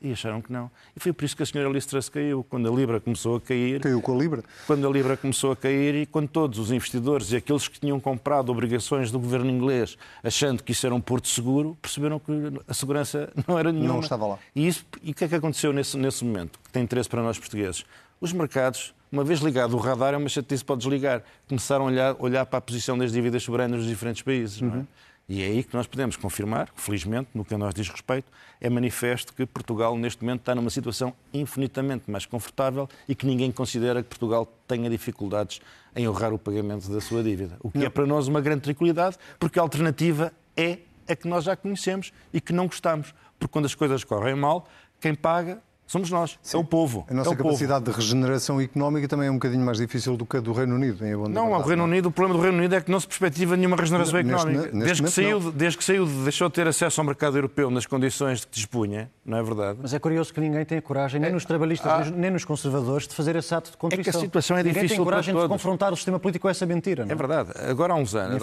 E 0.00 0.12
acharam 0.12 0.40
que 0.40 0.52
não. 0.52 0.70
E 0.96 1.00
foi 1.00 1.12
por 1.12 1.24
isso 1.24 1.36
que 1.36 1.42
a 1.42 1.46
senhora 1.46 1.68
Liz 1.70 1.84
Truss 1.84 2.08
caiu, 2.08 2.44
quando 2.48 2.72
a 2.72 2.74
Libra 2.74 3.00
começou 3.00 3.36
a 3.36 3.40
cair. 3.40 3.80
Caiu 3.80 4.00
com 4.00 4.14
a 4.14 4.16
Libra? 4.16 4.44
Quando 4.66 4.86
a 4.86 4.90
Libra 4.90 5.16
começou 5.16 5.50
a 5.50 5.56
cair 5.56 5.94
e 5.96 6.06
quando 6.06 6.28
todos 6.28 6.58
os 6.58 6.70
investidores 6.70 7.32
e 7.32 7.36
aqueles 7.36 7.66
que 7.66 7.80
tinham 7.80 7.98
comprado 7.98 8.50
obrigações 8.50 9.10
do 9.10 9.18
governo 9.18 9.50
inglês, 9.50 9.98
achando 10.22 10.62
que 10.62 10.70
isso 10.70 10.86
era 10.86 10.94
um 10.94 11.00
porto 11.00 11.26
seguro, 11.26 11.76
perceberam 11.82 12.20
que 12.20 12.32
a 12.66 12.74
segurança 12.74 13.32
não 13.46 13.58
era 13.58 13.72
nenhuma. 13.72 13.94
Não 13.94 14.00
estava 14.00 14.26
lá. 14.26 14.38
E, 14.54 14.68
isso, 14.68 14.86
e 15.02 15.10
o 15.10 15.14
que 15.14 15.24
é 15.24 15.28
que 15.28 15.34
aconteceu 15.34 15.72
nesse, 15.72 15.96
nesse 15.96 16.24
momento, 16.24 16.60
que 16.62 16.70
tem 16.70 16.84
interesse 16.84 17.08
para 17.08 17.22
nós 17.22 17.36
portugueses? 17.36 17.84
Os 18.20 18.32
mercados, 18.32 18.94
uma 19.10 19.24
vez 19.24 19.40
ligado 19.40 19.74
o 19.74 19.80
radar, 19.80 20.14
é 20.14 20.16
uma 20.16 20.28
chatice 20.28 20.64
para 20.64 20.76
desligar. 20.76 21.22
Começaram 21.48 21.84
a 21.84 21.88
olhar, 21.88 22.16
olhar 22.20 22.46
para 22.46 22.58
a 22.58 22.60
posição 22.60 22.96
das 22.96 23.12
dívidas 23.12 23.42
soberanas 23.42 23.80
dos 23.80 23.88
diferentes 23.88 24.22
países. 24.22 24.60
Uhum. 24.60 24.68
Não 24.68 24.80
é? 24.80 24.86
E 25.28 25.42
é 25.42 25.46
aí 25.46 25.62
que 25.62 25.74
nós 25.76 25.86
podemos 25.86 26.16
confirmar, 26.16 26.70
felizmente, 26.74 27.28
no 27.34 27.44
que 27.44 27.54
a 27.54 27.58
nós 27.58 27.74
diz 27.74 27.88
respeito, 27.88 28.32
é 28.60 28.70
manifesto 28.70 29.34
que 29.34 29.44
Portugal, 29.44 29.96
neste 29.96 30.24
momento, 30.24 30.40
está 30.40 30.54
numa 30.54 30.70
situação 30.70 31.12
infinitamente 31.34 32.10
mais 32.10 32.24
confortável 32.24 32.88
e 33.06 33.14
que 33.14 33.26
ninguém 33.26 33.52
considera 33.52 34.02
que 34.02 34.08
Portugal 34.08 34.46
tenha 34.66 34.88
dificuldades 34.88 35.60
em 35.94 36.08
honrar 36.08 36.32
o 36.32 36.38
pagamento 36.38 36.88
da 36.90 37.00
sua 37.00 37.22
dívida. 37.22 37.56
O 37.60 37.70
que 37.70 37.76
é 37.76 37.80
Não. 37.80 37.86
é 37.88 37.90
para 37.90 38.06
nós 38.06 38.26
uma 38.26 38.40
grande 38.40 38.62
tranquilidade, 38.62 39.18
porque 39.38 39.58
a 39.58 39.62
alternativa 39.62 40.32
é 40.56 40.78
é 41.08 41.16
que 41.16 41.26
nós 41.26 41.42
já 41.42 41.56
conhecemos 41.56 42.12
e 42.32 42.40
que 42.40 42.52
não 42.52 42.66
gostamos. 42.66 43.14
Porque 43.38 43.50
quando 43.50 43.64
as 43.64 43.74
coisas 43.74 44.04
correm 44.04 44.34
mal, 44.34 44.68
quem 45.00 45.14
paga 45.14 45.62
Somos 45.88 46.10
nós, 46.10 46.38
Sim. 46.42 46.58
é 46.58 46.60
o 46.60 46.64
povo. 46.64 47.06
A 47.08 47.14
nossa 47.14 47.32
é 47.32 47.34
capacidade 47.34 47.82
povo. 47.86 47.96
de 47.96 48.04
regeneração 48.04 48.60
económica 48.60 49.08
também 49.08 49.28
é 49.28 49.30
um 49.30 49.36
bocadinho 49.36 49.64
mais 49.64 49.78
difícil 49.78 50.18
do 50.18 50.26
que 50.26 50.36
a 50.36 50.40
do 50.40 50.52
Reino 50.52 50.74
Unido. 50.74 51.02
Em 51.02 51.16
não, 51.30 51.52
o 51.52 51.62
Reino 51.62 51.84
Unido, 51.84 52.10
o 52.10 52.12
problema 52.12 52.38
do 52.38 52.42
Reino 52.42 52.58
Unido 52.58 52.74
é 52.74 52.80
que 52.82 52.90
não 52.90 53.00
se 53.00 53.06
perspectiva 53.06 53.56
nenhuma 53.56 53.74
regeneração 53.74 54.22
neste, 54.22 54.30
económica. 54.30 54.64
Neste 54.64 54.84
desde, 54.84 55.02
que 55.02 55.10
saiu, 55.10 55.40
desde 55.50 55.78
que 55.78 55.84
saiu, 55.84 56.04
deixou 56.04 56.48
de 56.50 56.54
ter 56.54 56.68
acesso 56.68 57.00
ao 57.00 57.06
mercado 57.06 57.38
europeu 57.38 57.70
nas 57.70 57.86
condições 57.86 58.40
de 58.40 58.48
que 58.48 58.54
dispunha, 58.54 59.10
não 59.24 59.38
é 59.38 59.42
verdade? 59.42 59.78
Mas 59.80 59.94
é 59.94 59.98
curioso 59.98 60.30
que 60.34 60.40
ninguém 60.40 60.62
tenha 60.66 60.82
coragem, 60.82 61.18
nem 61.18 61.30
é, 61.30 61.32
nos 61.32 61.46
trabalhistas, 61.46 61.90
ah, 61.90 62.10
nem 62.14 62.30
nos 62.32 62.44
conservadores, 62.44 63.08
de 63.08 63.14
fazer 63.14 63.34
esse 63.36 63.54
ato 63.54 63.70
de 63.70 63.78
contrição. 63.78 64.10
É 64.10 64.12
que 64.12 64.14
a 64.14 64.20
situação 64.20 64.58
é 64.58 64.62
ninguém 64.62 64.74
difícil 64.74 64.96
tem 64.98 65.04
coragem 65.04 65.34
de 65.34 65.48
confrontar 65.48 65.90
o 65.90 65.96
sistema 65.96 66.20
político 66.20 66.42
com 66.42 66.50
essa 66.50 66.66
mentira. 66.66 67.06
Não? 67.06 67.12
É 67.12 67.14
verdade. 67.14 67.50
Agora 67.66 67.94
há 67.94 67.96
uns 67.96 68.14
anos, 68.14 68.42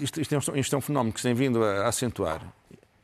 isto, 0.00 0.20
isto, 0.20 0.34
é 0.34 0.38
um, 0.38 0.56
isto 0.56 0.74
é 0.74 0.78
um 0.78 0.82
fenómeno 0.82 1.12
que 1.12 1.20
se 1.20 1.28
tem 1.28 1.34
vindo 1.34 1.62
a 1.62 1.86
acentuar. 1.86 2.42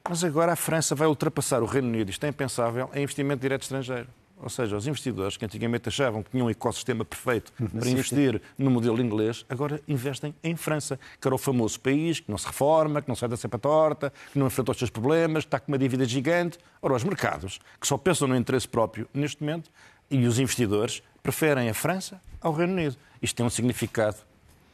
Mas 0.09 0.25
agora 0.25 0.53
a 0.53 0.57
França 0.57 0.95
vai 0.95 1.07
ultrapassar 1.07 1.63
o 1.63 1.67
Reino 1.67 1.89
Unido, 1.89 2.11
isto 2.11 2.25
é 2.25 2.29
impensável, 2.31 2.89
em 2.95 3.03
investimento 3.03 3.43
direto 3.43 3.63
estrangeiro. 3.63 4.09
Ou 4.41 4.49
seja, 4.49 4.75
os 4.75 4.87
investidores 4.87 5.37
que 5.37 5.45
antigamente 5.45 5.89
achavam 5.89 6.23
que 6.23 6.31
tinham 6.31 6.47
um 6.47 6.51
ecossistema 6.51 7.05
perfeito 7.05 7.53
para 7.79 7.91
investir 7.91 8.41
no 8.57 8.71
modelo 8.71 9.03
inglês, 9.03 9.45
agora 9.51 9.83
investem 9.87 10.35
em 10.43 10.57
França, 10.57 10.99
que 11.21 11.29
era 11.29 11.35
o 11.35 11.39
famoso 11.39 11.79
país 11.79 12.21
que 12.21 12.31
não 12.31 12.39
se 12.39 12.47
reforma, 12.47 13.03
que 13.03 13.09
não 13.09 13.17
sai 13.17 13.29
da 13.29 13.37
cepa 13.37 13.59
torta, 13.59 14.11
que 14.33 14.39
não 14.39 14.47
enfrenta 14.47 14.71
os 14.71 14.79
seus 14.79 14.91
problemas, 14.91 15.45
que 15.45 15.49
está 15.49 15.61
com 15.61 15.71
uma 15.71 15.79
dívida 15.79 16.07
gigante. 16.07 16.57
Ora, 16.81 16.95
os 16.95 17.05
mercados, 17.05 17.61
que 17.79 17.87
só 17.87 17.99
pensam 17.99 18.27
no 18.29 18.37
interesse 18.37 18.67
próprio 18.67 19.07
neste 19.13 19.43
momento, 19.43 19.71
e 20.11 20.25
os 20.27 20.39
investidores 20.39 21.03
preferem 21.23 21.69
a 21.69 21.75
França 21.75 22.19
ao 22.41 22.55
Reino 22.55 22.73
Unido. 22.73 22.97
Isto 23.21 23.37
tem 23.37 23.45
um 23.45 23.51
significado 23.51 24.17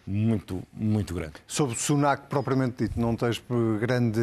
muito, 0.06 0.62
muito 0.72 1.14
grande. 1.14 1.34
Sobre 1.46 1.74
o 1.74 1.78
Sunak, 1.78 2.26
propriamente 2.28 2.84
dito, 2.84 3.00
não 3.00 3.16
tens 3.16 3.42
grande 3.80 4.20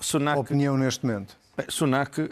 Sunak... 0.00 0.38
opinião 0.38 0.76
neste 0.76 1.04
momento? 1.04 1.36
Bem, 1.56 1.66
Sunak, 1.68 2.20
uh, 2.20 2.30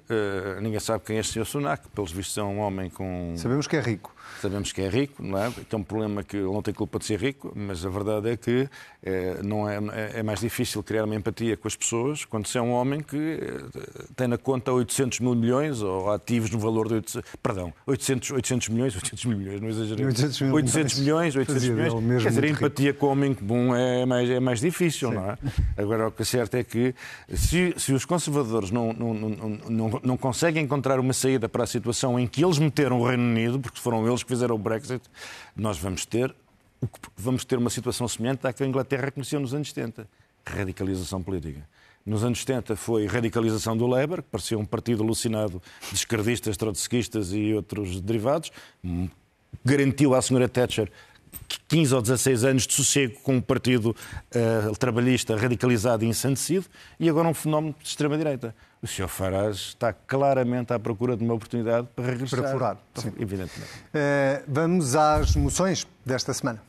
ninguém 0.61 0.80
sabe 0.80 1.04
quem 1.04 1.16
é 1.16 1.20
este 1.20 1.34
senhor 1.34 1.44
Sunak, 1.44 1.88
pelos 1.88 2.12
vistos 2.12 2.38
é 2.38 2.42
um 2.42 2.61
homem 2.61 2.88
com... 2.88 3.34
Sabemos 3.37 3.66
que 3.66 3.76
é 3.76 3.80
rico. 3.80 4.14
Sabemos 4.40 4.72
que 4.72 4.80
é 4.80 4.88
rico, 4.88 5.22
não 5.22 5.37
é? 5.38 5.52
É 5.70 5.76
um 5.76 5.82
problema 5.82 6.22
que 6.22 6.37
ele 6.37 6.46
não 6.46 6.62
tem 6.62 6.72
culpa 6.72 6.98
de 6.98 7.04
ser 7.04 7.20
rico, 7.20 7.52
mas 7.54 7.84
a 7.84 7.88
verdade 7.90 8.30
é 8.30 8.37
que 8.37 8.70
é, 9.02 9.40
não 9.44 9.68
é, 9.68 9.78
é, 10.14 10.22
mais 10.24 10.40
difícil 10.40 10.82
criar 10.82 11.04
uma 11.04 11.14
empatia 11.14 11.56
com 11.56 11.68
as 11.68 11.76
pessoas 11.76 12.24
quando 12.24 12.48
se 12.48 12.58
é 12.58 12.62
um 12.62 12.72
homem 12.72 13.00
que 13.00 13.16
eh, 13.16 14.04
tem 14.16 14.26
na 14.26 14.37
conta 14.37 14.72
800 14.72 15.20
mil 15.20 15.37
milhões 15.37 15.82
ou 15.82 16.11
ativos 16.11 16.50
no 16.50 16.58
valor 16.58 16.88
de 16.88 16.94
800, 16.94 17.30
perdão, 17.40 17.72
800, 17.87 18.32
800 18.32 18.68
milhões, 18.70 18.96
800 18.96 19.24
mil 19.26 19.38
milhões, 19.38 19.61
não 19.61 19.68
exagerei. 19.68 20.04
800, 20.04 20.40
mil 20.40 20.54
800 20.54 20.98
milhões, 20.98 21.37
800 21.37 21.68
milhões. 21.68 22.22
Quer 22.22 22.28
dizer, 22.28 22.44
a 22.44 22.48
empatia 22.48 22.87
rico. 22.88 22.98
com 22.98 23.06
o 23.06 23.11
homem 23.11 23.34
comum 23.34 23.74
é 23.74 24.04
mais, 24.04 24.28
é 24.28 24.40
mais 24.40 24.61
difícil, 24.61 25.11
Sim. 25.11 25.14
não 25.14 25.30
é? 25.30 25.38
Agora, 25.76 26.08
o 26.08 26.11
que 26.11 26.22
é 26.22 26.24
certo 26.24 26.56
é 26.56 26.64
que 26.64 26.92
se, 27.32 27.74
se 27.76 27.92
os 27.92 28.04
conservadores 28.04 28.72
não, 28.72 28.92
não, 28.92 29.14
não, 29.14 29.58
não, 29.68 30.00
não 30.02 30.16
conseguem 30.16 30.64
encontrar 30.64 30.98
uma 30.98 31.12
saída 31.12 31.48
para 31.48 31.62
a 31.62 31.66
situação 31.68 32.18
em 32.18 32.26
que 32.26 32.44
eles 32.44 32.58
meteram 32.58 33.00
o 33.00 33.06
Reino 33.06 33.22
Unido, 33.22 33.61
porque 33.61 33.78
foram 33.78 34.06
eles 34.08 34.24
que 34.24 34.28
fizeram 34.28 34.56
o 34.56 34.58
Brexit, 34.58 35.02
nós 35.56 35.78
vamos 35.78 36.04
ter, 36.04 36.34
vamos 37.16 37.44
ter 37.44 37.58
uma 37.58 37.70
situação 37.70 38.06
semelhante 38.06 38.46
à 38.46 38.52
que 38.52 38.62
a 38.62 38.66
Inglaterra 38.66 39.10
conheceu 39.10 39.40
nos 39.40 39.54
anos 39.54 39.68
70. 39.68 40.08
Radicalização 40.46 41.22
política. 41.22 41.66
Nos 42.04 42.24
anos 42.24 42.40
70 42.40 42.74
foi 42.76 43.06
radicalização 43.06 43.76
do 43.76 43.86
Labour, 43.86 44.22
que 44.22 44.30
parecia 44.30 44.58
um 44.58 44.64
partido 44.64 45.02
alucinado 45.02 45.60
de 45.90 45.94
esquerdistas, 45.94 46.56
trotskistas 46.56 47.32
e 47.32 47.52
outros 47.52 48.00
derivados. 48.00 48.50
Garantiu 49.64 50.14
à 50.14 50.22
senhora 50.22 50.48
Thatcher 50.48 50.90
15 51.68 51.94
ou 51.94 52.02
16 52.02 52.44
anos 52.44 52.66
de 52.66 52.72
sossego 52.72 53.20
com 53.22 53.36
um 53.36 53.40
partido 53.40 53.90
uh, 53.90 54.76
trabalhista 54.78 55.36
radicalizado 55.36 56.04
e 56.04 56.08
ensandecido 56.08 56.66
e 56.98 57.08
agora 57.08 57.28
um 57.28 57.34
fenómeno 57.34 57.74
de 57.78 57.88
extrema-direita. 57.88 58.54
O 58.80 58.86
Sr. 58.86 59.08
Farage 59.08 59.68
está 59.68 59.92
claramente 59.92 60.72
à 60.72 60.78
procura 60.78 61.16
de 61.16 61.24
uma 61.24 61.34
oportunidade 61.34 61.88
para 61.94 62.06
regressar. 62.06 62.40
Para 62.40 62.52
furar, 62.52 62.78
sim. 62.94 63.12
Evidentemente. 63.18 63.70
Uh, 63.88 64.44
vamos 64.46 64.94
às 64.94 65.34
moções 65.36 65.86
desta 66.06 66.32
semana. 66.32 66.67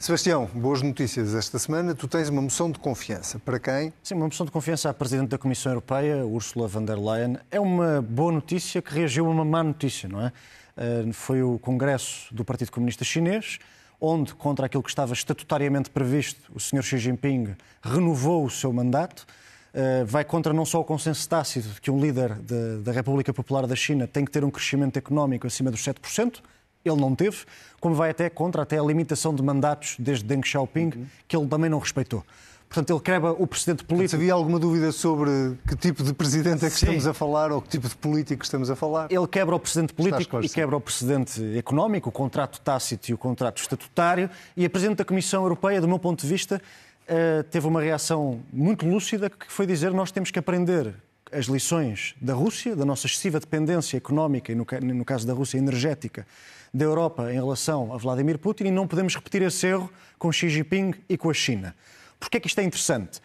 Sebastião, 0.00 0.46
boas 0.54 0.80
notícias 0.80 1.34
esta 1.34 1.58
semana. 1.58 1.94
Tu 1.94 2.08
tens 2.08 2.30
uma 2.30 2.40
moção 2.40 2.70
de 2.70 2.78
confiança. 2.78 3.38
Para 3.38 3.60
quem? 3.60 3.92
Sim, 4.02 4.14
uma 4.14 4.24
moção 4.24 4.46
de 4.46 4.50
confiança 4.50 4.88
à 4.88 4.94
Presidente 4.94 5.28
da 5.28 5.36
Comissão 5.36 5.72
Europeia, 5.72 6.24
Ursula 6.24 6.66
von 6.66 6.82
der 6.82 6.96
Leyen. 6.98 7.36
É 7.50 7.60
uma 7.60 8.00
boa 8.00 8.32
notícia 8.32 8.80
que 8.80 8.94
reagiu 8.94 9.26
a 9.26 9.28
uma 9.28 9.44
má 9.44 9.62
notícia, 9.62 10.08
não 10.08 10.22
é? 10.22 10.32
Uh, 10.74 11.12
foi 11.12 11.42
o 11.42 11.58
Congresso 11.58 12.34
do 12.34 12.46
Partido 12.46 12.72
Comunista 12.72 13.04
Chinês, 13.04 13.58
onde, 14.00 14.32
contra 14.32 14.64
aquilo 14.64 14.82
que 14.82 14.88
estava 14.88 15.12
estatutariamente 15.12 15.90
previsto, 15.90 16.50
o 16.54 16.58
Sr. 16.58 16.82
Xi 16.82 16.96
Jinping 16.96 17.54
renovou 17.82 18.46
o 18.46 18.50
seu 18.50 18.72
mandato. 18.72 19.26
Uh, 19.74 20.06
vai 20.06 20.24
contra 20.24 20.54
não 20.54 20.64
só 20.64 20.80
o 20.80 20.84
consenso 20.84 21.28
tácito 21.28 21.68
de 21.68 21.78
que 21.78 21.90
um 21.90 22.00
líder 22.00 22.36
de, 22.36 22.78
da 22.78 22.90
República 22.90 23.34
Popular 23.34 23.66
da 23.66 23.76
China 23.76 24.06
tem 24.06 24.24
que 24.24 24.30
ter 24.30 24.44
um 24.44 24.50
crescimento 24.50 24.96
económico 24.96 25.46
acima 25.46 25.70
dos 25.70 25.84
7%, 25.84 26.40
ele 26.84 27.00
não 27.00 27.14
teve, 27.14 27.38
como 27.80 27.94
vai 27.94 28.10
até 28.10 28.28
contra 28.30 28.62
até 28.62 28.78
a 28.78 28.82
limitação 28.82 29.34
de 29.34 29.42
mandatos 29.42 29.96
desde 29.98 30.24
Deng 30.24 30.46
Xiaoping, 30.46 30.92
uhum. 30.94 31.06
que 31.26 31.36
ele 31.36 31.46
também 31.46 31.70
não 31.70 31.78
respeitou. 31.78 32.24
Portanto, 32.70 32.92
ele 32.92 33.00
quebra 33.00 33.32
o 33.32 33.48
precedente 33.48 33.82
político. 33.82 34.10
Se 34.10 34.16
havia 34.16 34.32
alguma 34.32 34.56
dúvida 34.56 34.92
sobre 34.92 35.58
que 35.66 35.74
tipo 35.74 36.04
de 36.04 36.14
presidente 36.14 36.64
é 36.64 36.70
que 36.70 36.76
Sim. 36.76 36.86
estamos 36.86 37.06
a 37.08 37.12
falar 37.12 37.50
ou 37.50 37.60
que 37.60 37.68
tipo 37.68 37.88
de 37.88 37.96
político 37.96 38.44
estamos 38.44 38.70
a 38.70 38.76
falar? 38.76 39.10
Ele 39.10 39.26
quebra 39.26 39.56
o 39.56 39.58
precedente 39.58 39.92
político 39.92 40.40
e 40.40 40.48
quebra 40.48 40.76
o 40.76 40.80
precedente 40.80 41.58
económico, 41.58 42.10
o 42.10 42.12
contrato 42.12 42.60
tácito 42.60 43.10
e 43.10 43.14
o 43.14 43.18
contrato 43.18 43.60
estatutário. 43.60 44.30
E 44.56 44.64
a 44.64 44.70
Presidente 44.70 44.98
da 44.98 45.04
Comissão 45.04 45.42
Europeia, 45.42 45.80
do 45.80 45.88
meu 45.88 45.98
ponto 45.98 46.20
de 46.20 46.28
vista, 46.28 46.62
eh, 47.08 47.42
teve 47.50 47.66
uma 47.66 47.82
reação 47.82 48.40
muito 48.52 48.86
lúcida 48.86 49.28
que 49.28 49.50
foi 49.50 49.66
dizer 49.66 49.92
nós 49.92 50.12
temos 50.12 50.30
que 50.30 50.38
aprender 50.38 50.94
as 51.32 51.46
lições 51.46 52.14
da 52.20 52.34
Rússia, 52.34 52.76
da 52.76 52.84
nossa 52.84 53.08
excessiva 53.08 53.40
dependência 53.40 53.96
económica 53.96 54.52
e, 54.52 54.54
no 54.54 55.04
caso 55.04 55.26
da 55.26 55.32
Rússia, 55.32 55.58
energética, 55.58 56.24
da 56.72 56.84
Europa 56.84 57.32
em 57.32 57.34
relação 57.34 57.92
a 57.92 57.96
Vladimir 57.96 58.38
Putin 58.38 58.64
e 58.64 58.70
não 58.70 58.86
podemos 58.86 59.14
repetir 59.14 59.42
esse 59.42 59.66
erro 59.66 59.90
com 60.18 60.30
Xi 60.30 60.48
Jinping 60.48 60.94
e 61.08 61.16
com 61.16 61.30
a 61.30 61.34
China. 61.34 61.74
Porquê 62.18 62.36
é 62.36 62.40
que 62.40 62.46
isto 62.46 62.60
é 62.60 62.64
interessante? 62.64 63.20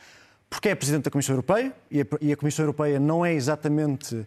Porque 0.49 0.69
é 0.69 0.75
Presidente 0.75 1.03
da 1.05 1.11
Comissão 1.11 1.33
Europeia 1.33 1.73
e 2.21 2.31
a 2.31 2.37
Comissão 2.37 2.63
Europeia 2.63 2.99
não 2.99 3.25
é 3.25 3.33
exatamente 3.33 4.25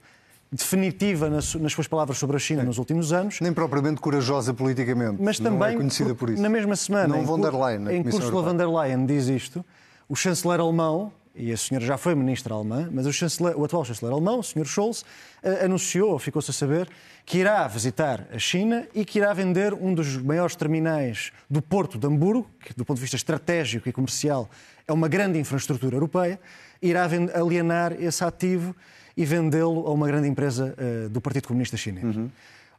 definitiva 0.50 1.28
nas, 1.28 1.44
suas 1.44 1.86
palavras 1.86 2.18
sobre 2.18 2.36
a 2.36 2.38
China 2.38 2.62
nos 2.62 2.78
últimos 2.78 3.12
anos. 3.12 3.40
Nem 3.40 3.52
propriamente 3.52 4.00
corajosa 4.00 4.54
politicamente. 4.54 5.20
Mas 5.20 5.38
também, 5.38 5.58
não 5.58 5.66
é 5.66 5.76
conhecida 5.76 6.14
por 6.14 6.30
isso. 6.30 6.42
Na 6.42 6.48
mesma 6.48 6.74
semana, 6.76 7.16
não 7.16 7.24
von 7.24 7.40
der 7.40 7.52
Leyen, 7.52 7.88
em 7.90 8.02
que 8.02 8.14
Ursula 8.14 8.42
von 8.42 8.56
der 8.56 8.68
Leyen 8.68 9.06
diz 9.06 9.28
isto, 9.28 9.64
o 10.08 10.16
chanceler 10.16 10.60
alemão 10.60 11.12
e 11.38 11.52
a 11.52 11.56
senhora 11.56 11.86
já 11.86 11.96
foi 11.96 12.14
ministra 12.14 12.52
alemã, 12.52 12.88
mas 12.92 13.06
o, 13.06 13.12
chanceler, 13.12 13.56
o 13.56 13.64
atual 13.64 13.84
chanceler 13.84 14.12
alemão, 14.12 14.40
o 14.40 14.42
Sr. 14.42 14.66
Scholz, 14.66 15.04
eh, 15.42 15.64
anunciou, 15.64 16.18
ficou-se 16.18 16.50
a 16.50 16.54
saber, 16.54 16.88
que 17.24 17.38
irá 17.38 17.66
visitar 17.68 18.26
a 18.32 18.38
China 18.38 18.86
e 18.94 19.04
que 19.04 19.18
irá 19.18 19.32
vender 19.32 19.72
um 19.72 19.94
dos 19.94 20.16
maiores 20.16 20.56
terminais 20.56 21.30
do 21.48 21.62
Porto 21.62 21.96
de 21.96 22.06
Hamburgo, 22.06 22.50
que 22.60 22.74
do 22.74 22.84
ponto 22.84 22.96
de 22.96 23.02
vista 23.02 23.16
estratégico 23.16 23.88
e 23.88 23.92
comercial 23.92 24.50
é 24.86 24.92
uma 24.92 25.08
grande 25.08 25.38
infraestrutura 25.38 25.94
europeia, 25.94 26.40
irá 26.82 27.08
alienar 27.34 27.92
esse 27.92 28.24
ativo 28.24 28.74
e 29.16 29.24
vendê-lo 29.24 29.86
a 29.86 29.90
uma 29.90 30.06
grande 30.06 30.28
empresa 30.28 30.74
uh, 30.76 31.08
do 31.08 31.20
Partido 31.20 31.48
Comunista 31.48 31.76
Chinês. 31.76 32.16
Uhum. 32.16 32.30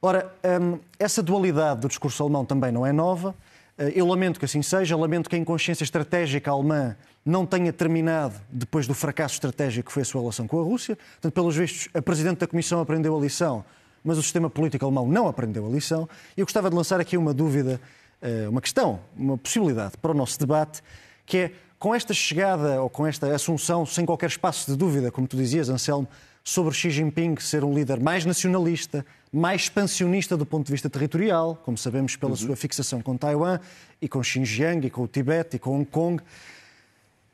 Ora, 0.02 0.34
um, 0.62 0.80
essa 0.98 1.22
dualidade 1.22 1.82
do 1.82 1.88
discurso 1.88 2.24
alemão 2.24 2.46
também 2.46 2.72
não 2.72 2.86
é 2.86 2.92
nova. 2.92 3.36
Uh, 3.80 3.84
eu 3.96 4.06
lamento 4.06 4.38
que 4.38 4.46
assim 4.46 4.62
seja, 4.62 4.98
lamento 4.98 5.30
que 5.30 5.36
a 5.38 5.40
inconsciência 5.40 5.86
estratégica 5.86 6.52
alemã 6.52 6.98
não 7.26 7.46
tenha 7.46 7.72
terminado 7.72 8.36
depois 8.52 8.86
do 8.86 8.94
fracasso 8.94 9.36
estratégico 9.36 9.88
que 9.88 9.94
foi 9.94 10.02
a 10.02 10.06
sua 10.06 10.20
relação 10.20 10.48
com 10.48 10.60
a 10.60 10.64
Rússia. 10.64 10.96
Portanto, 10.96 11.34
pelos 11.34 11.56
vistos, 11.56 11.88
a 11.94 12.02
Presidente 12.02 12.40
da 12.40 12.48
Comissão 12.48 12.82
aprendeu 12.82 13.18
a 13.18 13.20
lição, 13.20 13.64
mas 14.04 14.18
o 14.18 14.24
sistema 14.24 14.50
político 14.50 14.84
alemão 14.84 15.08
não 15.08 15.28
aprendeu 15.28 15.66
a 15.66 15.70
lição. 15.70 16.10
E 16.36 16.42
eu 16.42 16.46
gostava 16.46 16.70
de 16.70 16.76
lançar 16.76 17.00
aqui 17.00 17.16
uma 17.18 17.34
dúvida, 17.34 17.80
eh, 18.22 18.48
uma 18.50 18.62
questão, 18.62 19.00
uma 19.16 19.38
possibilidade 19.38 19.98
para 19.98 20.12
o 20.12 20.14
nosso 20.14 20.40
debate, 20.40 20.82
que 21.26 21.38
é, 21.38 21.52
com 21.78 21.94
esta 21.94 22.14
chegada 22.14 22.82
ou 22.82 22.90
com 22.90 23.06
esta 23.06 23.34
assunção, 23.34 23.86
sem 23.86 24.06
qualquer 24.06 24.28
espaço 24.28 24.72
de 24.72 24.78
dúvida, 24.78 25.12
como 25.12 25.28
tu 25.28 25.38
dizias, 25.38 25.70
Anselmo, 25.70 26.08
sobre 26.44 26.74
Xi 26.74 26.90
Jinping 26.90 27.36
ser 27.40 27.64
um 27.64 27.74
líder 27.74 28.00
mais 28.00 28.26
nacionalista, 28.26 29.06
mais 29.32 29.64
expansionista 29.64 30.36
do 30.36 30.46
ponto 30.46 30.66
de 30.66 30.72
vista 30.72 30.90
territorial, 30.90 31.56
como 31.64 31.78
sabemos 31.78 32.16
pela 32.16 32.32
uhum. 32.32 32.38
sua 32.38 32.56
fixação 32.56 33.02
com 33.02 33.16
Taiwan 33.16 33.60
e 34.02 34.08
com 34.08 34.24
Xinjiang 34.24 34.86
e 34.86 34.90
com 34.90 35.04
o 35.04 35.08
Tibete 35.08 35.58
e 35.58 35.60
com 35.60 35.78
Hong 35.80 35.86
Kong 35.86 36.24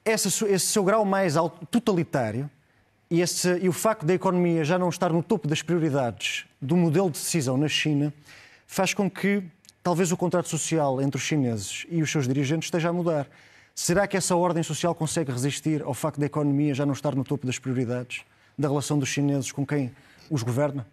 esse, 0.05 0.27
esse 0.45 0.67
seu 0.67 0.83
grau 0.83 1.03
mais 1.03 1.35
alto, 1.35 1.65
totalitário 1.65 2.49
e, 3.09 3.21
esse, 3.21 3.57
e 3.57 3.67
o 3.67 3.73
facto 3.73 4.05
da 4.05 4.13
economia 4.13 4.63
já 4.63 4.77
não 4.77 4.89
estar 4.89 5.11
no 5.11 5.23
topo 5.23 5.47
das 5.47 5.63
prioridades 5.63 6.45
do 6.61 6.77
modelo 6.77 7.09
de 7.09 7.17
decisão 7.17 7.57
na 7.57 7.67
China 7.67 8.13
faz 8.67 8.93
com 8.93 9.09
que 9.09 9.43
talvez 9.81 10.11
o 10.11 10.17
contrato 10.17 10.47
social 10.47 11.01
entre 11.01 11.17
os 11.17 11.23
chineses 11.23 11.85
e 11.89 12.01
os 12.01 12.11
seus 12.11 12.27
dirigentes 12.27 12.67
esteja 12.67 12.89
a 12.89 12.93
mudar. 12.93 13.27
Será 13.73 14.07
que 14.07 14.15
essa 14.15 14.35
ordem 14.35 14.63
social 14.63 14.93
consegue 14.95 15.31
resistir 15.31 15.81
ao 15.81 15.93
facto 15.93 16.19
da 16.19 16.25
economia 16.27 16.73
já 16.73 16.85
não 16.85 16.93
estar 16.93 17.15
no 17.15 17.23
topo 17.23 17.45
das 17.45 17.59
prioridades 17.59 18.21
da 18.57 18.67
relação 18.67 18.97
dos 18.97 19.09
chineses 19.09 19.51
com 19.51 19.65
quem 19.65 19.91
os 20.29 20.43
governa? 20.43 20.87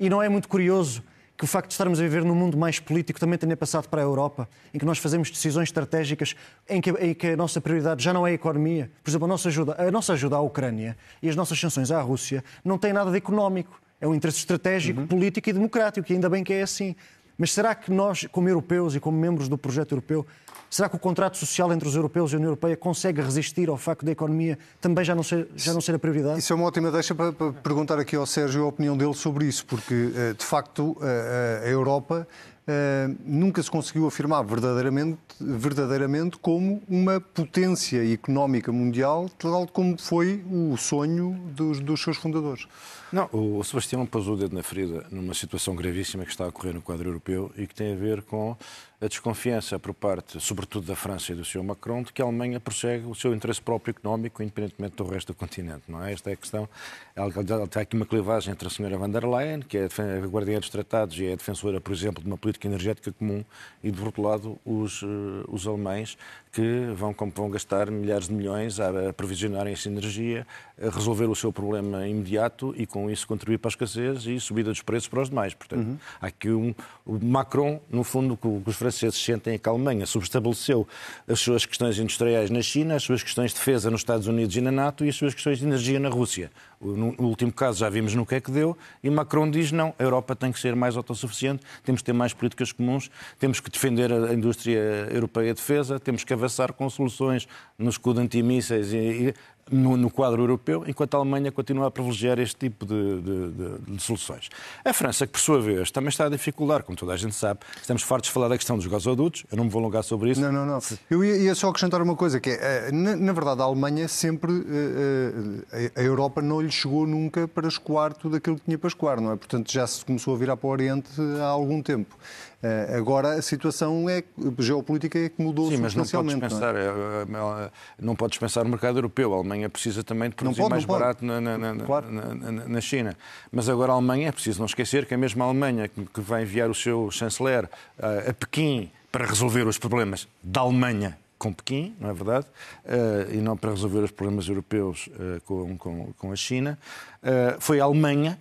E 0.00 0.08
não 0.08 0.22
é 0.22 0.30
muito 0.30 0.48
curioso 0.48 1.02
que 1.36 1.44
o 1.44 1.46
facto 1.46 1.68
de 1.68 1.74
estarmos 1.74 2.00
a 2.00 2.02
viver 2.02 2.24
num 2.24 2.34
mundo 2.34 2.56
mais 2.56 2.80
político 2.80 3.20
também 3.20 3.38
tenha 3.38 3.54
passado 3.54 3.86
para 3.86 4.00
a 4.00 4.04
Europa, 4.04 4.48
em 4.72 4.78
que 4.78 4.84
nós 4.84 4.96
fazemos 4.98 5.30
decisões 5.30 5.68
estratégicas 5.68 6.34
em 6.66 6.80
que, 6.80 6.90
em 6.90 7.14
que 7.14 7.28
a 7.28 7.36
nossa 7.36 7.60
prioridade 7.60 8.02
já 8.02 8.10
não 8.10 8.26
é 8.26 8.30
a 8.30 8.32
economia. 8.32 8.90
Por 9.04 9.10
exemplo, 9.10 9.26
a 9.26 9.28
nossa, 9.28 9.48
ajuda, 9.48 9.76
a 9.78 9.90
nossa 9.90 10.14
ajuda 10.14 10.36
à 10.36 10.40
Ucrânia 10.40 10.96
e 11.22 11.28
as 11.28 11.36
nossas 11.36 11.60
sanções 11.60 11.90
à 11.90 12.00
Rússia 12.00 12.42
não 12.64 12.78
têm 12.78 12.94
nada 12.94 13.10
de 13.10 13.18
económico. 13.18 13.78
É 14.00 14.08
um 14.08 14.14
interesse 14.14 14.38
estratégico, 14.38 15.00
uhum. 15.00 15.06
político 15.06 15.50
e 15.50 15.52
democrático, 15.52 16.10
e 16.10 16.14
ainda 16.14 16.30
bem 16.30 16.42
que 16.42 16.54
é 16.54 16.62
assim. 16.62 16.96
Mas 17.36 17.52
será 17.52 17.74
que 17.74 17.90
nós, 17.90 18.26
como 18.32 18.48
europeus 18.48 18.94
e 18.94 19.00
como 19.00 19.18
membros 19.18 19.48
do 19.48 19.58
projeto 19.58 19.92
europeu, 19.92 20.26
Será 20.70 20.88
que 20.88 20.94
o 20.94 21.00
contrato 21.00 21.36
social 21.36 21.72
entre 21.72 21.88
os 21.88 21.96
europeus 21.96 22.30
e 22.30 22.36
a 22.36 22.38
União 22.38 22.50
Europeia 22.50 22.76
consegue 22.76 23.20
resistir 23.20 23.68
ao 23.68 23.76
facto 23.76 24.06
da 24.06 24.12
economia 24.12 24.56
também 24.80 25.04
já 25.04 25.16
não 25.16 25.24
ser, 25.24 25.48
já 25.56 25.74
não 25.74 25.80
ser 25.80 25.96
a 25.96 25.98
prioridade? 25.98 26.38
Isso 26.38 26.52
é 26.52 26.56
uma 26.56 26.66
ótima 26.66 26.92
deixa 26.92 27.12
para, 27.12 27.32
para 27.32 27.52
perguntar 27.52 27.98
aqui 27.98 28.14
ao 28.14 28.24
Sérgio 28.24 28.62
a 28.62 28.68
opinião 28.68 28.96
dele 28.96 29.14
sobre 29.14 29.46
isso, 29.46 29.66
porque, 29.66 30.12
eh, 30.14 30.32
de 30.32 30.44
facto, 30.44 30.96
a 31.00 31.68
Europa 31.68 32.26
Uh, 32.70 33.16
nunca 33.24 33.60
se 33.60 33.70
conseguiu 33.70 34.06
afirmar 34.06 34.44
verdadeiramente, 34.44 35.18
verdadeiramente 35.40 36.38
como 36.38 36.80
uma 36.88 37.20
potência 37.20 38.12
económica 38.12 38.70
mundial, 38.70 39.28
tal 39.38 39.66
como 39.66 39.98
foi 39.98 40.44
o 40.48 40.76
sonho 40.76 41.32
dos, 41.52 41.80
dos 41.80 42.00
seus 42.00 42.16
fundadores. 42.16 42.68
Não, 43.10 43.28
o 43.32 43.64
Sebastião 43.64 44.06
pôs 44.06 44.28
o 44.28 44.36
dedo 44.36 44.54
na 44.54 44.62
ferida 44.62 45.04
numa 45.10 45.34
situação 45.34 45.74
gravíssima 45.74 46.24
que 46.24 46.30
está 46.30 46.44
a 46.44 46.48
ocorrer 46.48 46.74
no 46.74 46.80
quadro 46.80 47.08
europeu 47.08 47.50
e 47.56 47.66
que 47.66 47.74
tem 47.74 47.92
a 47.92 47.96
ver 47.96 48.22
com 48.22 48.56
a 49.00 49.08
desconfiança 49.08 49.78
por 49.78 49.94
parte, 49.94 50.38
sobretudo 50.38 50.86
da 50.86 50.94
França 50.94 51.32
e 51.32 51.34
do 51.34 51.42
Sr. 51.42 51.62
Macron, 51.62 52.02
de 52.02 52.12
que 52.12 52.20
a 52.20 52.24
Alemanha 52.24 52.60
prossegue 52.60 53.06
o 53.06 53.14
seu 53.14 53.34
interesse 53.34 53.60
próprio 53.60 53.92
económico, 53.92 54.42
independentemente 54.42 54.96
do 54.96 55.04
resto 55.04 55.28
do 55.28 55.34
continente. 55.34 55.84
Não 55.88 56.04
é? 56.04 56.12
Esta 56.12 56.28
é 56.28 56.34
a 56.34 56.36
questão. 56.36 56.68
Há 57.16 57.80
aqui 57.80 57.96
uma 57.96 58.04
clivagem 58.04 58.52
entre 58.52 58.68
a 58.68 58.70
Sra. 58.70 58.98
van 58.98 59.08
der 59.08 59.24
Leyen, 59.24 59.60
que 59.62 59.78
é 59.78 59.84
a 59.86 60.26
guardiã 60.26 60.58
dos 60.58 60.68
tratados 60.68 61.18
e 61.18 61.26
é 61.26 61.32
a 61.32 61.36
defensora, 61.36 61.80
por 61.80 61.94
exemplo, 61.94 62.22
de 62.22 62.28
uma 62.28 62.36
política 62.36 62.68
energética 62.68 63.10
comum, 63.10 63.42
e, 63.82 63.90
do 63.90 64.04
outro 64.04 64.22
lado, 64.22 64.58
os, 64.66 65.02
eh, 65.02 65.06
os 65.48 65.66
alemães, 65.66 66.18
que 66.52 66.92
vão, 66.94 67.14
vão 67.34 67.50
gastar 67.50 67.90
milhares 67.90 68.28
de 68.28 68.34
milhões 68.34 68.80
a 68.80 69.10
aprovisionarem 69.10 69.72
essa 69.72 69.88
energia, 69.88 70.46
a 70.80 70.90
resolver 70.90 71.26
o 71.26 71.34
seu 71.34 71.52
problema 71.52 72.06
imediato 72.06 72.74
e, 72.76 72.86
com 72.86 73.10
isso, 73.10 73.26
contribuir 73.26 73.58
para 73.58 73.68
a 73.68 73.72
escassez 73.72 74.26
e 74.26 74.38
subida 74.40 74.70
dos 74.70 74.82
preços 74.82 75.08
para 75.08 75.22
os 75.22 75.30
demais. 75.30 75.54
Portanto, 75.54 75.86
uhum. 75.86 75.98
há 76.20 76.26
aqui 76.26 76.50
um. 76.50 76.74
O 77.06 77.18
Macron, 77.24 77.80
no 77.88 78.02
fundo, 78.02 78.36
que 78.36 78.46
os 78.48 78.76
franceses 78.76 78.89
sentem 78.92 79.54
é 79.54 79.58
que 79.58 79.68
a 79.68 79.72
Alemanha 79.72 80.06
subestabeleceu 80.06 80.86
as 81.28 81.40
suas 81.40 81.64
questões 81.64 81.98
industriais 81.98 82.50
na 82.50 82.62
China, 82.62 82.96
as 82.96 83.02
suas 83.02 83.22
questões 83.22 83.52
de 83.52 83.58
defesa 83.58 83.90
nos 83.90 84.00
Estados 84.00 84.26
Unidos 84.26 84.56
e 84.56 84.60
na 84.60 84.70
NATO 84.70 85.04
e 85.04 85.08
as 85.08 85.16
suas 85.16 85.34
questões 85.34 85.58
de 85.58 85.66
energia 85.66 85.98
na 85.98 86.08
Rússia. 86.08 86.50
No 86.80 87.14
último 87.18 87.52
caso 87.52 87.78
já 87.78 87.90
vimos 87.90 88.14
no 88.14 88.24
que 88.24 88.36
é 88.36 88.40
que 88.40 88.50
deu 88.50 88.74
e 89.04 89.10
Macron 89.10 89.50
diz 89.50 89.70
não, 89.70 89.94
a 89.98 90.02
Europa 90.02 90.34
tem 90.34 90.50
que 90.50 90.58
ser 90.58 90.74
mais 90.74 90.96
autossuficiente, 90.96 91.62
temos 91.84 92.00
que 92.00 92.06
ter 92.06 92.14
mais 92.14 92.32
políticas 92.32 92.72
comuns, 92.72 93.10
temos 93.38 93.60
que 93.60 93.70
defender 93.70 94.10
a 94.10 94.32
indústria 94.32 94.80
europeia 95.10 95.52
de 95.52 95.60
defesa, 95.60 96.00
temos 96.00 96.24
que 96.24 96.32
avançar 96.32 96.72
com 96.72 96.88
soluções 96.88 97.46
no 97.78 97.90
escudo 97.90 98.20
antimísseis 98.20 98.94
e, 98.94 98.96
e 98.96 99.34
no, 99.70 99.96
no, 99.96 100.10
quadro 100.10 100.42
europeu, 100.42 100.84
enquanto 100.86 101.14
a 101.14 101.18
Alemanha 101.18 101.52
continua 101.52 101.86
a 101.86 101.90
privilegiar 101.90 102.38
este 102.38 102.56
tipo 102.56 102.84
de, 102.84 103.20
de, 103.22 103.50
de, 103.52 103.78
de, 103.96 104.02
soluções. 104.02 104.48
A 104.84 104.92
França, 104.92 105.26
que 105.26 105.32
por 105.32 105.40
sua 105.40 105.60
vez 105.60 105.90
também 105.90 106.08
está 106.08 106.26
a 106.26 106.28
dificultar, 106.28 106.82
como 106.82 106.98
toda 106.98 107.12
a 107.12 107.16
gente 107.16 107.34
sabe, 107.34 107.60
estamos 107.80 108.02
fartos 108.02 108.28
de 108.28 108.34
falar 108.34 108.48
da 108.48 108.56
questão 108.56 108.76
dos 108.76 108.86
gasodutos, 108.86 109.44
eu 109.50 109.56
não 109.56 109.64
me 109.64 109.70
vou 109.70 109.80
alongar 109.80 110.02
sobre 110.02 110.30
isso. 110.30 110.40
Não, 110.40 110.52
não, 110.52 110.66
não. 110.66 110.78
Eu 111.08 111.24
ia, 111.24 111.36
ia 111.36 111.54
só 111.54 111.68
acrescentar 111.68 112.02
uma 112.02 112.16
coisa, 112.16 112.40
que 112.40 112.50
é, 112.50 112.88
eh, 112.88 112.92
na, 112.92 113.14
na 113.14 113.32
verdade, 113.32 113.60
a 113.60 113.64
Alemanha 113.64 114.08
sempre, 114.08 114.52
eh, 114.52 115.62
eh, 115.72 115.92
a 115.94 116.02
Europa 116.02 116.42
não 116.42 116.60
lhe 116.60 116.69
chegou 116.70 117.06
nunca 117.06 117.46
para 117.46 117.68
escoar 117.68 118.14
tudo 118.14 118.36
aquilo 118.36 118.56
que 118.56 118.64
tinha 118.64 118.78
para 118.78 118.88
escoar, 118.88 119.20
não 119.20 119.32
é? 119.32 119.36
Portanto, 119.36 119.70
já 119.70 119.86
se 119.86 120.04
começou 120.04 120.34
a 120.34 120.38
virar 120.38 120.56
para 120.56 120.66
o 120.66 120.70
Oriente 120.70 121.10
há 121.40 121.46
algum 121.46 121.82
tempo. 121.82 122.16
Eh, 122.62 122.94
agora 122.96 123.34
a 123.34 123.42
situação 123.42 124.08
é 124.08 124.22
geopolítica 124.58 125.18
é 125.18 125.28
que 125.30 125.42
mudou 125.42 125.70
Sim, 125.70 125.78
mas 125.78 125.94
não 125.94 126.04
podes, 126.04 126.34
pensar, 126.34 126.74
não, 126.74 126.80
é? 126.80 127.62
É, 127.62 127.66
é, 127.66 127.70
não 127.98 128.14
podes 128.14 128.38
pensar 128.38 128.64
no 128.64 128.70
mercado 128.70 128.98
europeu. 128.98 129.32
A 129.32 129.36
Alemanha 129.38 129.68
precisa 129.70 130.04
também 130.04 130.28
de 130.28 130.36
produzir 130.36 130.60
pode, 130.60 130.70
mais 130.70 130.84
barato 130.84 131.24
na, 131.24 131.40
na, 131.40 131.56
na, 131.56 131.84
claro. 131.84 132.06
na, 132.10 132.80
China. 132.80 133.16
Mas 133.50 133.68
agora 133.68 133.92
a 133.92 133.94
Alemanha, 133.94 134.28
é 134.28 134.32
preciso 134.32 134.58
não 134.58 134.66
esquecer 134.66 135.06
que 135.06 135.14
a 135.14 135.18
mesma 135.18 135.46
Alemanha 135.46 135.88
que 135.88 136.20
vai 136.20 136.42
enviar 136.42 136.68
o 136.68 136.74
seu 136.74 137.10
chanceler 137.10 137.68
a 137.98 138.32
Pequim 138.34 138.90
para 139.10 139.26
resolver 139.26 139.66
os 139.66 139.78
problemas 139.78 140.28
da 140.42 140.60
Alemanha 140.60 141.18
com 141.40 141.54
Pequim, 141.54 141.96
não 141.98 142.10
é 142.10 142.12
verdade? 142.12 142.46
Uh, 142.84 143.34
e 143.34 143.38
não 143.38 143.56
para 143.56 143.70
resolver 143.70 144.00
os 144.00 144.10
problemas 144.10 144.46
europeus 144.46 145.08
uh, 145.08 145.40
com, 145.46 145.78
com, 145.78 146.12
com, 146.12 146.30
a 146.30 146.36
China. 146.36 146.78
Uh, 147.22 147.58
foi 147.58 147.80
a 147.80 147.84
Alemanha 147.84 148.38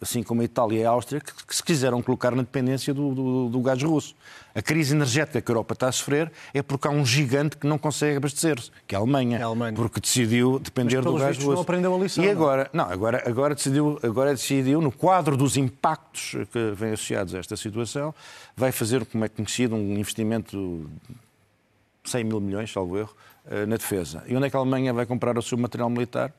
assim 0.00 0.22
como 0.22 0.40
a 0.40 0.44
Itália 0.44 0.80
e 0.80 0.84
a 0.84 0.90
Áustria, 0.90 1.20
que, 1.20 1.32
que 1.44 1.56
se 1.56 1.60
quiseram 1.60 2.00
colocar 2.00 2.30
na 2.30 2.42
dependência 2.42 2.94
do, 2.94 3.12
do, 3.12 3.48
do, 3.48 3.60
gás 3.60 3.82
russo. 3.82 4.14
A 4.54 4.62
crise 4.62 4.94
energética 4.94 5.40
que 5.40 5.50
a 5.50 5.52
Europa 5.52 5.74
está 5.74 5.88
a 5.88 5.92
sofrer 5.92 6.30
é 6.54 6.62
porque 6.62 6.86
há 6.86 6.90
um 6.92 7.04
gigante 7.04 7.56
que 7.56 7.66
não 7.66 7.78
consegue 7.78 8.16
abastecer-se, 8.16 8.70
que 8.86 8.94
é 8.94 8.98
a 8.98 9.00
Alemanha, 9.00 9.38
é 9.38 9.42
a 9.42 9.46
Alemanha. 9.46 9.74
porque 9.74 10.00
decidiu 10.00 10.60
depender 10.60 11.02
do 11.02 11.14
gás 11.14 11.36
russo. 11.36 11.54
Não 11.54 11.62
aprendeu 11.62 11.94
a 11.94 11.98
lição. 11.98 12.22
E 12.24 12.30
agora, 12.30 12.70
não, 12.72 12.84
agora, 12.84 13.28
agora, 13.28 13.54
decidiu, 13.56 13.98
agora 14.00 14.30
decidiu, 14.30 14.80
no 14.80 14.92
quadro 14.92 15.36
dos 15.36 15.56
impactos 15.56 16.36
que 16.52 16.70
vêm 16.76 16.92
associados 16.92 17.34
a 17.34 17.38
esta 17.38 17.56
situação, 17.56 18.14
vai 18.56 18.70
fazer, 18.70 19.04
como 19.04 19.24
é 19.24 19.28
conhecido, 19.28 19.74
um 19.74 19.98
investimento 19.98 20.88
100 22.08 22.24
mil 22.24 22.40
milhões, 22.40 22.72
salvo 22.72 22.98
erro, 22.98 23.14
eh, 23.50 23.66
na 23.66 23.76
defesa. 23.76 24.24
E 24.26 24.36
onde 24.36 24.46
é 24.46 24.50
que 24.50 24.56
a 24.56 24.60
Alemanha 24.60 24.92
vai 24.92 25.06
comprar 25.06 25.36
o 25.38 25.42
seu 25.42 25.58
material 25.58 25.90
militar? 25.90 26.32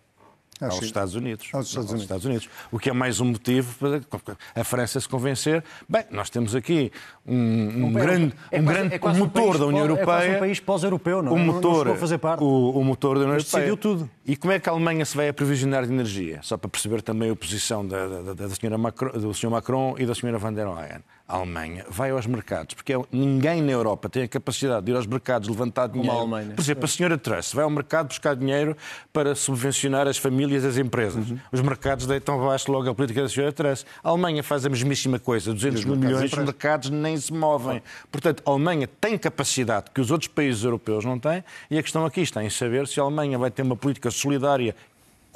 aos 0.62 0.82
Estados 0.82 1.16
Unidos. 1.16 1.50
Aos 1.54 1.68
Estados, 1.68 1.90
Unidos. 1.90 2.04
Estados 2.04 2.26
Unidos. 2.26 2.50
O 2.72 2.78
que 2.78 2.90
é 2.90 2.94
mais 2.94 3.20
um 3.20 3.26
motivo 3.26 3.74
para 3.80 4.38
a 4.56 4.64
França 4.64 5.00
se 5.00 5.08
convencer. 5.08 5.64
Bem, 5.88 6.04
nós 6.12 6.30
temos 6.30 6.54
aqui 6.54 6.92
um, 7.26 7.86
um 7.86 7.94
grande, 7.94 8.34
é, 8.52 8.60
um 8.60 8.66
grande 8.66 8.96
é 8.96 9.00
quase, 9.00 9.20
motor 9.20 9.56
um 9.56 9.60
da 9.60 9.66
União 9.68 9.86
Europeia. 9.86 10.34
É 10.34 10.36
um 10.36 10.40
país 10.40 10.60
pós-europeu, 10.60 11.22
não 11.22 11.32
é? 11.32 11.36
O 11.36 11.40
motor, 11.40 11.86
não, 11.86 11.94
não 11.94 12.00
fazer 12.00 12.18
parte. 12.18 12.44
O, 12.44 12.72
o 12.72 12.84
motor 12.84 13.16
da 13.16 13.22
União 13.22 13.36
Europeia. 13.36 13.64
decidiu 13.64 13.78
tudo. 13.78 14.10
E 14.26 14.36
como 14.36 14.54
é 14.54 14.60
que 14.60 14.70
a 14.70 14.72
Alemanha 14.72 15.06
se 15.06 15.16
vai 15.16 15.30
aprovisionar 15.30 15.86
de 15.86 15.94
energia? 15.94 16.40
Só 16.42 16.58
para 16.58 16.70
perceber 16.70 17.02
também 17.02 17.30
a 17.30 17.36
posição 17.36 17.88
da, 17.88 18.08
da, 18.08 18.22
da, 18.22 18.34
da 18.34 18.50
senhora 18.50 18.78
Macron, 18.78 19.12
do 19.12 19.34
Sr. 19.34 19.50
Macron 19.50 19.96
e 19.98 20.06
da 20.06 20.14
senhora 20.14 20.38
van 20.38 20.54
der 20.54 20.68
Leyen 20.68 21.02
a 21.30 21.36
Alemanha 21.36 21.86
vai 21.88 22.10
aos 22.10 22.26
mercados, 22.26 22.74
porque 22.74 22.92
é 22.92 23.00
ninguém 23.12 23.62
na 23.62 23.72
Europa 23.72 24.10
tem 24.10 24.24
a 24.24 24.28
capacidade 24.28 24.84
de 24.84 24.92
ir 24.92 24.96
aos 24.96 25.06
mercados 25.06 25.48
levantar 25.48 25.88
dinheiro. 25.88 26.10
Como 26.10 26.34
a 26.34 26.38
Alemanha. 26.40 26.56
Por 26.56 26.62
exemplo, 26.62 26.86
a 26.86 26.88
senhora 26.88 27.18
Truss 27.20 27.54
vai 27.54 27.64
ao 27.64 27.70
mercado 27.70 28.08
buscar 28.08 28.36
dinheiro 28.36 28.76
para 29.14 29.36
subvencionar 29.36 30.08
as 30.08 30.18
famílias 30.18 30.64
e 30.64 30.68
as 30.68 30.78
empresas. 30.78 31.30
Uhum. 31.30 31.40
Os 31.52 31.62
mercados 31.62 32.08
deitam 32.08 32.42
abaixo 32.42 32.72
logo 32.72 32.90
a 32.90 32.96
política 32.96 33.22
da 33.22 33.30
senhora 33.30 33.54
Truss. 33.54 33.86
A 34.04 34.10
Alemanha 34.10 34.42
faz 34.42 34.66
a 34.66 34.70
mesmíssima 34.70 35.20
coisa, 35.20 35.54
200 35.54 35.86
mil 35.86 35.96
milhões, 35.96 36.34
os 36.34 36.40
mercados 36.40 36.90
nem 36.90 37.16
se 37.16 37.32
movem. 37.32 37.84
Portanto, 38.12 38.42
a 38.44 38.50
Alemanha 38.50 38.90
tem 39.00 39.16
capacidade 39.16 39.92
que 39.94 40.02
os 40.02 40.10
outros 40.10 40.28
países 40.28 40.64
europeus 40.64 41.06
não 41.06 41.20
têm 41.20 41.44
e 41.70 41.78
a 41.78 41.84
questão 41.84 42.08
aqui 42.08 42.22
está 42.22 42.44
em 42.44 42.50
saber 42.50 42.88
se 42.88 43.00
a 43.00 43.04
Alemanha 43.04 43.38
vai 43.38 43.52
ter 43.52 43.62
uma 43.62 43.76
política 43.76 44.10
solidária 44.10 44.76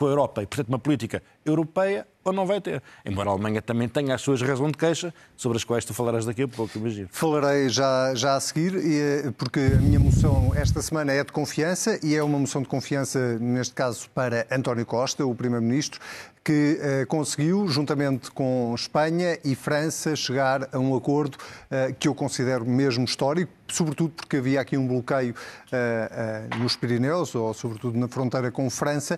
com 0.03 0.07
a 0.07 0.09
Europa 0.09 0.43
e, 0.43 0.45
portanto, 0.45 0.67
uma 0.67 0.79
política 0.79 1.23
europeia 1.45 2.05
ou 2.25 2.33
não 2.33 2.45
vai 2.45 2.59
ter. 2.59 2.81
Embora 3.05 3.29
a 3.29 3.33
Alemanha 3.33 3.61
também 3.61 3.87
tenha 3.87 4.15
as 4.15 4.21
suas 4.21 4.41
razões 4.41 4.71
de 4.71 4.77
queixa, 4.77 5.13
sobre 5.35 5.57
as 5.57 5.63
quais 5.63 5.85
tu 5.85 5.93
falarás 5.93 6.25
daqui 6.25 6.43
a 6.43 6.47
pouco, 6.47 6.77
imagino. 6.77 7.07
Falarei 7.11 7.69
já, 7.69 8.13
já 8.15 8.35
a 8.35 8.39
seguir, 8.39 8.75
eh, 8.75 9.31
porque 9.37 9.59
a 9.59 9.81
minha 9.81 9.99
moção 9.99 10.51
esta 10.55 10.81
semana 10.81 11.11
é 11.11 11.23
de 11.23 11.31
confiança 11.31 11.99
e 12.03 12.15
é 12.15 12.23
uma 12.23 12.39
moção 12.39 12.61
de 12.61 12.67
confiança, 12.67 13.37
neste 13.39 13.73
caso, 13.73 14.09
para 14.09 14.45
António 14.51 14.85
Costa, 14.85 15.25
o 15.25 15.35
Primeiro-Ministro, 15.35 15.99
que 16.43 16.77
eh, 16.81 17.05
conseguiu, 17.05 17.67
juntamente 17.69 18.29
com 18.29 18.73
Espanha 18.75 19.39
e 19.45 19.55
França, 19.55 20.13
chegar 20.13 20.67
a 20.73 20.77
um 20.77 20.93
acordo 20.93 21.37
eh, 21.71 21.95
que 21.97 22.07
eu 22.07 22.13
considero 22.13 22.65
mesmo 22.65 23.05
histórico, 23.05 23.49
sobretudo 23.69 24.09
porque 24.09 24.37
havia 24.37 24.59
aqui 24.59 24.75
um 24.75 24.85
bloqueio 24.85 25.33
eh, 25.71 26.47
nos 26.59 26.75
Pirineus, 26.75 27.33
ou 27.33 27.53
sobretudo 27.53 27.97
na 27.97 28.09
fronteira 28.09 28.51
com 28.51 28.69
França. 28.69 29.17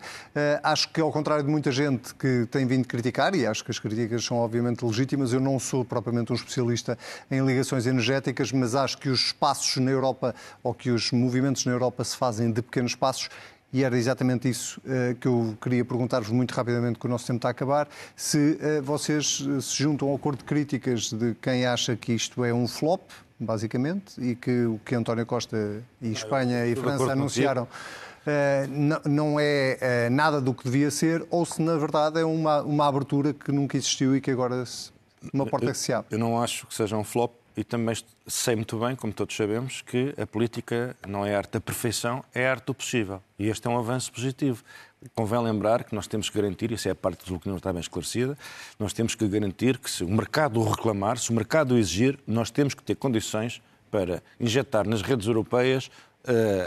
Acho 0.61 0.89
que, 0.89 1.01
ao 1.01 1.11
contrário 1.11 1.43
de 1.43 1.49
muita 1.49 1.71
gente 1.71 2.13
que 2.13 2.47
tem 2.51 2.65
vindo 2.65 2.87
criticar, 2.87 3.33
e 3.33 3.45
acho 3.45 3.65
que 3.65 3.71
as 3.71 3.79
críticas 3.79 4.23
são 4.23 4.37
obviamente 4.37 4.85
legítimas, 4.85 5.33
eu 5.33 5.39
não 5.39 5.59
sou 5.59 5.83
propriamente 5.83 6.31
um 6.31 6.35
especialista 6.35 6.97
em 7.31 7.43
ligações 7.43 7.87
energéticas, 7.87 8.51
mas 8.51 8.75
acho 8.75 8.97
que 8.97 9.09
os 9.09 9.27
espaços 9.27 9.77
na 9.77 9.91
Europa, 9.91 10.35
ou 10.63 10.73
que 10.73 10.91
os 10.91 11.11
movimentos 11.11 11.65
na 11.65 11.71
Europa 11.71 12.03
se 12.03 12.15
fazem 12.15 12.51
de 12.51 12.61
pequenos 12.61 12.95
passos, 12.95 13.29
e 13.75 13.83
era 13.83 13.97
exatamente 13.97 14.47
isso 14.47 14.79
uh, 14.85 15.13
que 15.15 15.27
eu 15.27 15.57
queria 15.61 15.83
perguntar-vos 15.83 16.29
muito 16.29 16.53
rapidamente, 16.53 16.97
que 16.97 17.05
o 17.05 17.09
nosso 17.09 17.27
tempo 17.27 17.39
está 17.39 17.49
a 17.49 17.51
acabar, 17.51 17.89
se 18.15 18.37
uh, 18.37 18.81
vocês 18.81 19.45
eh, 19.45 19.59
se 19.59 19.83
juntam 19.83 20.07
ao 20.07 20.15
acordo 20.15 20.37
de 20.37 20.43
críticas 20.45 21.11
de 21.11 21.35
quem 21.41 21.65
acha 21.65 21.93
que 21.93 22.13
isto 22.13 22.45
é 22.45 22.53
um 22.53 22.69
flop, 22.69 23.01
basicamente, 23.37 24.13
e 24.17 24.33
que 24.33 24.63
o 24.63 24.79
que 24.85 24.95
António 24.95 25.25
Costa 25.25 25.83
e 26.01 26.09
Espanha 26.09 26.65
e 26.65 26.73
França 26.73 27.11
anunciaram 27.11 27.67
não, 29.05 29.37
é 29.39 30.09
nada 30.09 30.39
do 30.39 30.53
que 30.53 30.63
devia 30.63 30.89
ser, 30.89 31.25
ou 31.29 31.45
se 31.45 31.61
na 31.61 31.75
verdade 31.75 32.19
é 32.19 32.25
uma, 32.25 32.61
uma 32.61 32.87
abertura 32.87 33.33
que 33.33 33.51
nunca 33.51 33.75
existiu 33.75 34.15
e 34.15 34.21
que 34.21 34.31
agora 34.31 34.63
uma 35.33 35.45
porta 35.45 35.67
que 35.67 35.77
se 35.77 35.91
abre. 35.91 36.15
Eu 36.15 36.17
não 36.17 36.41
acho 36.41 36.65
que 36.65 36.73
seja 36.73 36.95
um 36.97 37.03
flop, 37.03 37.33
e 37.57 37.63
também 37.63 37.95
sei 38.27 38.55
muito 38.55 38.77
bem, 38.77 38.95
como 38.95 39.13
todos 39.13 39.35
sabemos, 39.35 39.81
que 39.81 40.13
a 40.17 40.27
política 40.27 40.95
não 41.07 41.25
é 41.25 41.35
arte 41.35 41.51
da 41.51 41.61
perfeição, 41.61 42.23
é 42.33 42.47
arte 42.47 42.65
do 42.65 42.73
possível. 42.73 43.21
E 43.39 43.47
este 43.47 43.67
é 43.67 43.69
um 43.69 43.77
avanço 43.77 44.11
positivo. 44.11 44.63
convém 45.13 45.39
lembrar 45.39 45.83
que 45.83 45.93
nós 45.93 46.07
temos 46.07 46.29
que 46.29 46.37
garantir, 46.39 46.71
isso 46.71 46.87
é 46.87 46.91
a 46.91 46.95
parte 46.95 47.31
do 47.31 47.39
que 47.39 47.47
não 47.47 47.57
está 47.57 47.71
bem 47.71 47.79
esclarecida, 47.79 48.37
nós 48.79 48.91
temos 48.91 49.15
que 49.15 49.27
garantir 49.27 49.77
que 49.77 49.89
se 49.89 50.03
o 50.03 50.09
mercado 50.09 50.59
o 50.59 50.69
reclamar, 50.69 51.17
se 51.17 51.29
o 51.29 51.33
mercado 51.33 51.75
o 51.75 51.77
exigir, 51.77 52.19
nós 52.27 52.49
temos 52.49 52.73
que 52.73 52.83
ter 52.83 52.95
condições 52.95 53.61
para 53.91 54.21
injetar 54.39 54.87
nas 54.87 55.01
redes 55.01 55.27
europeias 55.27 55.89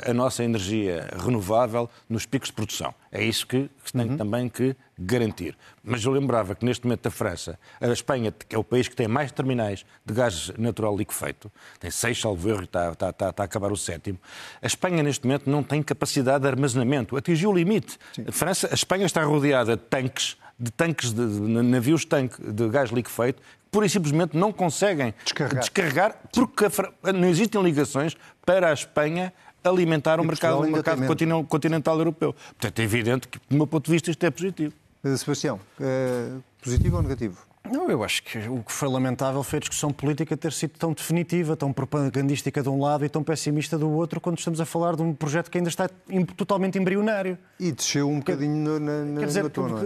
a 0.09 0.15
nossa 0.15 0.45
energia 0.45 1.09
renovável 1.19 1.89
nos 2.09 2.27
picos 2.27 2.49
de 2.49 2.55
produção. 2.55 2.95
É 3.11 3.25
isso 3.25 3.47
que, 3.47 3.71
se 3.85 3.93
tem 3.93 4.11
uhum. 4.11 4.17
também 4.17 4.49
que 4.49 4.77
garantir. 4.99 5.57
Mas 5.83 6.05
eu 6.05 6.13
lembrava 6.13 6.55
que 6.55 6.65
neste 6.65 6.85
momento 6.85 7.07
a 7.07 7.11
França, 7.11 7.59
a 7.81 7.87
Espanha, 7.89 8.33
que 8.33 8.55
é 8.55 8.59
o 8.59 8.65
país 8.65 8.89
que 8.89 8.97
tem 8.97 9.09
mais 9.09 9.33
terminais 9.33 9.85
de 10.05 10.15
gás 10.15 10.53
natural 10.59 10.97
liquefeito, 10.97 11.51
tem 11.81 11.91
seis, 11.91 12.21
salvo 12.21 12.49
erro, 12.49 12.65
está, 12.65 12.93
está, 12.93 13.11
está, 13.11 13.31
está, 13.31 13.43
a 13.43 13.47
acabar 13.47 13.73
o 13.73 13.77
sétimo, 13.77 14.19
a 14.61 14.67
Espanha 14.67 15.03
neste 15.03 15.27
momento 15.27 15.49
não 15.49 15.63
tem 15.63 15.83
capacidade 15.83 16.43
de 16.43 16.49
armazenamento, 16.49 17.17
atingiu 17.17 17.51
o 17.51 17.55
limite. 17.55 17.99
A, 18.27 18.33
França, 18.33 18.69
a 18.71 18.75
Espanha 18.75 19.07
está 19.07 19.23
rodeada 19.25 19.77
de 19.77 19.83
tanques, 19.83 20.37
de 20.59 20.71
tanques 20.73 21.13
de, 21.13 21.27
de 21.27 21.63
navios 21.63 22.05
tanque 22.05 22.43
de 22.43 22.69
gás 22.69 22.91
liquefeito 22.91 23.41
pura 23.71 23.87
e 23.87 23.89
simplesmente 23.89 24.37
não 24.37 24.53
conseguem 24.53 25.15
descarregar, 25.25 25.61
descarregar 25.61 26.17
porque 26.33 26.67
a, 27.03 27.13
não 27.13 27.29
existem 27.29 27.63
ligações 27.63 28.17
para 28.45 28.71
a 28.71 28.73
Espanha 28.73 29.33
alimentar 29.65 30.21
o 30.21 30.25
mercado, 30.25 30.59
o 30.61 30.71
mercado 30.71 31.03
continental 31.47 31.99
europeu. 31.99 32.33
Portanto, 32.33 32.79
é 32.79 32.83
evidente 32.83 33.29
que, 33.29 33.39
do 33.49 33.57
meu 33.57 33.67
ponto 33.67 33.87
de 33.87 33.93
vista, 33.93 34.11
isto 34.11 34.25
é 34.25 34.31
positivo. 34.31 34.73
Sebastião, 35.17 35.61
é 35.81 36.31
positivo 36.63 36.97
ou 36.97 37.03
negativo? 37.03 37.48
Não, 37.71 37.91
eu 37.91 38.03
acho 38.03 38.23
que 38.23 38.39
o 38.49 38.63
que 38.63 38.73
foi 38.73 38.89
lamentável 38.89 39.43
foi 39.43 39.59
a 39.59 39.61
discussão 39.61 39.91
política 39.91 40.37
ter 40.37 40.53
sido 40.53 40.73
tão 40.79 40.93
definitiva, 40.93 41.57
tão 41.57 41.73
propagandística 41.73 42.63
de 42.63 42.69
um 42.69 42.81
lado 42.81 43.05
e 43.05 43.09
tão 43.09 43.23
pessimista 43.23 43.79
do 43.79 43.91
outro, 43.91 44.21
quando 44.21 44.39
estamos 44.39 44.61
a 44.61 44.65
falar 44.65 44.97
de 44.97 45.03
um 45.03 45.15
projeto 45.15 45.51
que 45.51 45.59
ainda 45.59 45.69
está 45.69 45.89
totalmente 46.37 46.79
embrionário. 46.79 47.39
E 47.59 47.73
desceu 47.73 48.09
um 48.09 48.19
bocadinho 48.19 48.81
na, 48.81 49.05
na, 49.05 49.21
Quer 49.21 49.27
dizer, 49.27 49.43
na 49.45 49.51
tona, 49.51 49.81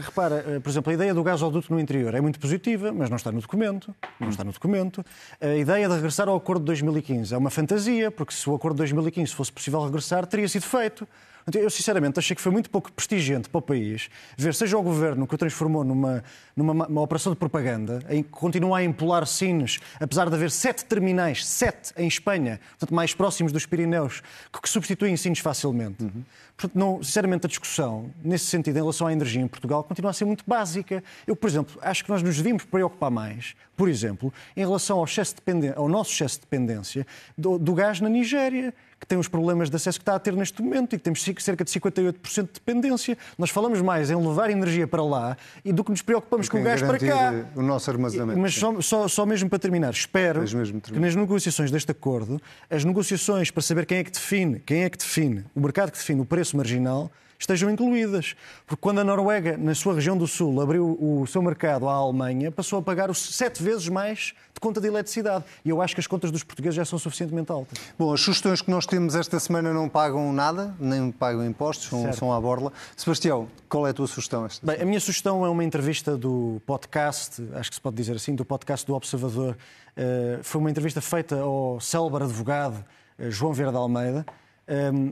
repara, 0.00 0.44
eh, 0.46 0.60
por 0.60 0.70
exemplo, 0.70 0.90
a 0.90 0.94
ideia 0.94 1.14
do 1.14 1.22
gasoduto 1.22 1.72
no 1.72 1.80
interior 1.80 2.14
é 2.14 2.20
muito 2.20 2.38
positiva, 2.38 2.92
mas 2.92 3.08
não 3.08 3.16
está 3.16 3.30
no 3.30 3.40
documento. 3.40 3.94
Não 4.18 4.28
está 4.28 4.44
no 4.44 4.52
documento. 4.52 5.04
A 5.40 5.54
ideia 5.54 5.88
de 5.88 5.94
regressar 5.94 6.28
ao 6.28 6.36
acordo 6.36 6.60
de 6.60 6.66
2015 6.66 7.34
é 7.34 7.38
uma 7.38 7.50
fantasia, 7.50 8.10
porque 8.10 8.34
se 8.34 8.48
o 8.48 8.54
acordo 8.54 8.74
de 8.74 8.78
2015 8.78 9.34
fosse 9.34 9.52
possível 9.52 9.84
regressar, 9.84 10.26
teria 10.26 10.48
sido 10.48 10.64
feito. 10.64 11.06
Eu, 11.54 11.70
sinceramente, 11.70 12.18
achei 12.18 12.36
que 12.36 12.42
foi 12.42 12.52
muito 12.52 12.70
pouco 12.70 12.92
prestigiante 12.92 13.48
para 13.48 13.58
o 13.58 13.62
país 13.62 14.08
ver, 14.36 14.54
seja 14.54 14.76
o 14.76 14.82
governo 14.82 15.26
que 15.26 15.34
o 15.34 15.38
transformou 15.38 15.84
numa, 15.84 16.22
numa 16.56 17.00
operação 17.00 17.32
de 17.32 17.38
propaganda, 17.38 18.00
em 18.08 18.22
que 18.22 18.28
continua 18.28 18.78
a 18.78 18.84
empolar 18.84 19.26
sinos, 19.26 19.78
apesar 19.98 20.28
de 20.28 20.34
haver 20.34 20.50
sete 20.50 20.84
terminais, 20.84 21.46
sete 21.46 21.92
em 21.96 22.06
Espanha, 22.06 22.60
portanto, 22.70 22.94
mais 22.94 23.14
próximos 23.14 23.52
dos 23.52 23.66
Pirineus, 23.66 24.22
que, 24.52 24.60
que 24.60 24.68
substituem 24.68 25.16
sinos 25.16 25.38
facilmente. 25.38 26.02
Uhum. 26.02 26.24
Portanto, 26.60 26.78
não, 26.78 27.02
sinceramente, 27.02 27.46
a 27.46 27.48
discussão, 27.48 28.10
nesse 28.22 28.44
sentido, 28.44 28.76
em 28.76 28.80
relação 28.80 29.06
à 29.06 29.12
energia 29.12 29.40
em 29.40 29.48
Portugal, 29.48 29.82
continua 29.82 30.10
a 30.10 30.14
ser 30.14 30.26
muito 30.26 30.44
básica. 30.46 31.02
Eu, 31.26 31.34
por 31.34 31.48
exemplo, 31.48 31.80
acho 31.80 32.04
que 32.04 32.10
nós 32.10 32.22
nos 32.22 32.36
devíamos 32.36 32.64
preocupar 32.64 33.10
mais, 33.10 33.54
por 33.74 33.88
exemplo, 33.88 34.30
em 34.54 34.60
relação 34.60 34.98
ao, 34.98 35.04
excesso 35.04 35.34
de 35.34 35.68
ao 35.74 35.88
nosso 35.88 36.12
excesso 36.12 36.34
de 36.34 36.40
dependência 36.42 37.06
do, 37.36 37.58
do 37.58 37.72
gás 37.72 37.98
na 37.98 38.10
Nigéria 38.10 38.74
que 39.00 39.06
tem 39.06 39.18
os 39.18 39.26
problemas 39.26 39.70
de 39.70 39.76
acesso 39.76 39.98
que 39.98 40.02
está 40.02 40.14
a 40.14 40.18
ter 40.18 40.34
neste 40.34 40.60
momento 40.62 40.94
e 40.94 40.98
que 40.98 41.02
temos 41.02 41.22
cerca 41.22 41.64
de 41.64 41.70
58% 41.70 42.42
de 42.42 42.52
dependência. 42.52 43.16
Nós 43.38 43.48
falamos 43.48 43.80
mais 43.80 44.10
em 44.10 44.14
levar 44.14 44.50
energia 44.50 44.86
para 44.86 45.02
lá 45.02 45.36
e 45.64 45.72
do 45.72 45.82
que 45.82 45.90
nos 45.90 46.02
preocupamos 46.02 46.50
com 46.50 46.60
o 46.60 46.62
gás 46.62 46.82
para 46.82 46.98
cá. 46.98 47.32
O 47.56 47.62
nosso 47.62 47.90
armazenamento. 47.90 48.38
Mas 48.38 48.54
só, 48.54 48.78
só, 48.82 49.08
só 49.08 49.24
mesmo 49.24 49.48
para 49.48 49.58
terminar, 49.58 49.90
espero 49.90 50.44
que 50.44 50.98
nas 50.98 51.16
negociações 51.16 51.70
deste 51.70 51.90
acordo, 51.90 52.40
as 52.68 52.84
negociações 52.84 53.50
para 53.50 53.62
saber 53.62 53.86
quem 53.86 53.98
é 53.98 54.04
que 54.04 54.10
define, 54.10 54.60
quem 54.60 54.82
é 54.82 54.90
que 54.90 54.98
define, 54.98 55.46
o 55.54 55.60
mercado 55.60 55.90
que 55.90 55.98
define 55.98 56.20
o 56.20 56.26
preço 56.26 56.49
marginal, 56.56 57.10
estejam 57.40 57.70
incluídas. 57.70 58.36
Porque 58.66 58.80
quando 58.80 59.00
a 59.00 59.04
Noruega, 59.04 59.56
na 59.56 59.74
sua 59.74 59.94
região 59.94 60.16
do 60.16 60.26
Sul, 60.26 60.60
abriu 60.60 60.96
o 61.00 61.26
seu 61.26 61.42
mercado 61.42 61.88
à 61.88 61.94
Alemanha, 61.94 62.52
passou 62.52 62.78
a 62.78 62.82
pagar 62.82 63.12
sete 63.14 63.62
vezes 63.62 63.88
mais 63.88 64.34
de 64.52 64.60
conta 64.60 64.80
de 64.80 64.86
eletricidade. 64.86 65.44
E 65.64 65.70
eu 65.70 65.80
acho 65.80 65.94
que 65.94 66.00
as 66.00 66.06
contas 66.06 66.30
dos 66.30 66.44
portugueses 66.44 66.76
já 66.76 66.84
são 66.84 66.98
suficientemente 66.98 67.50
altas. 67.50 67.78
Bom, 67.98 68.12
as 68.12 68.20
sugestões 68.20 68.60
que 68.60 68.70
nós 68.70 68.84
temos 68.84 69.14
esta 69.14 69.40
semana 69.40 69.72
não 69.72 69.88
pagam 69.88 70.32
nada, 70.32 70.74
nem 70.78 71.10
pagam 71.10 71.44
impostos, 71.44 71.88
são, 71.88 72.12
são 72.12 72.32
à 72.32 72.40
borla. 72.40 72.72
Sebastião, 72.94 73.48
qual 73.68 73.86
é 73.86 73.90
a 73.90 73.94
tua 73.94 74.06
sugestão 74.06 74.44
esta? 74.44 74.64
Bem, 74.66 74.80
a 74.80 74.84
minha 74.84 75.00
sugestão 75.00 75.44
é 75.44 75.48
uma 75.48 75.64
entrevista 75.64 76.16
do 76.16 76.60
podcast, 76.66 77.42
acho 77.54 77.70
que 77.70 77.76
se 77.76 77.80
pode 77.80 77.96
dizer 77.96 78.14
assim, 78.16 78.34
do 78.34 78.44
podcast 78.44 78.86
do 78.86 78.94
Observador. 78.94 79.56
Uh, 79.96 80.42
foi 80.42 80.60
uma 80.60 80.70
entrevista 80.70 81.00
feita 81.00 81.40
ao 81.40 81.80
célebre 81.80 82.24
advogado 82.24 82.84
uh, 83.18 83.30
João 83.30 83.52
Vieira 83.52 83.72
de 83.72 83.78
Almeida. 83.78 84.26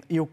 Eu 0.09 0.29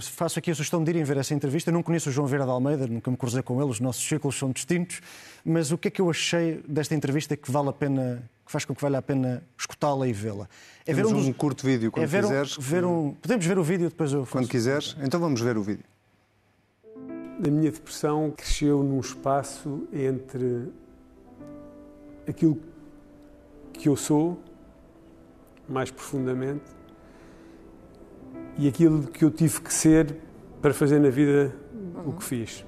faço 0.00 0.38
aqui 0.38 0.50
a 0.50 0.54
sugestão 0.54 0.82
de 0.82 0.90
irem 0.90 1.04
ver 1.04 1.16
essa 1.18 1.34
entrevista. 1.34 1.70
Eu 1.70 1.74
não 1.74 1.82
conheço 1.82 2.08
o 2.08 2.12
João 2.12 2.26
Vieira 2.26 2.44
de 2.44 2.50
Almeida, 2.50 2.86
nunca 2.86 3.10
me 3.10 3.16
cruzei 3.16 3.42
com 3.42 3.60
ele, 3.60 3.70
os 3.70 3.80
nossos 3.80 4.06
círculos 4.06 4.38
são 4.38 4.50
distintos. 4.50 5.00
Mas 5.44 5.70
o 5.70 5.78
que 5.78 5.88
é 5.88 5.90
que 5.90 6.00
eu 6.00 6.08
achei 6.08 6.62
desta 6.66 6.94
entrevista 6.94 7.36
que 7.36 7.50
vale 7.50 7.68
a 7.68 7.72
pena, 7.72 8.22
que 8.44 8.50
faz 8.50 8.64
com 8.64 8.74
que 8.74 8.80
valha 8.80 8.98
a 8.98 9.02
pena 9.02 9.42
escutá-la 9.58 10.08
e 10.08 10.12
vê-la? 10.12 10.48
É 10.86 10.94
ver 10.94 11.04
um, 11.06 11.16
um, 11.16 11.32
curto 11.32 11.64
vídeo, 11.66 11.92
quando 11.92 12.04
é 12.04 12.06
ver 12.06 12.22
quiseres. 12.22 12.58
Um, 12.58 12.60
ver 12.62 12.84
um... 12.84 13.14
Podemos 13.20 13.44
ver 13.44 13.58
o 13.58 13.62
vídeo 13.62 13.88
depois 13.88 14.12
eu 14.12 14.24
faço. 14.24 14.32
Quando 14.32 14.48
quiseres, 14.48 14.96
então 15.02 15.20
vamos 15.20 15.40
ver 15.40 15.56
o 15.56 15.62
vídeo. 15.62 15.84
A 17.42 17.50
minha 17.50 17.70
depressão 17.70 18.30
cresceu 18.36 18.82
num 18.82 19.00
espaço 19.00 19.88
entre 19.92 20.68
aquilo 22.28 22.60
que 23.72 23.88
eu 23.88 23.96
sou, 23.96 24.38
mais 25.68 25.90
profundamente, 25.90 26.64
e 28.58 28.68
aquilo 28.68 29.06
que 29.08 29.24
eu 29.24 29.30
tive 29.30 29.60
que 29.60 29.72
ser 29.72 30.16
para 30.60 30.74
fazer 30.74 30.98
na 30.98 31.10
vida 31.10 31.54
o 32.04 32.12
que 32.12 32.24
fiz. 32.24 32.64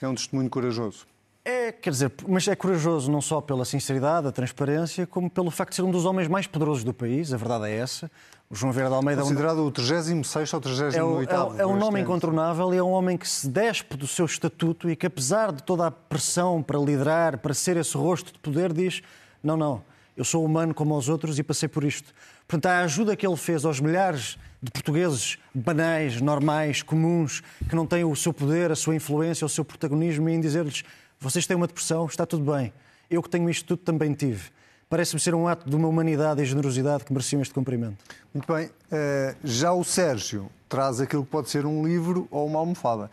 É 0.00 0.08
um 0.08 0.14
testemunho 0.14 0.50
corajoso. 0.50 1.06
É, 1.44 1.70
quer 1.70 1.90
dizer, 1.90 2.10
mas 2.26 2.48
é 2.48 2.56
corajoso 2.56 3.10
não 3.10 3.20
só 3.20 3.38
pela 3.38 3.66
sinceridade, 3.66 4.26
a 4.26 4.32
transparência, 4.32 5.06
como 5.06 5.28
pelo 5.28 5.50
facto 5.50 5.70
de 5.70 5.76
ser 5.76 5.82
um 5.82 5.90
dos 5.90 6.06
homens 6.06 6.26
mais 6.26 6.46
poderosos 6.46 6.82
do 6.84 6.94
país, 6.94 7.34
a 7.34 7.36
verdade 7.36 7.66
é 7.66 7.76
essa. 7.76 8.10
O 8.48 8.54
João 8.54 8.72
Vieira 8.72 8.88
de 8.88 8.96
Almeida 8.96 9.20
Considerado 9.22 9.58
é 9.58 9.62
um... 9.62 9.66
o 9.66 9.70
36 9.70 10.54
ou 10.54 10.60
38 10.60 11.30
é, 11.30 11.34
é, 11.34 11.62
é 11.62 11.66
um 11.66 11.76
nome 11.76 12.00
incontornável 12.00 12.72
e 12.72 12.78
é 12.78 12.82
um 12.82 12.90
homem 12.90 13.18
que 13.18 13.28
se 13.28 13.48
despe 13.48 13.96
do 13.96 14.06
seu 14.06 14.24
estatuto 14.24 14.88
e 14.88 14.96
que, 14.96 15.06
apesar 15.06 15.52
de 15.52 15.62
toda 15.62 15.86
a 15.86 15.90
pressão 15.90 16.62
para 16.62 16.78
liderar, 16.78 17.38
para 17.38 17.52
ser 17.52 17.76
esse 17.76 17.96
rosto 17.96 18.32
de 18.32 18.38
poder, 18.38 18.72
diz: 18.72 19.02
não, 19.42 19.56
não, 19.56 19.82
eu 20.16 20.24
sou 20.24 20.44
humano 20.44 20.72
como 20.72 20.96
os 20.96 21.08
outros 21.08 21.38
e 21.38 21.42
passei 21.42 21.68
por 21.68 21.84
isto. 21.84 22.12
Portanto, 22.46 22.66
a 22.66 22.80
ajuda 22.80 23.16
que 23.16 23.26
ele 23.26 23.36
fez 23.36 23.64
aos 23.64 23.80
milhares 23.80 24.38
de 24.62 24.70
portugueses 24.70 25.38
banais, 25.54 26.20
normais, 26.20 26.82
comuns, 26.82 27.42
que 27.68 27.74
não 27.74 27.86
têm 27.86 28.04
o 28.04 28.14
seu 28.14 28.32
poder, 28.32 28.70
a 28.70 28.76
sua 28.76 28.94
influência, 28.94 29.44
o 29.44 29.48
seu 29.48 29.64
protagonismo, 29.64 30.28
em 30.28 30.40
dizer-lhes: 30.40 30.84
vocês 31.18 31.46
têm 31.46 31.56
uma 31.56 31.66
depressão, 31.66 32.06
está 32.06 32.24
tudo 32.24 32.52
bem. 32.52 32.72
Eu 33.10 33.22
que 33.22 33.28
tenho 33.28 33.48
isto 33.50 33.66
tudo 33.66 33.80
também 33.80 34.12
tive. 34.14 34.50
Parece-me 34.88 35.20
ser 35.20 35.34
um 35.34 35.48
ato 35.48 35.68
de 35.68 35.74
uma 35.74 35.88
humanidade 35.88 36.40
e 36.42 36.44
generosidade 36.44 37.04
que 37.04 37.12
mereciam 37.12 37.42
este 37.42 37.52
cumprimento. 37.52 37.96
Muito 38.32 38.52
bem. 38.52 38.66
Uh, 38.66 39.36
já 39.42 39.72
o 39.72 39.82
Sérgio 39.82 40.48
traz 40.68 41.00
aquilo 41.00 41.24
que 41.24 41.30
pode 41.30 41.50
ser 41.50 41.66
um 41.66 41.84
livro 41.84 42.28
ou 42.30 42.46
uma 42.46 42.58
almofada. 42.58 43.10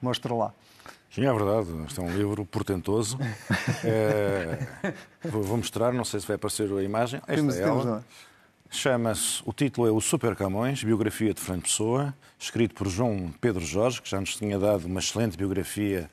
Mostra 0.00 0.34
lá. 0.34 0.54
Sim, 1.14 1.26
é 1.26 1.32
verdade. 1.32 1.68
Este 1.86 2.00
é 2.00 2.02
um 2.02 2.10
livro 2.10 2.44
portentoso. 2.44 3.16
é, 3.84 4.58
vou 5.22 5.56
mostrar, 5.56 5.92
não 5.92 6.04
sei 6.04 6.18
se 6.18 6.26
vai 6.26 6.34
aparecer 6.34 6.68
a 6.72 6.82
imagem. 6.82 7.20
Esta 7.20 7.34
temos, 7.34 7.56
é 7.56 7.62
ela. 7.62 8.04
Chama-se, 8.68 9.40
o 9.46 9.52
título 9.52 9.86
é 9.86 9.92
O 9.92 10.00
Super 10.00 10.34
Camões, 10.34 10.82
biografia 10.82 11.32
de 11.32 11.40
Fernando 11.40 11.62
Pessoa, 11.62 12.12
escrito 12.36 12.74
por 12.74 12.88
João 12.88 13.32
Pedro 13.40 13.64
Jorge, 13.64 14.02
que 14.02 14.10
já 14.10 14.18
nos 14.18 14.34
tinha 14.34 14.58
dado 14.58 14.86
uma 14.86 14.98
excelente 14.98 15.36
biografia 15.36 16.10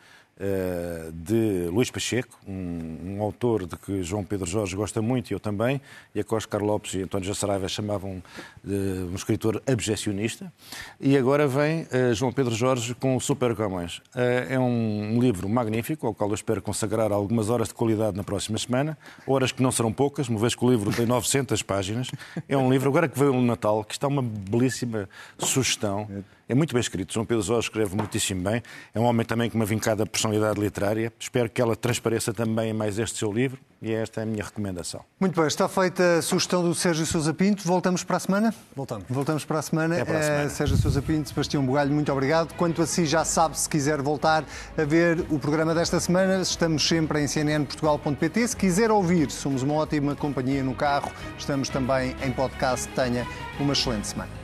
de 1.14 1.68
Luís 1.72 1.92
Pacheco, 1.92 2.38
um, 2.48 3.18
um, 3.18 3.22
autor 3.22 3.66
de 3.68 3.76
que 3.78 4.02
João 4.02 4.24
Pedro 4.24 4.48
Jorge 4.48 4.76
gosta 4.76 5.02
muito 5.02 5.32
e 5.32 5.34
eu 5.34 5.39
também, 5.39 5.80
e 6.16 6.20
a 6.20 6.26
Oscar 6.30 6.64
Lopes 6.64 6.96
e 6.96 7.04
António 7.04 7.28
Jassaraiva 7.28 7.68
chamavam 7.68 8.24
de 8.64 8.76
um 9.12 9.16
escritor 9.16 9.62
abjecionista. 9.68 10.52
E 11.00 11.18
agora 11.18 11.48
vem 11.48 11.84
uh, 11.84 12.14
João 12.14 12.32
Pedro 12.32 12.54
Jorge 12.56 12.96
com 12.96 13.20
Super 13.20 13.56
Camões. 13.56 13.98
Uh, 14.16 14.50
é 14.50 14.60
um 14.60 15.20
livro 15.20 15.48
magnífico, 15.48 16.08
ao 16.08 16.14
qual 16.14 16.30
eu 16.30 16.36
espero 16.36 16.62
consagrar 16.62 17.12
algumas 17.12 17.50
horas 17.50 17.68
de 17.68 17.74
qualidade 17.74 18.18
na 18.18 18.24
próxima 18.24 18.58
semana, 18.58 18.98
horas 19.28 19.52
que 19.52 19.62
não 19.62 19.72
serão 19.72 19.94
poucas, 19.94 20.28
uma 20.28 20.39
vez 20.39 20.56
que 20.56 20.66
o 20.66 20.70
livro 20.70 20.92
tem 20.92 21.06
900 21.06 21.62
páginas. 21.64 22.10
É 22.48 22.58
um 22.58 22.72
livro, 22.72 22.89
agora 22.89 23.08
que 23.08 23.18
veio 23.18 23.34
o 23.34 23.42
Natal, 23.42 23.84
que 23.84 23.94
está 23.94 24.08
uma 24.08 24.22
belíssima 24.22 25.08
sugestão. 25.38 26.08
É 26.52 26.54
muito 26.54 26.74
bem 26.74 26.82
escrito. 26.82 27.14
João 27.14 27.26
Pedro 27.26 27.41
Jorge 27.41 27.70
escreve 27.70 27.95
muitíssimo 27.95 28.41
bem. 28.41 28.62
É 28.93 28.99
um 28.99 29.04
homem 29.04 29.26
também 29.26 29.49
com 29.49 29.58
uma 29.58 29.64
vincada 29.64 30.06
personalidade 30.06 30.60
literária. 30.60 31.14
Espero 31.18 31.49
que 31.49 31.62
ela 31.62 31.78
transpareça 31.78 32.34
também 32.34 32.72
em 32.72 32.74
mais 32.74 32.99
este 32.99 33.20
seu 33.20 33.32
livro 33.32 33.58
e 33.82 33.93
esta 33.93 34.20
é 34.20 34.24
a 34.24 34.26
minha 34.26 34.43
recomendação. 34.43 34.99
Muito 35.18 35.34
bem, 35.34 35.47
está 35.47 35.70
feita 35.70 36.18
a 36.18 36.22
sugestão 36.22 36.62
do 36.62 36.76
Sérgio 36.76 37.06
Sousa 37.06 37.34
Pinto. 37.34 37.64
Voltamos 37.64 38.04
para 38.04 38.18
a 38.18 38.20
semana? 38.20 38.54
Voltamos. 38.76 39.06
Voltamos 39.10 39.45
para 39.45 39.60
a 39.60 39.62
semana. 39.62 40.06
Para 40.06 40.20
a 40.20 40.22
semana. 40.22 40.47
Uh, 40.47 40.49
Sérgio 40.49 40.76
Sousa 40.76 41.02
Pinto, 41.02 41.30
Sebastião 41.30 41.66
Bugalho, 41.66 41.93
muito 41.93 42.12
obrigado. 42.12 42.54
Quanto 42.56 42.82
a 42.82 42.86
si, 42.86 43.06
já 43.06 43.24
sabe, 43.24 43.58
se 43.58 43.70
quiser 43.70 44.02
voltar 44.02 44.43
a 44.78 44.84
ver 44.84 45.26
o 45.30 45.39
programa 45.39 45.74
desta 45.74 46.02
semana, 46.02 46.41
estamos 46.41 46.86
sempre 46.86 47.22
em 47.22 47.28
cnnportugal.pt. 47.28 48.49
Se 48.49 48.58
quiser 48.58 48.91
ouvir, 48.91 49.32
somos 49.32 49.64
uma 49.64 49.76
ótima 49.76 50.18
companhia 50.18 50.62
no 50.62 50.76
carro. 50.76 51.14
Estamos 51.38 51.70
também 51.70 52.14
em 52.22 52.32
podcast. 52.34 52.89
Tenha 52.89 53.26
uma 53.58 53.72
excelente 53.72 54.10
semana. 54.10 54.41